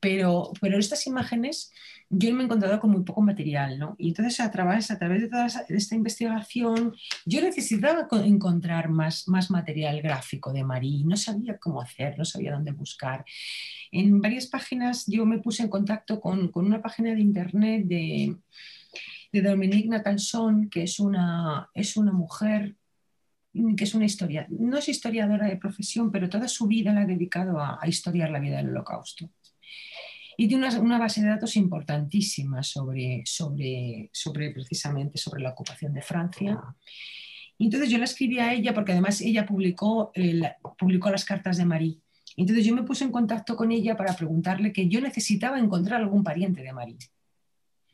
Pero, 0.00 0.52
pero 0.60 0.78
estas 0.78 1.06
imágenes 1.06 1.72
yo 2.08 2.34
me 2.34 2.42
he 2.42 2.44
encontrado 2.46 2.80
con 2.80 2.90
muy 2.90 3.04
poco 3.04 3.22
material, 3.22 3.78
¿no? 3.78 3.94
Y 3.96 4.08
entonces 4.08 4.40
a 4.40 4.50
través, 4.50 4.90
a 4.90 4.98
través 4.98 5.20
de 5.22 5.28
toda 5.28 5.46
esta 5.46 5.94
investigación, 5.94 6.94
yo 7.24 7.40
necesitaba 7.40 8.08
encontrar 8.24 8.88
más, 8.88 9.28
más 9.28 9.50
material 9.50 10.02
gráfico 10.02 10.52
de 10.52 10.64
Marie. 10.64 11.04
No 11.04 11.16
sabía 11.16 11.58
cómo 11.58 11.80
hacer, 11.80 12.18
no 12.18 12.24
sabía 12.24 12.52
dónde 12.52 12.72
buscar. 12.72 13.24
En 13.92 14.20
varias 14.20 14.46
páginas 14.46 15.04
yo 15.06 15.24
me 15.24 15.38
puse 15.38 15.62
en 15.62 15.68
contacto 15.68 16.20
con, 16.20 16.48
con 16.48 16.66
una 16.66 16.82
página 16.82 17.14
de 17.14 17.20
internet 17.20 17.84
de, 17.86 18.36
de 19.32 19.42
Dominique 19.42 19.88
Natanson, 19.88 20.68
que 20.68 20.82
es 20.84 20.98
una, 20.98 21.70
es 21.74 21.96
una 21.96 22.12
mujer 22.12 22.74
que 23.52 23.84
es 23.84 23.94
una 23.94 24.04
historia, 24.04 24.46
no 24.50 24.78
es 24.78 24.88
historiadora 24.88 25.46
de 25.46 25.56
profesión, 25.56 26.10
pero 26.10 26.28
toda 26.28 26.48
su 26.48 26.66
vida 26.66 26.92
la 26.92 27.02
ha 27.02 27.06
dedicado 27.06 27.60
a, 27.60 27.80
historiar 27.86 28.30
la 28.30 28.38
vida 28.38 28.58
del 28.58 28.70
holocausto. 28.70 29.30
Y 30.36 30.48
tiene 30.48 30.68
una, 30.78 30.98
base 30.98 31.20
de 31.20 31.28
datos 31.28 31.56
importantísima 31.56 32.62
sobre, 32.62 33.22
sobre, 33.26 34.08
sobre 34.12 34.50
precisamente 34.52 35.18
sobre 35.18 35.42
la 35.42 35.50
ocupación 35.50 35.92
de 35.92 36.00
Francia. 36.00 36.58
Y 37.58 37.64
entonces 37.66 37.90
yo 37.90 37.98
la 37.98 38.04
escribí 38.04 38.38
a 38.38 38.54
ella 38.54 38.72
porque 38.72 38.92
además 38.92 39.20
ella 39.20 39.44
publicó, 39.44 40.12
publicó 40.78 41.10
las 41.10 41.26
cartas 41.26 41.58
de 41.58 41.66
Marie. 41.66 41.98
Entonces 42.36 42.64
yo 42.64 42.74
me 42.74 42.84
puse 42.84 43.04
en 43.04 43.12
contacto 43.12 43.56
con 43.56 43.70
ella 43.70 43.96
para 43.96 44.16
preguntarle 44.16 44.72
que 44.72 44.88
yo 44.88 45.00
necesitaba 45.00 45.58
encontrar 45.58 46.00
algún 46.00 46.24
pariente 46.24 46.62
de 46.62 46.72
Marie. 46.72 46.96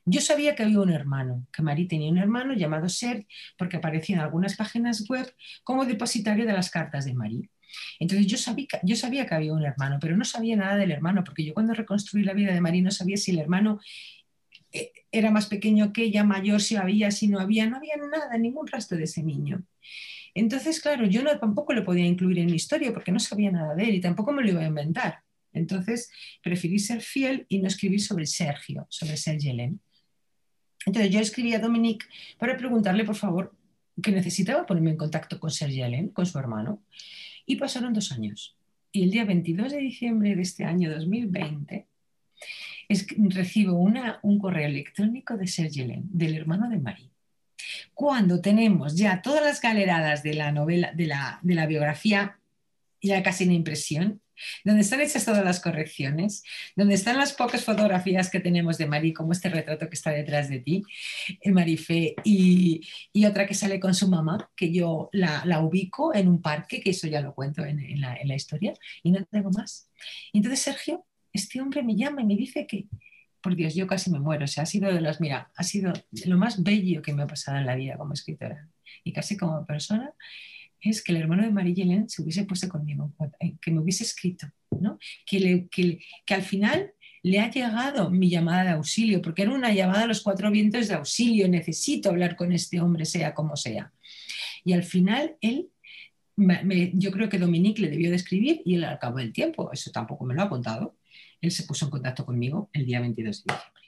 Yo 0.09 0.20
sabía 0.20 0.54
que 0.54 0.62
había 0.62 0.80
un 0.80 0.90
hermano, 0.90 1.46
que 1.52 1.62
Marie 1.62 1.88
tenía 1.88 2.11
un 2.11 2.18
hermano 2.18 2.54
llamado 2.54 2.88
Serge, 2.88 3.26
porque 3.59 3.76
aparecía 3.78 4.14
en 4.16 4.22
algunas 4.22 4.54
páginas 4.54 5.04
web 5.09 5.34
como 5.64 5.84
depositario 5.84 6.46
de 6.46 6.52
las 6.52 6.70
cartas 6.70 7.04
de 7.04 7.14
Marie. 7.14 7.50
Entonces 7.98 8.28
yo 8.28 8.38
sabía, 8.38 8.68
yo 8.84 8.94
sabía 8.94 9.26
que 9.26 9.34
había 9.34 9.52
un 9.52 9.64
hermano, 9.64 9.98
pero 10.00 10.16
no 10.16 10.24
sabía 10.24 10.54
nada 10.54 10.76
del 10.76 10.92
hermano, 10.92 11.24
porque 11.24 11.44
yo 11.44 11.54
cuando 11.54 11.74
reconstruí 11.74 12.22
la 12.22 12.34
vida 12.34 12.54
de 12.54 12.61
Marie 12.61 12.82
no 12.82 12.92
sabía 12.92 13.16
si 13.16 13.32
el 13.32 13.40
hermano 13.40 13.80
eh, 14.72 14.92
era 15.11 15.32
más 15.32 15.46
pequeño 15.46 15.92
que 15.92 16.04
ella, 16.04 16.22
mayor, 16.22 16.61
si 16.61 16.76
había, 16.76 17.11
si 17.11 17.26
no 17.26 17.40
había, 17.40 17.66
no 17.66 17.78
había 17.78 17.96
nada, 17.96 18.38
ningún 18.38 18.68
rastro 18.68 18.96
de 18.96 19.04
ese 19.04 19.24
niño. 19.24 19.64
Entonces, 20.34 20.80
claro, 20.80 21.07
yo 21.07 21.24
no, 21.24 21.36
tampoco 21.38 21.72
lo 21.72 21.84
podía 21.84 22.07
incluir 22.07 22.38
en 22.38 22.46
mi 22.46 22.57
historia 22.57 22.92
porque 22.92 23.11
no 23.11 23.18
sabía 23.18 23.50
nada 23.50 23.74
de 23.74 23.84
él 23.84 23.94
y 23.96 24.00
tampoco 24.00 24.32
me 24.32 24.42
lo 24.42 24.50
iba 24.50 24.61
a 24.61 24.66
inventar. 24.66 25.20
Entonces, 25.52 26.12
preferí 26.42 26.78
ser 26.78 27.00
fiel 27.00 27.46
y 27.48 27.59
no 27.59 27.66
escribir 27.66 28.00
sobre 28.02 28.26
Sergio, 28.26 28.86
sobre 28.90 29.16
Sergio 29.16 29.50
Helen. 29.50 29.80
Entonces 30.87 31.12
yo 31.12 31.20
escribí 31.20 31.53
a 31.53 31.59
Dominique 31.59 32.07
para 32.39 32.57
preguntarle, 32.57 33.05
por 33.05 33.16
favor, 33.16 33.53
que 34.01 34.12
necesitaba 34.12 34.66
ponerme 34.66 34.91
en 34.91 34.97
contacto 34.97 35.41
con 35.41 35.51
Serge 35.51 35.82
Allen, 35.82 36.09
con 36.09 36.26
su 36.26 36.39
hermano. 36.39 36.82
Y 37.45 37.57
pasaron 37.57 37.93
dos 37.93 38.12
años. 38.12 38.57
Y 38.93 39.03
el 39.03 39.11
día 39.11 39.24
22 39.24 39.72
de 39.72 39.78
diciembre 39.78 40.34
de 40.34 40.43
este 40.43 40.64
año 40.64 40.91
2020 40.91 41.87
recibo 43.30 43.72
una, 43.74 44.20
un 44.22 44.39
correo 44.39 44.66
electrónico 44.68 45.37
de 45.37 45.49
Serge 45.49 45.82
Allen, 45.82 46.05
del 46.05 46.37
hermano 46.37 46.70
de 46.70 46.78
Marie. 46.78 47.11
Cuando 47.93 48.41
tenemos 48.41 48.97
ya 48.97 49.22
todas 49.22 49.43
las 49.43 49.61
galeradas 49.61 50.22
de 50.22 50.34
la 50.34 50.53
novela, 50.53 50.93
de 50.93 51.07
la, 51.07 51.41
de 51.43 51.55
la 51.55 51.66
biografía, 51.66 52.39
ya 53.03 53.22
casi 53.22 53.44
en 53.44 53.53
impresión, 53.53 54.22
donde 54.64 54.82
están 54.82 55.01
hechas 55.01 55.24
todas 55.24 55.44
las 55.44 55.61
correcciones, 55.61 56.42
donde 56.74 56.94
están 56.94 57.16
las 57.16 57.32
pocas 57.32 57.64
fotografías 57.64 58.30
que 58.30 58.40
tenemos 58.40 58.78
de 58.78 58.86
Mari, 58.86 59.12
como 59.12 59.32
este 59.32 59.49
retrato 59.49 59.88
que 59.88 59.94
está 59.94 60.11
detrás 60.11 60.49
de 60.49 60.61
ti, 60.61 60.82
eh, 61.40 61.51
Marife, 61.51 62.14
y, 62.24 62.80
y 63.12 63.26
otra 63.26 63.47
que 63.47 63.55
sale 63.55 63.80
con 63.80 63.94
su 63.94 64.09
mamá, 64.09 64.51
que 64.57 64.72
yo 64.72 65.09
la, 65.12 65.61
ubico 65.61 66.14
en 66.14 66.28
un 66.28 66.42
parque, 66.42 66.80
que 66.80 66.90
eso 66.90 67.07
ya 67.07 67.20
lo 67.20 67.34
cuento 67.34 67.64
en, 67.64 68.01
la, 68.01 68.34
historia, 68.34 68.74
y 69.03 69.11
no 69.11 69.24
tengo 69.24 69.51
más. 69.51 69.90
entonces 70.32 70.61
Sergio, 70.61 71.07
este 71.32 71.61
hombre 71.61 71.82
me 71.82 71.97
llama 71.97 72.22
y 72.22 72.26
me 72.26 72.36
dice 72.36 72.66
que, 72.66 72.86
por 73.40 73.55
Dios, 73.55 73.74
yo 73.74 73.86
casi 73.86 74.11
me 74.11 74.18
muero, 74.18 74.44
o 74.44 74.61
ha 74.61 74.66
sido 74.66 74.92
de 74.92 75.01
los, 75.01 75.20
mira, 75.20 75.51
ha 75.55 75.62
sido 75.62 75.92
lo 76.26 76.36
más 76.36 76.62
bello 76.62 77.01
que 77.03 77.12
me 77.12 77.22
ha 77.22 77.26
pasado 77.26 77.59
en 77.59 77.66
la 77.66 77.76
vida 77.76 77.97
como 77.97 78.12
escritora 78.12 78.68
y 79.05 79.12
casi 79.12 79.36
como 79.36 79.64
persona 79.66 80.12
es 80.91 81.03
que 81.03 81.12
el 81.12 81.18
hermano 81.18 81.43
de 81.43 81.51
María 81.51 82.05
se 82.09 82.22
hubiese 82.22 82.45
puesto 82.45 82.68
conmigo, 82.68 83.12
que 83.61 83.70
me 83.70 83.80
hubiese 83.80 84.05
escrito, 84.05 84.47
¿no? 84.80 84.99
que 85.24 85.99
al 86.28 86.43
final 86.43 86.93
le 87.26 87.41
ha 87.41 87.51
llegado 87.51 88.09
mi 88.09 88.30
llamada 88.30 88.62
de 88.62 88.70
auxilio, 88.70 89.20
porque 89.20 89.43
era 89.43 89.51
una 89.51 89.72
llamada 89.72 90.05
a 90.05 90.07
los 90.07 90.20
cuatro 90.20 90.49
vientos 90.49 90.87
de 90.87 90.95
auxilio, 90.95 91.49
necesito 91.49 92.11
hablar 92.11 92.37
con 92.37 92.53
este 92.53 92.80
hombre, 92.80 93.05
sea 93.05 93.34
como 93.34 93.57
sea. 93.57 93.93
Y 94.64 94.74
al 94.74 94.84
final 94.84 95.37
él, 95.41 95.68
yo 96.95 97.11
creo 97.11 97.28
que 97.28 97.39
Dominique 97.39 97.82
le 97.82 97.91
debió 97.91 98.11
de 98.11 98.16
escribir 98.16 98.62
y 98.64 98.76
él 98.76 98.84
al 98.84 99.01
cabo 99.01 99.18
del 99.18 99.32
tiempo, 99.32 99.72
eso 99.72 99.91
tampoco 99.91 100.24
me 100.24 100.34
lo 100.34 100.43
ha 100.43 100.49
contado, 100.49 100.97
él 101.41 101.51
se 101.51 101.64
puso 101.64 101.87
en 101.87 101.91
contacto 101.91 102.24
conmigo 102.24 102.70
el 102.72 102.87
día 102.87 103.01
22 103.01 103.45
de 103.45 103.55
diciembre. 103.55 103.86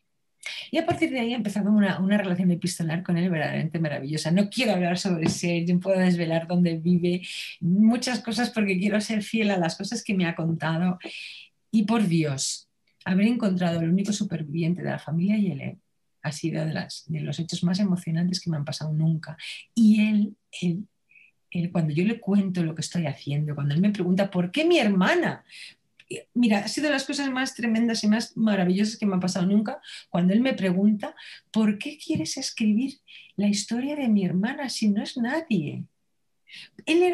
Y 0.70 0.78
a 0.78 0.86
partir 0.86 1.10
de 1.10 1.20
ahí 1.20 1.32
he 1.32 1.36
empezado 1.36 1.70
una, 1.70 1.98
una, 2.00 2.18
relación 2.18 2.50
epistolar 2.50 3.02
con 3.02 3.16
él 3.16 3.30
verdaderamente 3.30 3.78
maravillosa. 3.78 4.30
No 4.30 4.48
quiero 4.50 4.72
hablar 4.72 4.98
sobre 4.98 5.28
Sergio, 5.28 5.80
puedo 5.80 5.98
desvelar 5.98 6.46
dónde 6.46 6.76
vive, 6.76 7.22
muchas 7.60 8.20
cosas 8.20 8.50
porque 8.50 8.78
quiero 8.78 9.00
ser 9.00 9.22
fiel 9.22 9.50
a 9.50 9.58
las 9.58 9.76
cosas 9.76 10.02
que 10.02 10.14
me 10.14 10.26
ha 10.26 10.34
contado. 10.34 10.98
Y 11.70 11.84
por 11.84 12.06
Dios, 12.06 12.68
haber 13.04 13.26
encontrado 13.26 13.80
el 13.80 13.90
único 13.90 14.12
superviviente 14.12 14.82
de 14.82 14.90
la 14.90 14.98
familia 14.98 15.36
Yele 15.36 15.78
ha 16.22 16.32
sido 16.32 16.64
de, 16.64 16.86
de 17.06 17.20
los 17.20 17.38
hechos 17.38 17.62
más 17.64 17.78
emocionantes 17.80 18.40
que 18.40 18.50
me 18.50 18.56
han 18.56 18.64
pasado 18.64 18.92
nunca. 18.92 19.36
Y 19.74 20.08
él, 20.08 20.36
él, 20.60 20.86
él, 21.50 21.72
cuando 21.72 21.92
yo 21.94 22.04
le 22.04 22.20
cuento 22.20 22.62
lo 22.62 22.74
que 22.74 22.82
estoy 22.82 23.06
haciendo, 23.06 23.54
cuando 23.54 23.74
él 23.74 23.80
me 23.80 23.90
pregunta, 23.90 24.30
¿por 24.30 24.50
qué 24.50 24.64
mi 24.64 24.78
hermana? 24.78 25.44
Mira, 26.34 26.58
ha 26.58 26.68
sido 26.68 26.90
las 26.90 27.04
cosas 27.04 27.30
más 27.30 27.54
tremendas 27.54 28.02
y 28.04 28.08
más 28.08 28.36
maravillosas 28.36 28.96
que 28.96 29.06
me 29.06 29.14
han 29.14 29.20
pasado 29.20 29.46
nunca 29.46 29.80
cuando 30.08 30.32
él 30.32 30.40
me 30.40 30.54
pregunta, 30.54 31.14
¿por 31.50 31.78
qué 31.78 31.98
quieres 31.98 32.36
escribir 32.36 33.00
la 33.36 33.48
historia 33.48 33.96
de 33.96 34.08
mi 34.08 34.24
hermana 34.24 34.68
si 34.68 34.88
no 34.88 35.02
es 35.02 35.16
nadie? 35.16 35.84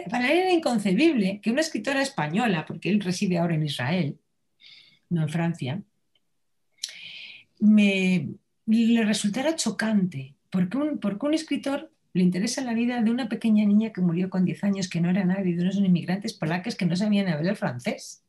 para 0.09 0.31
él 0.31 0.39
era 0.39 0.53
inconcebible 0.53 1.41
que 1.43 1.51
una 1.51 1.61
escritora 1.61 2.01
española, 2.01 2.65
porque 2.67 2.89
él 2.89 3.01
reside 3.01 3.39
ahora 3.39 3.57
en 3.57 3.65
Israel, 3.65 4.19
no 5.11 5.23
en 5.23 5.29
Francia, 5.29 5.83
me, 7.59 8.29
le 8.67 9.05
resultara 9.05 9.57
chocante, 9.57 10.35
porque 10.51 10.77
un, 10.77 10.99
porque 10.99 11.27
un 11.27 11.35
escritor 11.35 11.91
le 12.13 12.23
interesa 12.23 12.63
la 12.63 12.75
vida 12.75 13.03
de 13.03 13.11
una 13.11 13.29
pequeña 13.29 13.65
niña 13.65 13.93
que 13.93 14.01
murió 14.01 14.31
con 14.31 14.45
10 14.45 14.65
años, 14.65 14.89
que 14.89 15.01
no 15.01 15.11
era 15.11 15.25
nadie, 15.25 15.57
de 15.57 15.63
unos 15.63 15.77
inmigrantes 15.77 16.35
polacos 16.35 16.77
que 16.77 16.87
no 16.87 16.95
sabían 16.95 17.29
hablar 17.29 17.57
francés. 17.57 18.24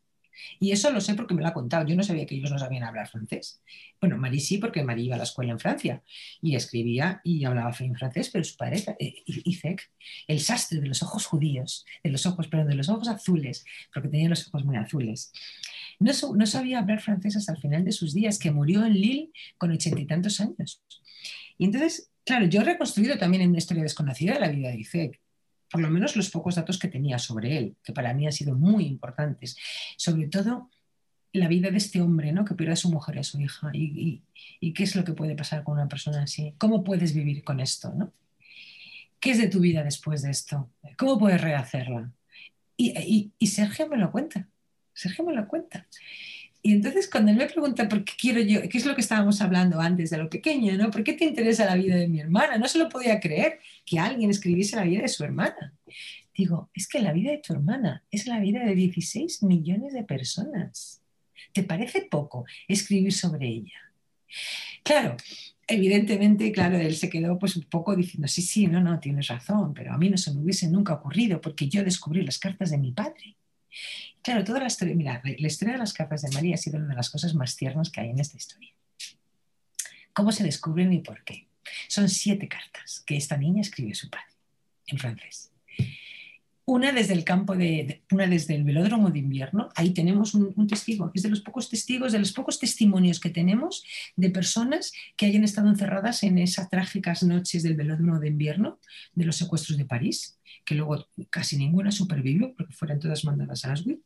Y 0.60 0.72
eso 0.72 0.92
lo 0.92 1.02
sé 1.02 1.14
porque 1.16 1.34
me 1.34 1.42
lo 1.42 1.48
ha 1.48 1.54
contado. 1.54 1.88
Yo 1.88 1.96
no 1.96 2.04
sabía 2.04 2.26
que 2.26 2.36
ellos 2.36 2.52
no 2.52 2.60
sabían 2.60 2.84
hablar 2.84 3.08
francés. 3.08 3.62
Bueno, 4.00 4.18
Marie 4.18 4.40
sí, 4.40 4.58
porque 4.58 4.84
Marie 4.84 5.06
iba 5.06 5.16
a 5.16 5.18
la 5.18 5.24
escuela 5.24 5.52
en 5.52 5.60
Francia 5.60 6.04
y 6.42 6.56
escribía 6.56 7.22
y 7.24 7.44
hablaba 7.46 7.74
francés, 7.74 8.30
pero 8.32 8.44
su 8.44 8.56
padre, 8.56 8.84
eh, 9.00 9.24
Isaac, 9.26 9.90
el 10.28 10.40
sastre 10.40 10.80
de 10.80 10.88
los 10.88 11.02
ojos 11.02 11.26
judíos, 11.26 11.86
de 12.04 12.12
los 12.12 12.26
ojos, 12.26 12.48
perdón, 12.48 12.68
de 12.68 12.76
los 12.76 12.90
ojos 12.90 13.08
azules, 13.08 13.66
porque 13.94 14.10
tenía 14.10 14.30
los 14.30 14.48
ojos 14.48 14.66
muy 14.66 14.76
azules, 14.76 15.32
no, 16.00 16.12
no 16.36 16.46
sabía 16.46 16.80
hablar 16.80 17.02
francés 17.02 17.36
hasta 17.38 17.54
el 17.54 17.60
final 17.60 17.84
de 17.84 17.92
sus 17.92 18.14
días, 18.14 18.38
que 18.38 18.52
murió 18.52 18.86
en 18.86 18.94
Lille 18.94 19.32
con 19.58 19.72
ochenta 19.72 20.00
y 20.00 20.06
tantos 20.06 20.40
años. 20.40 20.82
Y 21.58 21.66
entonces, 21.66 22.12
claro, 22.26 22.46
yo 22.48 22.62
he 22.62 22.66
reconstruido 22.66 23.18
también 23.18 23.44
en 23.44 23.50
una 23.50 23.60
historia 23.60 23.84
desconocida 23.84 24.34
de 24.34 24.40
la 24.42 24.50
vida 24.50 24.70
de 24.70 24.80
Isaac 24.80 25.20
por 25.70 25.82
lo 25.82 25.89
menos 25.89 26.16
los 26.16 26.30
pocos 26.30 26.55
datos 26.55 26.80
que 26.80 26.88
tenía 26.88 27.20
sobre 27.20 27.57
él, 27.57 27.76
que 27.84 27.93
para 27.93 28.13
mí 28.13 28.26
han 28.26 28.34
sido 28.34 28.55
muy 28.55 28.86
importantes. 28.86 29.57
Sobre 29.97 30.28
todo 30.28 30.70
la 31.34 31.47
vida 31.47 31.70
de 31.70 31.78
este 31.78 32.01
hombre, 32.01 32.32
¿no? 32.32 32.45
Que 32.45 32.55
pierde 32.55 32.74
a 32.74 32.78
su 32.78 32.89
mujer 32.89 33.16
y 33.16 33.20
a 33.20 33.24
su 33.24 33.39
hija. 33.39 33.70
Y, 33.74 34.24
qué 34.74 34.84
es 34.84 34.95
lo 34.95 35.03
que 35.03 35.13
puede 35.13 35.36
pasar 35.36 35.63
con 35.63 35.76
una 35.76 35.88
persona 35.88 36.24
así. 36.24 36.53
¿Cómo 36.57 36.84
puedes 36.84 37.13
vivir 37.13 37.43
con 37.43 37.59
esto, 37.59 37.93
¿no? 37.93 38.13
¿Qué 39.20 39.32
es 39.32 39.38
de 39.38 39.47
tu 39.47 39.59
vida 39.59 39.84
después 39.84 40.22
de 40.22 40.32
esto? 40.32 40.70
¿Cómo 40.97 41.18
puedes 41.18 41.41
rehacerla? 41.41 42.11
Y, 42.78 43.32
y 43.38 43.47
Sergio 43.47 43.88
me 43.88 43.97
lo 43.97 44.11
cuenta. 44.11 44.47
Sergio 44.93 45.26
me 45.26 45.34
lo 45.34 45.47
cuenta. 45.47 45.88
Y 46.66 46.72
entonces 46.72 47.07
cuando 47.07 47.30
él 47.30 47.38
me 47.38 47.45
pregunta 47.45 47.88
por 47.88 48.03
qué 48.03 48.13
quiero 48.20 48.41
yo, 48.41 48.68
qué 48.68 48.80
es 48.80 48.88
lo 48.88 48.95
que 48.95 49.01
estábamos 49.01 49.39
hablando 49.39 49.80
antes 49.80 50.09
de 50.09 50.18
lo 50.18 50.28
pequeño, 50.32 50.76
¿no? 50.76 50.89
¿Por 50.89 51.03
qué 51.03 51.13
te 51.13 51.24
interesa 51.24 51.63
la 51.63 51.76
vida 51.76 51.95
de 51.95 52.07
mi 52.07 52.20
hermana? 52.20 52.57
No 52.57 52.68
se 52.68 52.80
lo 52.80 52.89
podía 52.89 53.20
creer 53.20 53.59
que 53.86 53.99
alguien 53.99 54.32
escribiese 54.32 54.76
la 54.76 54.82
vida 54.82 55.03
de 55.03 55.07
su 55.07 55.24
hermana. 55.24 55.76
Digo, 56.36 56.72
es 56.74 56.88
que 56.88 57.01
la 57.01 57.13
vida 57.13 57.30
de 57.30 57.38
tu 57.38 57.53
hermana 57.53 58.03
es 58.09 58.26
la 58.26 58.39
vida 58.39 58.66
de 58.66 58.74
16 58.74 59.43
millones 59.43 59.93
de 59.93 60.05
personas. 60.05 61.03
¿Te 61.53 61.61
parece 61.61 62.07
poco 62.09 62.45
escribir 62.68 63.13
sobre 63.13 63.47
ella? 63.47 63.93
Claro, 64.82 65.18
evidentemente, 65.68 66.51
claro, 66.51 66.80
él 66.80 66.95
se 66.95 67.11
quedó 67.11 67.38
pues 67.38 67.55
un 67.57 67.66
poco 67.66 67.95
diciendo, 67.95 68.28
sí, 68.28 68.41
sí, 68.41 68.66
no, 68.66 68.82
no, 68.82 68.99
tienes 68.99 69.28
razón, 69.28 69.76
pero 69.76 69.93
a 69.93 69.99
mí 69.99 70.09
no 70.09 70.18
se 70.18 70.34
me 70.34 70.41
hubiese 70.41 70.68
nunca 70.68 70.95
ocurrido 70.95 71.39
porque 71.41 71.70
yo 71.70 71.84
descubrí 71.84 72.26
las 72.26 72.39
cartas 72.39 72.72
de 72.72 72.80
mi 72.80 72.91
padre. 72.91 73.36
Claro, 74.21 74.43
toda 74.43 74.59
la 74.59 74.67
historia, 74.67 74.95
mira, 74.95 75.21
la 75.23 75.47
historia 75.47 75.73
de 75.73 75.80
las 75.80 75.93
cartas 75.93 76.21
de 76.21 76.32
María 76.32 76.55
ha 76.55 76.57
sido 76.57 76.78
una 76.78 76.88
de 76.88 76.95
las 76.95 77.09
cosas 77.09 77.34
más 77.34 77.55
tiernas 77.55 77.89
que 77.89 78.01
hay 78.01 78.09
en 78.09 78.19
esta 78.19 78.38
historia. 78.38 78.73
¿Cómo 80.13 80.32
se 80.32 80.43
descubren 80.43 80.93
y 80.93 80.99
por 80.99 81.23
qué? 81.23 81.47
Son 81.88 82.09
siete 82.09 82.47
cartas 82.47 83.03
que 83.05 83.17
esta 83.17 83.38
niña 83.38 83.61
escribe 83.61 83.91
a 83.91 83.95
su 83.95 84.09
padre 84.09 84.34
en 84.88 84.97
francés. 84.97 85.51
Una 86.68 86.91
desde 86.91 87.13
el 87.13 87.24
campo 87.24 87.55
de, 87.55 88.01
una 88.11 88.26
desde 88.26 88.55
el 88.55 88.63
velódromo 88.63 89.11
de 89.11 89.20
invierno, 89.20 89.70
ahí 89.76 89.93
tenemos 89.93 90.34
un, 90.34 90.68
testigo, 90.68 91.11
es 91.13 91.22
de 91.22 91.30
los 91.30 91.41
pocos 91.41 91.70
testigos, 91.70 92.11
de 92.11 92.18
los 92.18 92.34
pocos 92.34 92.59
testimonios 92.59 93.20
que 93.20 93.30
tenemos 93.30 93.84
de 94.16 94.32
personas 94.32 94.91
que 95.16 95.28
hayan 95.28 95.43
estado 95.43 95.70
encerradas 95.70 96.24
en 96.24 96.39
esas 96.39 96.68
trágicas 96.72 97.22
noches 97.22 97.61
del 97.61 97.76
velódromo 97.76 98.20
de 98.20 98.30
invierno, 98.30 98.80
de 99.13 99.26
los 99.26 99.36
secuestros 99.36 99.78
de 99.78 99.86
París, 99.86 100.39
que 100.66 100.74
luego 100.74 101.07
casi 101.30 101.55
ninguna 101.55 101.91
supervivió 101.91 102.55
porque 102.55 102.74
fueron 102.74 102.99
todas 102.99 103.26
mandadas 103.26 103.63
a 103.66 103.70
Auschwitz. 103.70 104.01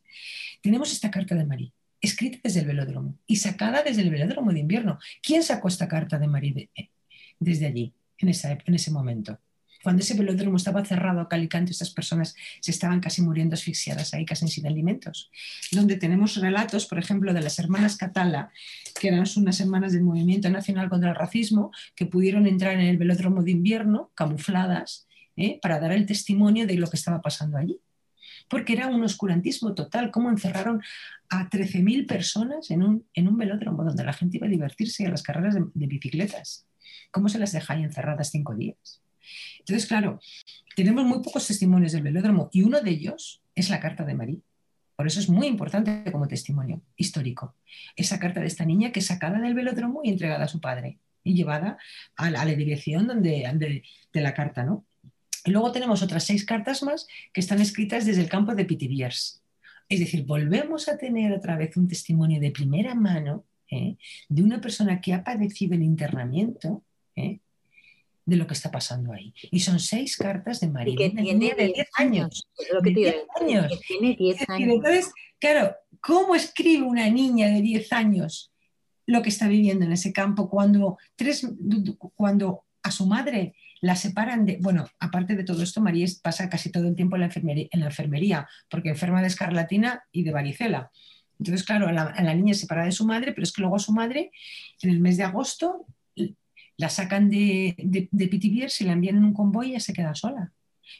Tenemos 0.60 0.92
esta 0.92 1.10
carta 1.10 1.34
de 1.34 1.46
Marie, 1.46 1.72
escrita 2.02 2.40
desde 2.44 2.60
el 2.60 2.66
velódromo 2.66 3.18
y 3.26 3.36
sacada 3.36 3.82
desde 3.82 4.02
el 4.02 4.10
velódromo 4.10 4.52
de 4.52 4.60
invierno. 4.60 4.98
¿Quién 5.22 5.42
sacó 5.42 5.68
esta 5.68 5.88
carta 5.88 6.18
de 6.18 6.28
Marie 6.28 6.68
eh, 6.74 6.90
desde 7.38 7.64
allí, 7.64 7.94
en, 8.18 8.28
en 8.28 8.74
ese 8.74 8.90
momento? 8.90 9.38
Cuando 9.82 10.02
ese 10.02 10.14
velódromo 10.14 10.56
estaba 10.56 10.84
cerrado 10.84 11.20
a 11.20 11.28
calicanto, 11.28 11.72
estas 11.72 11.90
personas 11.90 12.34
se 12.60 12.70
estaban 12.70 13.00
casi 13.00 13.22
muriendo 13.22 13.54
asfixiadas 13.54 14.12
ahí, 14.12 14.26
casi 14.26 14.46
sin 14.48 14.66
alimentos. 14.66 15.30
Donde 15.72 15.96
tenemos 15.96 16.36
relatos, 16.36 16.86
por 16.86 16.98
ejemplo, 16.98 17.32
de 17.32 17.40
las 17.40 17.58
hermanas 17.58 17.96
Catala, 17.96 18.50
que 19.00 19.08
eran 19.08 19.24
unas 19.36 19.60
hermanas 19.60 19.92
del 19.92 20.02
Movimiento 20.02 20.50
Nacional 20.50 20.88
contra 20.88 21.10
el 21.10 21.16
Racismo, 21.16 21.70
que 21.94 22.06
pudieron 22.06 22.46
entrar 22.46 22.74
en 22.74 22.80
el 22.80 22.98
velódromo 22.98 23.42
de 23.42 23.52
invierno, 23.52 24.10
camufladas, 24.14 25.06
¿eh? 25.36 25.58
para 25.62 25.80
dar 25.80 25.92
el 25.92 26.06
testimonio 26.06 26.66
de 26.66 26.74
lo 26.74 26.88
que 26.88 26.96
estaba 26.96 27.22
pasando 27.22 27.56
allí. 27.56 27.80
Porque 28.48 28.72
era 28.72 28.88
un 28.88 29.02
oscurantismo 29.02 29.74
total, 29.74 30.10
cómo 30.10 30.28
encerraron 30.28 30.82
a 31.28 31.48
13.000 31.48 32.06
personas 32.06 32.70
en 32.70 32.82
un, 32.82 33.06
en 33.14 33.28
un 33.28 33.36
velódromo 33.36 33.84
donde 33.84 34.04
la 34.04 34.12
gente 34.12 34.38
iba 34.38 34.46
a 34.46 34.50
divertirse 34.50 35.06
a 35.06 35.10
las 35.10 35.22
carreras 35.22 35.54
de, 35.54 35.86
bicicletas. 35.86 36.66
¿Cómo 37.10 37.28
se 37.28 37.38
las 37.38 37.52
deja 37.52 37.74
encerradas 37.76 38.30
cinco 38.30 38.54
días? 38.54 39.00
Entonces, 39.60 39.86
claro, 39.86 40.20
tenemos 40.76 41.04
muy 41.04 41.22
pocos 41.22 41.46
testimonios 41.46 41.92
del 41.92 42.02
velódromo 42.02 42.50
y 42.52 42.62
uno 42.62 42.80
de 42.80 42.90
ellos 42.90 43.42
es 43.54 43.70
la 43.70 43.80
carta 43.80 44.04
de 44.04 44.14
María. 44.14 44.38
Por 44.96 45.06
eso 45.06 45.20
es 45.20 45.28
muy 45.28 45.46
importante 45.46 46.10
como 46.12 46.28
testimonio 46.28 46.82
histórico. 46.96 47.54
Esa 47.96 48.18
carta 48.18 48.40
de 48.40 48.46
esta 48.46 48.66
niña 48.66 48.92
que 48.92 49.00
es 49.00 49.06
sacada 49.06 49.40
del 49.40 49.54
velódromo 49.54 50.02
y 50.04 50.10
entregada 50.10 50.44
a 50.44 50.48
su 50.48 50.60
padre 50.60 50.98
y 51.24 51.34
llevada 51.34 51.78
a 52.16 52.30
la, 52.30 52.44
dirección 52.44 53.06
donde, 53.06 53.82
de, 54.12 54.20
la 54.20 54.34
carta. 54.34 54.62
¿no? 54.62 54.84
Y 55.44 55.52
luego 55.52 55.72
tenemos 55.72 56.02
otras 56.02 56.24
seis 56.24 56.44
cartas 56.44 56.82
más 56.82 57.06
que 57.32 57.40
están 57.40 57.60
escritas 57.60 58.04
desde 58.04 58.20
el 58.20 58.28
campo 58.28 58.54
de 58.54 58.64
Pithiviers. 58.64 59.42
Es 59.88 60.00
decir, 60.00 60.24
volvemos 60.24 60.88
a 60.88 60.98
tener 60.98 61.32
otra 61.32 61.56
vez 61.56 61.76
un 61.76 61.88
testimonio 61.88 62.38
de 62.38 62.50
primera 62.50 62.94
mano 62.94 63.44
¿eh? 63.70 63.96
de 64.28 64.42
una 64.42 64.60
persona 64.60 65.00
que 65.00 65.14
ha 65.14 65.24
padecido 65.24 65.74
el 65.74 65.82
internamiento 65.82 66.84
¿eh? 67.16 67.40
De 68.30 68.36
lo 68.36 68.46
que 68.46 68.54
está 68.54 68.70
pasando 68.70 69.12
ahí. 69.12 69.34
Y 69.50 69.60
son 69.60 69.80
seis 69.80 70.16
cartas 70.16 70.60
de 70.60 70.68
María. 70.68 70.94
Que 70.96 71.10
tiene 71.10 71.52
10 71.52 71.88
años. 71.96 72.46
años. 73.40 73.80
Tiene 73.86 74.16
10 74.16 74.48
años. 74.48 74.74
Entonces, 74.74 75.12
claro, 75.40 75.74
¿cómo 76.00 76.36
escribe 76.36 76.84
una 76.84 77.10
niña 77.10 77.48
de 77.48 77.60
10 77.60 77.92
años 77.92 78.52
lo 79.06 79.22
que 79.22 79.30
está 79.30 79.48
viviendo 79.48 79.84
en 79.84 79.92
ese 79.92 80.12
campo 80.12 80.48
cuando, 80.48 80.96
tres, 81.16 81.44
cuando 82.14 82.64
a 82.84 82.92
su 82.92 83.06
madre 83.06 83.56
la 83.80 83.96
separan 83.96 84.46
de, 84.46 84.58
bueno, 84.60 84.86
aparte 85.00 85.34
de 85.34 85.42
todo 85.42 85.64
esto, 85.64 85.80
María 85.80 86.06
pasa 86.22 86.48
casi 86.48 86.70
todo 86.70 86.86
el 86.86 86.94
tiempo 86.94 87.16
en 87.16 87.20
la 87.20 87.26
enfermería, 87.26 87.66
en 87.72 87.80
la 87.80 87.86
enfermería 87.86 88.48
porque 88.70 88.90
enferma 88.90 89.20
de 89.20 89.26
escarlatina 89.26 90.04
y 90.12 90.22
de 90.22 90.30
varicela. 90.30 90.92
Entonces, 91.40 91.66
claro, 91.66 91.88
a 91.88 91.92
la, 91.92 92.02
a 92.02 92.22
la, 92.22 92.34
niña 92.34 92.54
separada 92.54 92.86
de 92.86 92.92
su 92.92 93.04
madre, 93.04 93.32
pero 93.32 93.42
es 93.42 93.52
que 93.52 93.62
luego 93.62 93.76
a 93.76 93.80
su 93.80 93.92
madre, 93.92 94.30
en 94.82 94.90
el 94.90 95.00
mes 95.00 95.16
de 95.16 95.24
agosto, 95.24 95.86
la 96.80 96.88
sacan 96.88 97.28
de, 97.28 97.74
de, 97.76 98.08
de 98.10 98.24
y 98.32 98.84
la 98.84 98.92
envían 98.92 99.18
en 99.18 99.24
un 99.24 99.34
convoy 99.34 99.68
y 99.68 99.70
ella 99.72 99.80
se 99.80 99.92
queda 99.92 100.14
sola. 100.14 100.50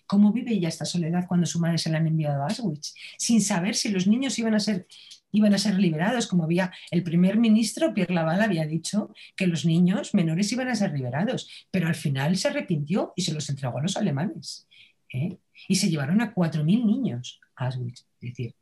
¿Cómo 0.06 0.30
vive 0.30 0.52
ella 0.52 0.68
esta 0.68 0.84
soledad 0.84 1.26
cuando 1.26 1.46
su 1.46 1.58
madre 1.58 1.78
se 1.78 1.90
la 1.90 1.96
han 1.96 2.06
enviado 2.06 2.42
a 2.42 2.48
Auschwitz? 2.48 2.94
Sin 3.16 3.40
saber 3.40 3.74
si 3.74 3.88
los 3.88 4.06
niños 4.06 4.38
iban 4.38 4.54
a 4.54 4.60
ser, 4.60 4.86
iban 5.32 5.54
a 5.54 5.58
ser 5.58 5.78
liberados, 5.78 6.26
como 6.26 6.44
había 6.44 6.70
el 6.90 7.02
primer 7.02 7.38
ministro, 7.38 7.94
Pierre 7.94 8.12
Laval, 8.12 8.42
había 8.42 8.66
dicho 8.66 9.14
que 9.34 9.46
los 9.46 9.64
niños 9.64 10.12
menores 10.12 10.52
iban 10.52 10.68
a 10.68 10.74
ser 10.74 10.92
liberados, 10.92 11.48
pero 11.70 11.88
al 11.88 11.94
final 11.94 12.36
se 12.36 12.48
arrepintió 12.48 13.14
y 13.16 13.22
se 13.22 13.32
los 13.32 13.48
entregó 13.48 13.78
a 13.78 13.82
los 13.82 13.96
alemanes. 13.96 14.68
¿eh? 15.12 15.38
Y 15.66 15.76
se 15.76 15.88
llevaron 15.88 16.20
a 16.20 16.34
4.000 16.34 16.84
niños 16.84 17.40
a 17.56 17.66
Auschwitz. 17.66 18.06
Es 18.20 18.28
decir, 18.28 18.54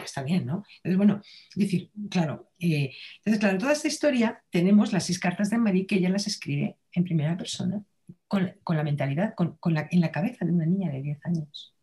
está 0.00 0.22
bien, 0.22 0.46
¿no? 0.46 0.64
Entonces, 0.76 0.96
bueno, 0.96 1.20
decir, 1.54 1.90
claro, 2.10 2.50
eh, 2.58 2.92
entonces, 3.18 3.40
claro, 3.40 3.58
toda 3.58 3.72
esta 3.72 3.88
historia 3.88 4.42
tenemos 4.50 4.92
las 4.92 5.06
seis 5.06 5.18
cartas 5.18 5.50
de 5.50 5.58
Marie 5.58 5.86
que 5.86 5.96
ella 5.96 6.08
las 6.08 6.26
escribe 6.26 6.76
en 6.92 7.04
primera 7.04 7.36
persona, 7.36 7.82
con, 8.28 8.54
la 8.68 8.82
mentalidad, 8.82 9.34
con, 9.34 9.58
la, 9.74 9.88
en 9.90 10.00
la 10.00 10.10
cabeza 10.10 10.44
de 10.44 10.52
una 10.52 10.66
niña 10.66 10.90
de 10.90 11.02
10 11.02 11.18
años. 11.26 11.74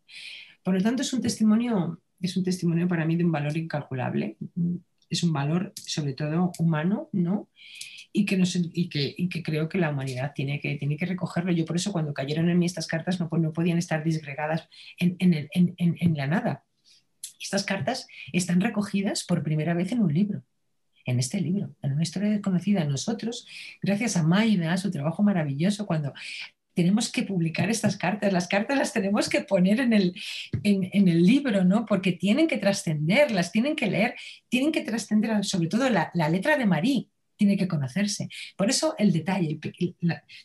Por 0.62 0.74
lo 0.74 0.82
tanto, 0.82 1.02
es 1.02 1.12
un 1.12 1.22
testimonio, 1.22 2.00
es 2.20 2.36
un 2.36 2.44
testimonio 2.44 2.88
para 2.88 3.04
mí 3.04 3.16
de 3.16 3.24
un 3.24 3.32
valor 3.32 3.56
incalculable, 3.56 4.36
es 5.08 5.22
un 5.22 5.32
valor 5.32 5.72
sobre 5.76 6.14
todo 6.14 6.52
humano, 6.58 7.08
¿no? 7.12 7.48
Y 8.12 8.24
que, 8.24 8.36
no 8.36 8.44
y, 8.72 8.88
que, 8.88 9.14
y 9.16 9.28
que, 9.28 9.42
creo 9.42 9.68
que 9.68 9.78
la 9.78 9.90
humanidad 9.90 10.32
tiene 10.34 10.58
que, 10.58 10.74
tiene 10.76 10.96
que 10.96 11.06
recogerlo. 11.06 11.52
Yo 11.52 11.64
por 11.64 11.76
eso 11.76 11.92
cuando 11.92 12.12
cayeron 12.12 12.48
en 12.48 12.58
mí 12.58 12.66
estas 12.66 12.88
cartas 12.88 13.20
no, 13.20 13.28
no 13.38 13.52
podían 13.52 13.78
estar 13.78 14.02
disgregadas 14.02 14.68
en, 14.98 15.14
en, 15.20 15.48
en, 15.52 15.74
en 15.78 16.16
la 16.16 16.26
nada, 16.26 16.64
estas 17.40 17.64
cartas 17.64 18.06
están 18.32 18.60
recogidas 18.60 19.24
por 19.24 19.42
primera 19.42 19.74
vez 19.74 19.92
en 19.92 20.00
un 20.00 20.12
libro, 20.12 20.42
en 21.04 21.18
este 21.18 21.40
libro, 21.40 21.74
en 21.82 21.92
una 21.92 22.02
historia 22.02 22.30
desconocida. 22.30 22.84
Nosotros, 22.84 23.46
gracias 23.82 24.16
a 24.16 24.22
Maida, 24.22 24.72
a 24.72 24.76
su 24.76 24.90
trabajo 24.90 25.22
maravilloso, 25.22 25.86
cuando 25.86 26.12
tenemos 26.74 27.10
que 27.10 27.22
publicar 27.24 27.68
estas 27.68 27.96
cartas, 27.96 28.32
las 28.32 28.48
cartas 28.48 28.78
las 28.78 28.92
tenemos 28.92 29.28
que 29.28 29.40
poner 29.42 29.80
en 29.80 29.92
el, 29.92 30.14
en, 30.62 31.08
el 31.08 31.22
libro, 31.22 31.64
¿no? 31.64 31.84
Porque 31.84 32.12
tienen 32.12 32.46
que 32.46 32.58
trascender, 32.58 33.32
las 33.32 33.52
tienen 33.52 33.76
que 33.76 33.86
leer, 33.86 34.14
tienen 34.48 34.72
que 34.72 34.82
trascender, 34.82 35.44
sobre 35.44 35.68
todo 35.68 35.90
la, 35.90 36.10
letra 36.30 36.56
de 36.56 36.66
Marí, 36.66 37.10
tiene 37.36 37.56
que 37.56 37.68
conocerse. 37.68 38.28
Por 38.56 38.70
eso 38.70 38.94
el 38.98 39.12
detalle, 39.12 39.58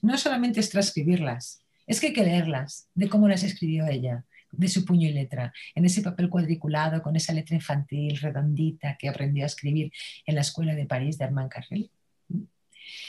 no 0.02 0.18
solamente 0.18 0.60
es 0.60 0.70
transcribirlas, 0.70 1.64
es 1.88 2.00
que 2.00 2.08
hay 2.08 2.14
que 2.14 2.24
leerlas, 2.24 2.90
de 2.96 3.08
cómo 3.08 3.28
las 3.28 3.44
escribió 3.44 3.86
ella, 3.88 4.26
de 4.58 4.68
su 4.68 4.86
puño 4.86 5.08
y 5.08 5.14
letra, 5.14 5.54
en 5.74 5.86
ese 5.86 6.02
papel 6.02 6.30
cuadriculado 6.30 7.02
con 7.02 7.16
esa 7.16 7.34
letra 7.34 7.56
infantil 7.56 8.18
redondita 8.18 8.98
que 8.98 9.10
aprendió 9.10 9.44
a 9.44 9.48
escribir 9.48 9.92
en 10.26 10.36
la 10.36 10.42
escuela 10.42 10.76
de 10.76 10.86
París 10.86 11.18
de 11.18 11.26
Armand 11.26 11.50
Carrel. 11.50 11.90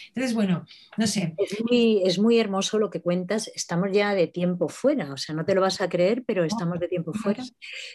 Entonces, 0.08 0.34
bueno, 0.34 0.64
no 0.96 1.06
sé. 1.06 1.34
Es 1.36 1.62
muy, 1.62 2.02
es 2.02 2.18
muy, 2.18 2.38
hermoso 2.38 2.78
lo 2.78 2.88
que 2.88 3.02
cuentas. 3.02 3.50
Estamos 3.54 3.90
ya 3.92 4.14
de 4.14 4.26
tiempo 4.26 4.68
fuera, 4.70 5.12
o 5.12 5.18
sea, 5.18 5.34
no 5.34 5.44
te 5.44 5.54
lo 5.54 5.60
vas 5.60 5.82
a 5.82 5.90
creer, 5.90 6.24
pero 6.26 6.44
estamos 6.44 6.80
de 6.80 6.88
tiempo 6.88 7.12
fuera. 7.12 7.44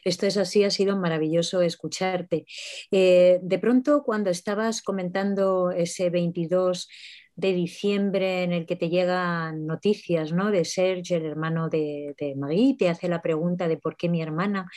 Esto 0.04 0.28
es 0.28 0.38
así, 0.38 0.64
ha 0.64 0.70
sido 0.70 0.95
maravilloso 0.97 1.62
escucharte. 1.62 2.45
Eh, 2.91 3.39
de 3.41 3.58
pronto, 3.58 4.04
cuando 4.04 4.30
estabas 4.30 4.84
comentando 4.84 5.72
ese 5.72 6.12
22 6.12 6.89
de 7.36 7.54
diciembre 7.54 8.44
en 8.44 8.54
el 8.54 8.66
que 8.66 8.76
te 8.76 8.90
llegan 8.90 9.66
noticias 9.66 10.32
¿no? 10.32 10.52
de 10.52 10.66
Serge, 10.66 11.16
el 11.16 11.26
hermano 11.26 11.70
de, 11.70 12.16
de 12.18 12.36
Marie, 12.36 12.76
te 12.78 12.90
hace 12.90 13.08
la 13.08 13.22
pregunta 13.22 13.68
de 13.68 13.78
por 13.78 13.96
qué 13.96 14.10
mi 14.10 14.22
hermana 14.22 14.70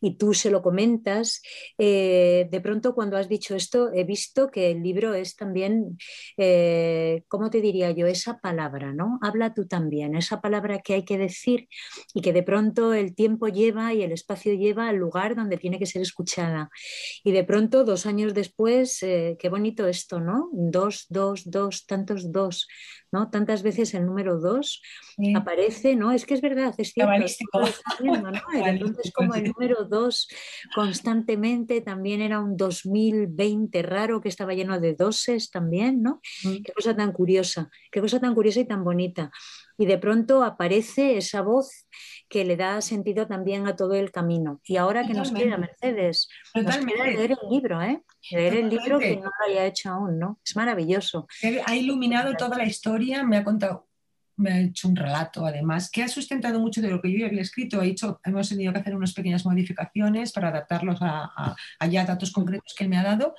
y 0.00 0.16
tú 0.16 0.34
se 0.34 0.50
lo 0.50 0.62
comentas. 0.62 1.42
Eh, 1.76 2.48
de 2.50 2.60
pronto 2.60 2.94
cuando 2.94 3.16
has 3.16 3.28
dicho 3.28 3.54
esto 3.54 3.90
he 3.92 4.04
visto 4.04 4.50
que 4.50 4.70
el 4.70 4.82
libro 4.82 5.14
es 5.14 5.36
también, 5.36 5.98
eh, 6.36 7.22
¿cómo 7.28 7.50
te 7.50 7.60
diría 7.60 7.90
yo? 7.90 8.06
Esa 8.06 8.38
palabra, 8.38 8.92
¿no? 8.92 9.18
Habla 9.22 9.54
tú 9.54 9.66
también, 9.66 10.16
esa 10.16 10.40
palabra 10.40 10.80
que 10.80 10.94
hay 10.94 11.04
que 11.04 11.18
decir 11.18 11.68
y 12.14 12.20
que 12.20 12.32
de 12.32 12.42
pronto 12.42 12.92
el 12.94 13.14
tiempo 13.14 13.48
lleva 13.48 13.94
y 13.94 14.02
el 14.02 14.12
espacio 14.12 14.54
lleva 14.54 14.88
al 14.88 14.96
lugar 14.96 15.36
donde 15.36 15.56
tiene 15.56 15.78
que 15.78 15.86
ser 15.86 16.02
escuchada. 16.02 16.70
Y 17.24 17.32
de 17.32 17.44
pronto, 17.44 17.84
dos 17.84 18.06
años 18.06 18.34
después, 18.34 19.02
eh, 19.02 19.36
qué 19.38 19.48
bonito 19.48 19.86
esto, 19.86 20.20
¿no? 20.20 20.48
Dos, 20.52 21.06
dos, 21.08 21.42
dos, 21.50 21.86
tantos 21.88 22.30
dos, 22.30 22.68
¿no? 23.10 23.30
Tantas 23.30 23.64
veces 23.64 23.94
el 23.94 24.06
número 24.06 24.38
dos 24.38 24.80
aparece, 25.34 25.96
¿no? 25.96 26.12
Es 26.12 26.24
que 26.24 26.34
es 26.34 26.40
verdad, 26.40 26.72
es 26.78 26.92
cierto. 26.92 27.10
Entonces, 28.52 29.12
como 29.12 29.34
el 29.34 29.44
número 29.44 29.84
dos 29.86 30.28
constantemente 30.74 31.80
también 31.80 32.20
era 32.20 32.38
un 32.38 32.56
2020 32.56 33.82
raro 33.82 34.20
que 34.20 34.28
estaba 34.28 34.54
lleno 34.54 34.78
de 34.78 34.94
doses 34.94 35.50
también, 35.50 36.02
¿no? 36.02 36.20
Qué 36.42 36.72
cosa 36.72 36.94
tan 36.94 37.12
curiosa, 37.12 37.68
qué 37.90 38.00
cosa 38.00 38.20
tan 38.20 38.34
curiosa 38.34 38.60
y 38.60 38.66
tan 38.66 38.84
bonita. 38.84 39.32
Y 39.76 39.86
de 39.86 39.98
pronto 39.98 40.44
aparece 40.44 41.16
esa 41.16 41.40
voz 41.42 41.86
que 42.28 42.44
le 42.44 42.56
da 42.56 42.80
sentido 42.80 43.26
también 43.26 43.66
a 43.66 43.76
todo 43.76 43.94
el 43.94 44.10
camino. 44.10 44.60
Y 44.64 44.76
ahora 44.76 45.06
que 45.06 45.14
nos 45.14 45.32
queda, 45.32 45.56
Mercedes, 45.56 46.28
nos 46.54 46.76
queda 46.76 47.06
leer 47.06 47.32
el 47.32 47.50
libro, 47.50 47.82
¿eh? 47.82 48.02
Leer 48.30 48.54
el 48.54 48.68
libro 48.68 48.98
que 48.98 49.16
no 49.16 49.24
lo 49.24 49.46
haya 49.46 49.66
hecho 49.66 49.90
aún, 49.90 50.18
¿no? 50.18 50.38
Es 50.44 50.54
maravilloso. 50.56 51.26
Ha 51.66 51.76
iluminado 51.76 52.34
toda 52.34 52.56
la 52.58 52.64
historia, 52.64 53.24
me 53.24 53.36
ha 53.36 53.44
contado 53.44 53.88
me 54.38 54.52
ha 54.52 54.60
hecho 54.60 54.88
un 54.88 54.96
relato, 54.96 55.44
además, 55.44 55.90
que 55.90 56.02
ha 56.02 56.08
sustentado 56.08 56.60
mucho 56.60 56.80
de 56.80 56.90
lo 56.90 57.02
que 57.02 57.12
yo 57.12 57.26
había 57.26 57.42
escrito. 57.42 57.82
He 57.82 57.88
hecho, 57.88 58.20
hemos 58.24 58.48
tenido 58.48 58.72
que 58.72 58.78
hacer 58.78 58.94
unas 58.94 59.12
pequeñas 59.12 59.44
modificaciones 59.44 60.32
para 60.32 60.48
adaptarlos 60.48 60.98
a, 61.00 61.56
ya 61.90 62.04
datos 62.04 62.30
concretos 62.30 62.74
que 62.76 62.84
él 62.84 62.90
me 62.90 62.98
ha 62.98 63.02
dado. 63.02 63.34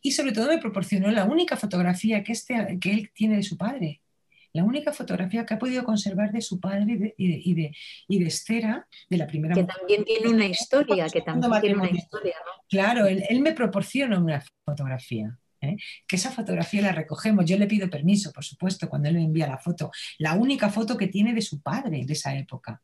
Y 0.00 0.12
sobre 0.12 0.32
todo 0.32 0.48
me 0.48 0.58
proporcionó 0.58 1.10
la 1.10 1.24
única 1.24 1.56
fotografía 1.56 2.22
que, 2.24 2.32
este, 2.32 2.78
que 2.80 2.92
él 2.92 3.10
tiene 3.14 3.36
de 3.36 3.42
su 3.44 3.56
padre, 3.56 4.01
la 4.52 4.64
única 4.64 4.92
fotografía 4.92 5.46
que 5.46 5.54
ha 5.54 5.58
podido 5.58 5.84
conservar 5.84 6.30
de 6.32 6.40
su 6.40 6.60
padre 6.60 7.14
y 7.16 7.54
de, 7.54 7.72
y 8.08 8.18
de, 8.18 8.26
Estera, 8.26 8.86
de 9.08 9.16
la 9.16 9.26
primera 9.26 9.54
Que 9.54 9.64
también 9.64 10.04
tiene 10.04 10.28
una 10.28 10.46
historia, 10.46 11.08
que 11.08 11.22
también 11.22 11.52
tiene 11.60 11.76
una 11.76 11.90
historia, 11.90 12.36
Claro, 12.68 13.06
él, 13.06 13.40
me 13.40 13.52
proporciona 13.52 14.18
una 14.18 14.42
fotografía. 14.64 15.38
¿Eh? 15.62 15.76
que 16.06 16.16
esa 16.16 16.30
fotografía 16.30 16.82
la 16.82 16.92
recogemos. 16.92 17.44
Yo 17.46 17.56
le 17.58 17.66
pido 17.66 17.88
permiso, 17.88 18.32
por 18.32 18.44
supuesto, 18.44 18.88
cuando 18.88 19.08
él 19.08 19.14
me 19.14 19.24
envía 19.24 19.46
la 19.46 19.58
foto, 19.58 19.90
la 20.18 20.34
única 20.34 20.68
foto 20.68 20.96
que 20.96 21.06
tiene 21.06 21.32
de 21.32 21.40
su 21.40 21.60
padre 21.60 22.04
de 22.04 22.12
esa 22.12 22.36
época. 22.36 22.82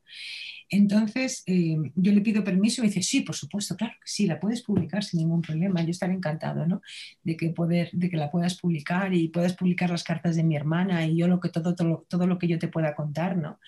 Entonces, 0.71 1.41
eh, 1.47 1.77
yo 1.95 2.11
le 2.11 2.21
pido 2.21 2.43
permiso 2.43 2.83
y 2.83 2.87
dice, 2.87 3.01
sí, 3.01 3.21
por 3.21 3.35
supuesto, 3.35 3.75
claro 3.75 3.93
que 3.93 4.07
sí, 4.07 4.27
la 4.27 4.39
puedes 4.39 4.61
publicar 4.61 5.03
sin 5.03 5.19
ningún 5.19 5.41
problema. 5.41 5.81
Yo 5.81 5.89
estaré 5.89 6.13
encantado, 6.13 6.67
¿no? 6.67 6.81
De 7.23 7.35
que, 7.35 7.49
poder, 7.49 7.89
de 7.91 8.09
que 8.09 8.17
la 8.17 8.29
puedas 8.29 8.55
publicar 8.59 9.13
y 9.13 9.29
puedas 9.29 9.55
publicar 9.55 9.89
las 9.89 10.03
cartas 10.03 10.35
de 10.35 10.43
mi 10.43 10.55
hermana 10.55 11.07
y 11.07 11.17
yo 11.17 11.27
lo 11.27 11.39
que, 11.39 11.49
todo, 11.49 11.73
todo, 11.73 12.05
todo 12.07 12.27
lo 12.27 12.37
que 12.37 12.47
yo 12.47 12.59
te 12.59 12.67
pueda 12.67 12.93
contar, 12.93 13.35
¿no? 13.35 13.59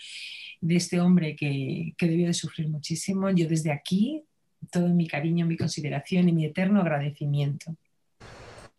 De 0.62 0.76
este 0.76 1.00
hombre 1.00 1.36
que, 1.36 1.96
que 1.98 2.08
debió 2.08 2.28
de 2.28 2.36
sufrir 2.36 2.70
muchísimo. 2.70 3.32
Yo 3.32 3.48
desde 3.48 3.72
aquí, 3.72 4.24
todo 4.70 4.88
mi 4.90 5.08
cariño, 5.08 5.48
mi 5.48 5.58
consideración 5.58 6.30
y 6.30 6.34
mi 6.34 6.46
eterno 6.46 6.82
agradecimiento. 6.82 7.76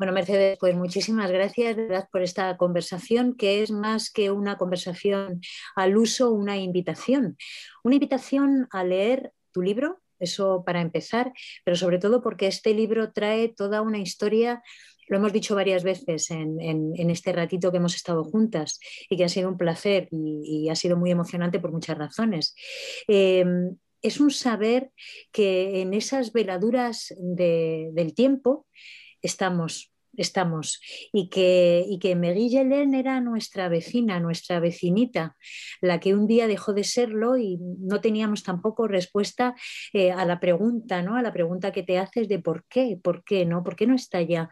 Bueno, 0.02 0.14
Mercedes, 0.14 0.58
pues 0.58 0.74
muchísimas 0.74 1.30
gracias 1.30 1.76
por 2.10 2.22
esta 2.22 2.56
conversación, 2.56 3.36
que 3.36 3.62
es 3.62 3.70
más 3.70 4.10
que 4.10 4.32
una 4.32 4.58
conversación 4.58 5.40
al 5.76 5.96
uso, 5.96 6.32
una 6.32 6.56
invitación. 6.56 7.36
Una 7.84 7.94
invitación 7.94 8.66
a 8.72 8.82
leer 8.82 9.32
tu 9.52 9.62
libro, 9.62 10.00
eso 10.18 10.64
para 10.66 10.80
empezar, 10.80 11.32
pero 11.64 11.76
sobre 11.76 12.00
todo 12.00 12.20
porque 12.20 12.48
este 12.48 12.74
libro 12.74 13.12
trae 13.12 13.46
toda 13.50 13.80
una 13.80 13.98
historia 13.98 14.60
lo 15.06 15.18
hemos 15.18 15.32
dicho 15.32 15.54
varias 15.54 15.84
veces 15.84 16.32
en, 16.32 16.92
este 17.08 17.32
ratito 17.32 17.70
que 17.70 17.76
hemos 17.76 17.94
estado 17.94 18.24
juntas 18.24 18.80
y 19.08 19.16
que 19.16 19.24
ha 19.24 19.28
sido 19.28 19.50
un 19.50 19.56
placer 19.56 20.08
y, 20.10 20.68
ha 20.68 20.74
sido 20.74 20.96
muy 20.96 21.12
emocionante 21.12 21.60
por 21.60 21.70
muchas 21.70 21.96
razones. 21.96 22.56
Eh, 23.06 23.44
es 24.00 24.18
un 24.18 24.32
saber 24.32 24.90
que 25.30 25.80
en 25.80 25.94
esas 25.94 26.32
veladuras 26.32 27.14
del 27.20 28.14
tiempo 28.14 28.66
estamos 29.22 29.91
estamos 30.16 30.80
y 31.12 31.28
que, 31.28 31.84
y 31.88 31.98
que 31.98 32.12
era 32.12 33.20
nuestra 33.20 33.68
vecina, 33.68 34.20
nuestra 34.20 34.60
vecinita, 34.60 35.36
la 35.80 36.00
que 36.00 36.14
un 36.14 36.26
día 36.26 36.46
dejó 36.46 36.72
de 36.72 36.84
serlo 36.84 37.36
y 37.36 37.58
no 37.58 38.00
teníamos 38.00 38.42
tampoco 38.42 38.88
respuesta 38.88 39.54
eh, 39.92 40.12
a 40.12 40.24
la 40.24 40.40
pregunta, 40.40 41.02
¿no? 41.02 41.16
A 41.16 41.22
la 41.22 41.32
pregunta 41.32 41.72
que 41.72 41.82
te 41.82 41.98
haces 41.98 42.28
de 42.28 42.38
por 42.38 42.64
qué, 42.68 42.98
por 43.02 43.24
qué, 43.24 43.44
¿no? 43.44 43.62
¿Por 43.64 43.76
qué 43.76 43.86
no 43.86 43.94
está 43.94 44.18
allá? 44.18 44.50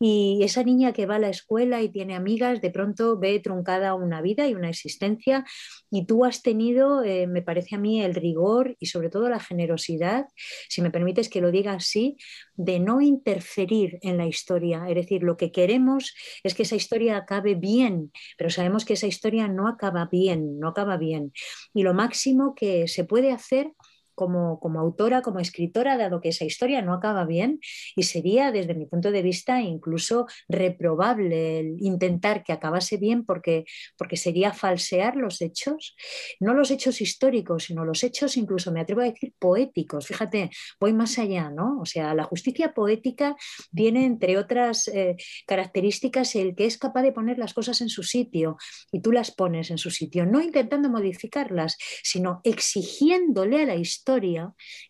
Y 0.00 0.40
esa 0.42 0.62
niña 0.62 0.92
que 0.92 1.06
va 1.06 1.16
a 1.16 1.20
la 1.20 1.28
escuela 1.28 1.82
y 1.82 1.88
tiene 1.88 2.14
amigas, 2.14 2.60
de 2.60 2.70
pronto 2.70 3.18
ve 3.18 3.40
truncada 3.40 3.94
una 3.94 4.20
vida 4.20 4.46
y 4.46 4.54
una 4.54 4.68
existencia 4.68 5.44
y 5.90 6.06
tú 6.06 6.24
has 6.24 6.42
tenido, 6.42 7.02
eh, 7.02 7.26
me 7.26 7.42
parece 7.42 7.76
a 7.76 7.78
mí, 7.78 8.02
el 8.02 8.14
rigor 8.14 8.76
y 8.78 8.86
sobre 8.86 9.10
todo 9.10 9.28
la 9.28 9.40
generosidad, 9.40 10.26
si 10.68 10.82
me 10.82 10.90
permites 10.90 11.28
que 11.28 11.40
lo 11.40 11.50
diga 11.50 11.72
así, 11.72 12.16
de 12.54 12.80
no 12.80 13.00
interferir 13.00 13.98
en 14.02 14.16
la 14.16 14.26
historia. 14.26 14.84
Decir, 15.00 15.22
lo 15.22 15.36
que 15.36 15.52
queremos 15.52 16.14
es 16.42 16.54
que 16.54 16.62
esa 16.62 16.76
historia 16.76 17.16
acabe 17.16 17.54
bien, 17.54 18.12
pero 18.36 18.50
sabemos 18.50 18.84
que 18.84 18.94
esa 18.94 19.06
historia 19.06 19.48
no 19.48 19.68
acaba 19.68 20.08
bien, 20.10 20.58
no 20.58 20.68
acaba 20.68 20.96
bien. 20.96 21.32
Y 21.74 21.82
lo 21.82 21.94
máximo 21.94 22.54
que 22.54 22.88
se 22.88 23.04
puede 23.04 23.32
hacer 23.32 23.72
como, 24.18 24.80
autora, 24.80 25.22
como 25.22 25.38
escritora, 25.38 25.96
dado 25.96 26.20
que 26.20 26.30
esa 26.30 26.44
historia 26.44 26.82
no 26.82 26.92
acaba 26.92 27.24
bien 27.24 27.60
y 27.94 28.02
sería, 28.02 28.50
desde 28.50 28.74
mi 28.74 28.84
punto 28.86 29.12
de 29.12 29.22
vista, 29.22 29.62
incluso 29.62 30.26
reprobable 30.48 31.60
intentar 31.78 32.42
que 32.42 32.52
acabase 32.52 32.96
bien 32.96 33.24
porque, 33.24 33.64
porque 33.96 34.16
sería 34.16 34.52
falsear 34.52 35.14
los 35.14 35.40
hechos, 35.40 35.94
no 36.40 36.52
los 36.52 36.72
hechos 36.72 37.00
históricos, 37.00 37.64
sino 37.64 37.84
los 37.84 38.02
hechos, 38.02 38.36
incluso 38.36 38.72
me 38.72 38.80
atrevo 38.80 39.02
a 39.02 39.04
decir, 39.04 39.32
poéticos. 39.38 40.08
Fíjate, 40.08 40.50
voy 40.80 40.92
más 40.92 41.16
allá, 41.18 41.50
¿no? 41.50 41.78
O 41.80 41.86
sea, 41.86 42.12
la 42.14 42.24
justicia 42.24 42.74
poética 42.74 43.36
tiene, 43.72 44.04
entre 44.04 44.36
otras 44.36 44.88
eh, 44.88 45.14
características, 45.46 46.34
el 46.34 46.56
que 46.56 46.66
es 46.66 46.76
capaz 46.76 47.02
de 47.02 47.12
poner 47.12 47.38
las 47.38 47.54
cosas 47.54 47.80
en 47.82 47.88
su 47.88 48.02
sitio 48.02 48.56
y 48.90 49.00
tú 49.00 49.12
las 49.12 49.30
pones 49.30 49.70
en 49.70 49.78
su 49.78 49.90
sitio, 49.90 50.26
no 50.26 50.42
intentando 50.42 50.88
modificarlas, 50.88 51.76
sino 52.02 52.40
exigiéndole 52.42 53.62
a 53.62 53.66
la 53.66 53.76
historia 53.76 54.07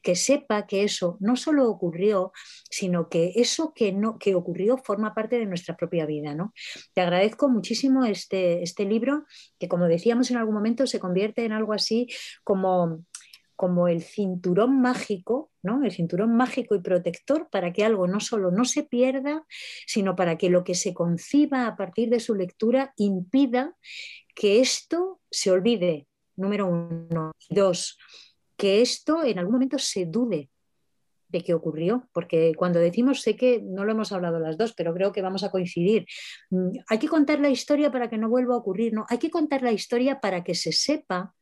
que 0.02 0.14
sepa 0.14 0.66
que 0.66 0.84
eso 0.84 1.16
no 1.20 1.36
solo 1.36 1.68
ocurrió, 1.68 2.32
sino 2.70 3.08
que 3.08 3.32
eso 3.36 3.72
que, 3.74 3.92
no, 3.92 4.18
que 4.18 4.34
ocurrió 4.34 4.78
forma 4.78 5.14
parte 5.14 5.38
de 5.38 5.46
nuestra 5.46 5.76
propia 5.76 6.06
vida. 6.06 6.34
¿no? 6.34 6.52
Te 6.94 7.00
agradezco 7.00 7.48
muchísimo 7.48 8.04
este, 8.04 8.62
este 8.62 8.84
libro, 8.84 9.24
que 9.58 9.68
como 9.68 9.86
decíamos 9.86 10.30
en 10.30 10.36
algún 10.36 10.54
momento 10.54 10.86
se 10.86 11.00
convierte 11.00 11.44
en 11.44 11.52
algo 11.52 11.72
así 11.72 12.08
como 12.44 13.04
como 13.58 13.88
el 13.88 14.02
cinturón 14.02 14.80
mágico, 14.80 15.50
¿no? 15.64 15.82
el 15.82 15.90
cinturón 15.90 16.36
mágico 16.36 16.76
y 16.76 16.80
protector 16.80 17.48
para 17.50 17.72
que 17.72 17.84
algo 17.84 18.06
no 18.06 18.20
solo 18.20 18.52
no 18.52 18.64
se 18.64 18.84
pierda, 18.84 19.44
sino 19.84 20.14
para 20.14 20.38
que 20.38 20.48
lo 20.48 20.62
que 20.62 20.76
se 20.76 20.94
conciba 20.94 21.66
a 21.66 21.76
partir 21.76 22.08
de 22.08 22.20
su 22.20 22.36
lectura 22.36 22.92
impida 22.96 23.74
que 24.36 24.60
esto 24.60 25.20
se 25.28 25.50
olvide, 25.50 26.06
número 26.36 26.68
uno. 26.68 27.32
Dos, 27.50 27.98
que 28.58 28.82
esto 28.82 29.24
en 29.24 29.38
algún 29.38 29.54
momento 29.54 29.78
se 29.78 30.04
dude 30.04 30.50
de 31.28 31.42
qué 31.42 31.54
ocurrió, 31.54 32.08
porque 32.12 32.54
cuando 32.56 32.80
decimos, 32.80 33.20
sé 33.20 33.36
que 33.36 33.62
no 33.62 33.84
lo 33.84 33.92
hemos 33.92 34.12
hablado 34.12 34.40
las 34.40 34.58
dos, 34.58 34.72
pero 34.74 34.92
creo 34.94 35.12
que 35.12 35.22
vamos 35.22 35.44
a 35.44 35.50
coincidir, 35.50 36.06
mm, 36.50 36.70
hay 36.88 36.98
que 36.98 37.08
contar 37.08 37.38
la 37.40 37.50
historia 37.50 37.92
para 37.92 38.10
que 38.10 38.18
no 38.18 38.28
vuelva 38.28 38.54
a 38.54 38.58
ocurrir, 38.58 38.92
no, 38.92 39.06
hay 39.08 39.18
que 39.18 39.30
contar 39.30 39.62
la 39.62 39.72
historia 39.72 40.20
para 40.20 40.42
que 40.42 40.54
se 40.54 40.72
sepa 40.72 41.34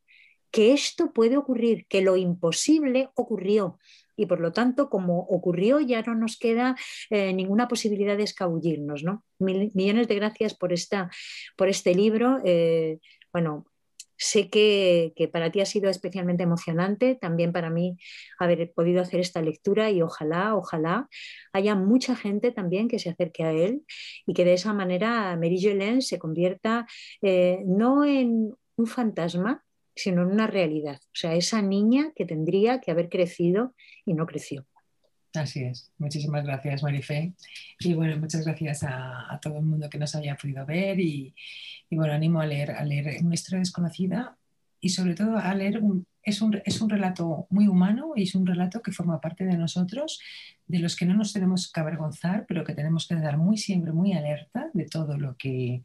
que 0.51 0.73
esto 0.73 1.13
puede 1.13 1.37
ocurrir, 1.37 1.87
que 1.89 2.03
lo 2.03 2.17
imposible 2.17 3.11
ocurrió. 3.15 3.79
Y 4.17 4.27
por 4.27 4.41
lo 4.41 4.53
tanto, 4.53 4.89
como 4.89 5.21
ocurrió, 5.21 5.81
ya 5.81 6.01
no 6.03 6.15
nos 6.15 6.39
queda 6.39 6.77
eh, 7.11 7.33
ninguna 7.35 7.69
posibilidad 7.69 8.17
de 8.17 8.23
escabullirnos. 8.23 9.05
¿no? 9.05 9.25
millones 9.39 10.09
de 10.09 10.15
gracias 10.15 10.55
por, 10.55 10.73
esta, 10.73 11.11
por 11.57 11.69
este 11.69 11.95
libro. 11.95 12.41
Eh, 12.45 12.99
bueno, 13.33 13.67
Sé 14.17 14.49
que, 14.49 15.13
para 15.33 15.51
ti 15.51 15.61
ha 15.61 15.67
sido 15.67 15.91
especialmente 15.91 16.43
emocionante, 16.43 17.17
también 17.17 17.53
para 17.53 17.71
mí 17.71 17.97
haber 18.39 18.73
podido 18.73 19.03
hacer 19.03 19.21
esta 19.21 19.43
lectura 19.43 19.91
y 19.91 20.03
ojalá, 20.03 20.57
ojalá 20.57 21.09
haya 21.53 21.75
mucha 21.75 22.17
gente 22.17 22.51
también 22.51 22.89
que 22.89 22.99
se 22.99 23.11
acerque 23.11 23.45
a 23.45 23.53
él 23.53 23.83
y 24.27 24.35
que 24.35 24.45
de 24.45 24.55
esa 24.55 24.73
manera 24.73 25.37
Mary 25.37 25.61
Jolene 25.63 26.01
se 26.03 26.19
convierta 26.19 26.87
eh, 27.23 27.63
no 27.67 28.05
en 28.05 28.55
un 28.77 28.87
fantasma, 28.87 29.65
sino 29.95 30.23
en 30.23 30.29
una 30.29 30.47
realidad. 30.47 31.01
O 31.03 31.15
sea, 31.15 31.35
esa 31.35 31.63
niña 31.63 32.13
que 32.15 32.27
tendría 32.27 32.81
que 32.81 32.91
haber 32.91 33.09
crecido 33.09 33.75
y 34.05 34.15
no 34.15 34.27
creció. 34.27 34.67
Así 35.37 35.65
es. 35.65 35.93
Muchísimas 35.99 36.45
gracias, 36.45 36.83
Marife. 36.83 37.35
Y 37.81 37.95
bueno, 37.95 38.17
muchas 38.19 38.45
gracias 38.45 38.83
a, 38.83 39.39
todo 39.43 39.59
el 39.59 39.65
mundo 39.65 39.89
que 39.91 39.99
nos 39.99 40.15
haya 40.15 40.37
podido 40.37 40.65
ver 40.65 40.99
y, 40.99 41.35
bueno, 41.91 42.15
animo 42.15 42.41
a 42.41 42.47
leer, 42.47 42.73
a 42.73 42.85
leer 42.85 43.23
una 43.23 43.35
historia 43.35 43.59
desconocida 43.59 44.37
y 44.81 44.89
sobre 44.91 45.15
todo 45.15 45.37
a 45.37 45.55
leer 45.55 45.83
un, 45.83 46.07
es 46.27 46.43
un, 46.43 46.61
es 46.65 46.81
un, 46.81 46.91
relato 46.91 47.47
muy 47.51 47.69
humano 47.69 48.13
y 48.17 48.25
es 48.25 48.35
un 48.35 48.45
relato 48.45 48.83
que 48.83 48.91
forma 48.91 49.21
parte 49.21 49.45
de 49.45 49.57
nosotros, 49.57 50.21
de 50.67 50.81
los 50.81 50.97
que 50.97 51.07
no 51.07 51.15
nos 51.15 51.33
tenemos 51.33 51.71
que 51.71 51.79
avergonzar, 51.79 52.47
pero 52.49 52.65
que 52.65 52.75
tenemos 52.75 53.07
que 53.07 53.15
dar 53.15 53.39
muy 53.39 53.57
siempre 53.57 53.93
muy 53.93 54.13
alerta 54.13 54.69
de 54.75 54.87
todo 54.87 55.17
lo 55.19 55.37
que, 55.37 55.85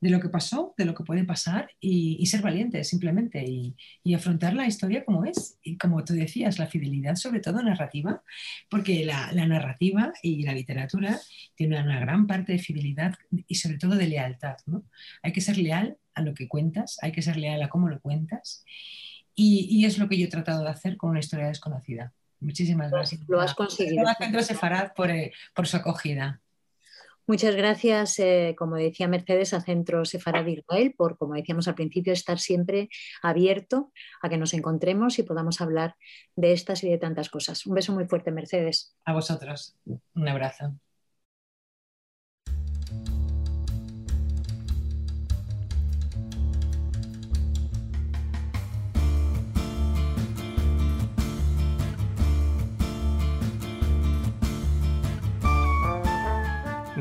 de 0.00 0.10
lo 0.10 0.20
que 0.20 0.28
pasó, 0.28 0.74
de 0.78 0.84
lo 0.84 0.94
que 0.94 1.02
puede 1.02 1.24
pasar 1.24 1.70
y, 1.80 2.24
ser 2.26 2.40
valientes 2.40 2.88
simplemente 2.88 3.44
y, 3.44 3.74
y, 4.04 4.14
afrontar 4.14 4.54
la 4.54 4.66
historia 4.68 5.04
como 5.04 5.24
es. 5.24 5.58
Y 5.64 5.76
como 5.76 6.04
tú 6.04 6.14
decías, 6.14 6.60
la 6.60 6.68
fidelidad 6.68 7.16
sobre 7.16 7.40
todo 7.40 7.60
narrativa, 7.60 8.22
porque 8.70 9.04
la, 9.04 9.32
narrativa 9.32 10.12
y 10.22 10.44
la 10.44 10.54
literatura 10.54 11.18
tienen 11.56 11.82
una 11.82 11.98
gran 11.98 12.28
parte 12.28 12.52
de 12.52 12.60
fidelidad 12.60 13.16
y 13.48 13.56
sobre 13.56 13.78
todo 13.78 13.96
de 13.96 14.06
lealtad. 14.06 14.56
¿no? 14.66 14.84
Hay 15.24 15.32
que 15.32 15.40
ser 15.40 15.58
leal 15.58 15.96
a 16.14 16.22
lo 16.22 16.32
que 16.34 16.46
cuentas, 16.46 16.98
hay 17.02 17.10
que 17.10 17.22
ser 17.22 17.36
leal 17.36 17.60
a 17.62 17.68
cómo 17.68 17.88
lo 17.88 18.00
cuentas. 18.00 18.64
Y, 19.42 19.86
es 19.86 19.96
lo 19.96 20.06
que 20.06 20.18
yo 20.18 20.26
he 20.26 20.30
tratado 20.30 20.62
de 20.62 20.68
hacer 20.68 20.98
con 20.98 21.10
una 21.10 21.20
historia 21.20 21.46
desconocida. 21.46 22.12
Muchísimas 22.40 22.90
gracias. 22.90 23.22
Lo 23.26 23.40
has 23.40 23.54
conseguido. 23.54 24.04
Centro 24.18 24.42
Sefarad 24.42 24.92
por, 24.94 25.10
eh, 25.10 25.32
por 25.54 25.66
su 25.66 25.78
acogida. 25.78 26.42
Muchas 27.26 27.54
gracias, 27.54 28.18
eh, 28.18 28.54
como 28.58 28.76
decía 28.76 29.08
Mercedes, 29.08 29.54
a 29.54 29.60
Centro 29.62 30.04
Sefarad 30.04 30.46
Israel 30.46 30.94
por, 30.96 31.16
como 31.16 31.34
decíamos 31.34 31.68
al 31.68 31.74
principio, 31.74 32.12
estar 32.12 32.38
siempre 32.38 32.90
abierto 33.22 33.92
a 34.20 34.28
que 34.28 34.36
nos 34.36 34.52
encontremos 34.52 35.18
y 35.18 35.22
podamos 35.22 35.60
hablar 35.60 35.94
de 36.36 36.52
estas 36.52 36.84
y 36.84 36.90
de 36.90 36.98
tantas 36.98 37.30
cosas. 37.30 37.64
Un 37.64 37.74
beso 37.74 37.94
muy 37.94 38.06
fuerte, 38.06 38.32
Mercedes. 38.32 38.94
A 39.06 39.14
vosotros. 39.14 39.74
Un 39.86 40.28
abrazo. 40.28 40.74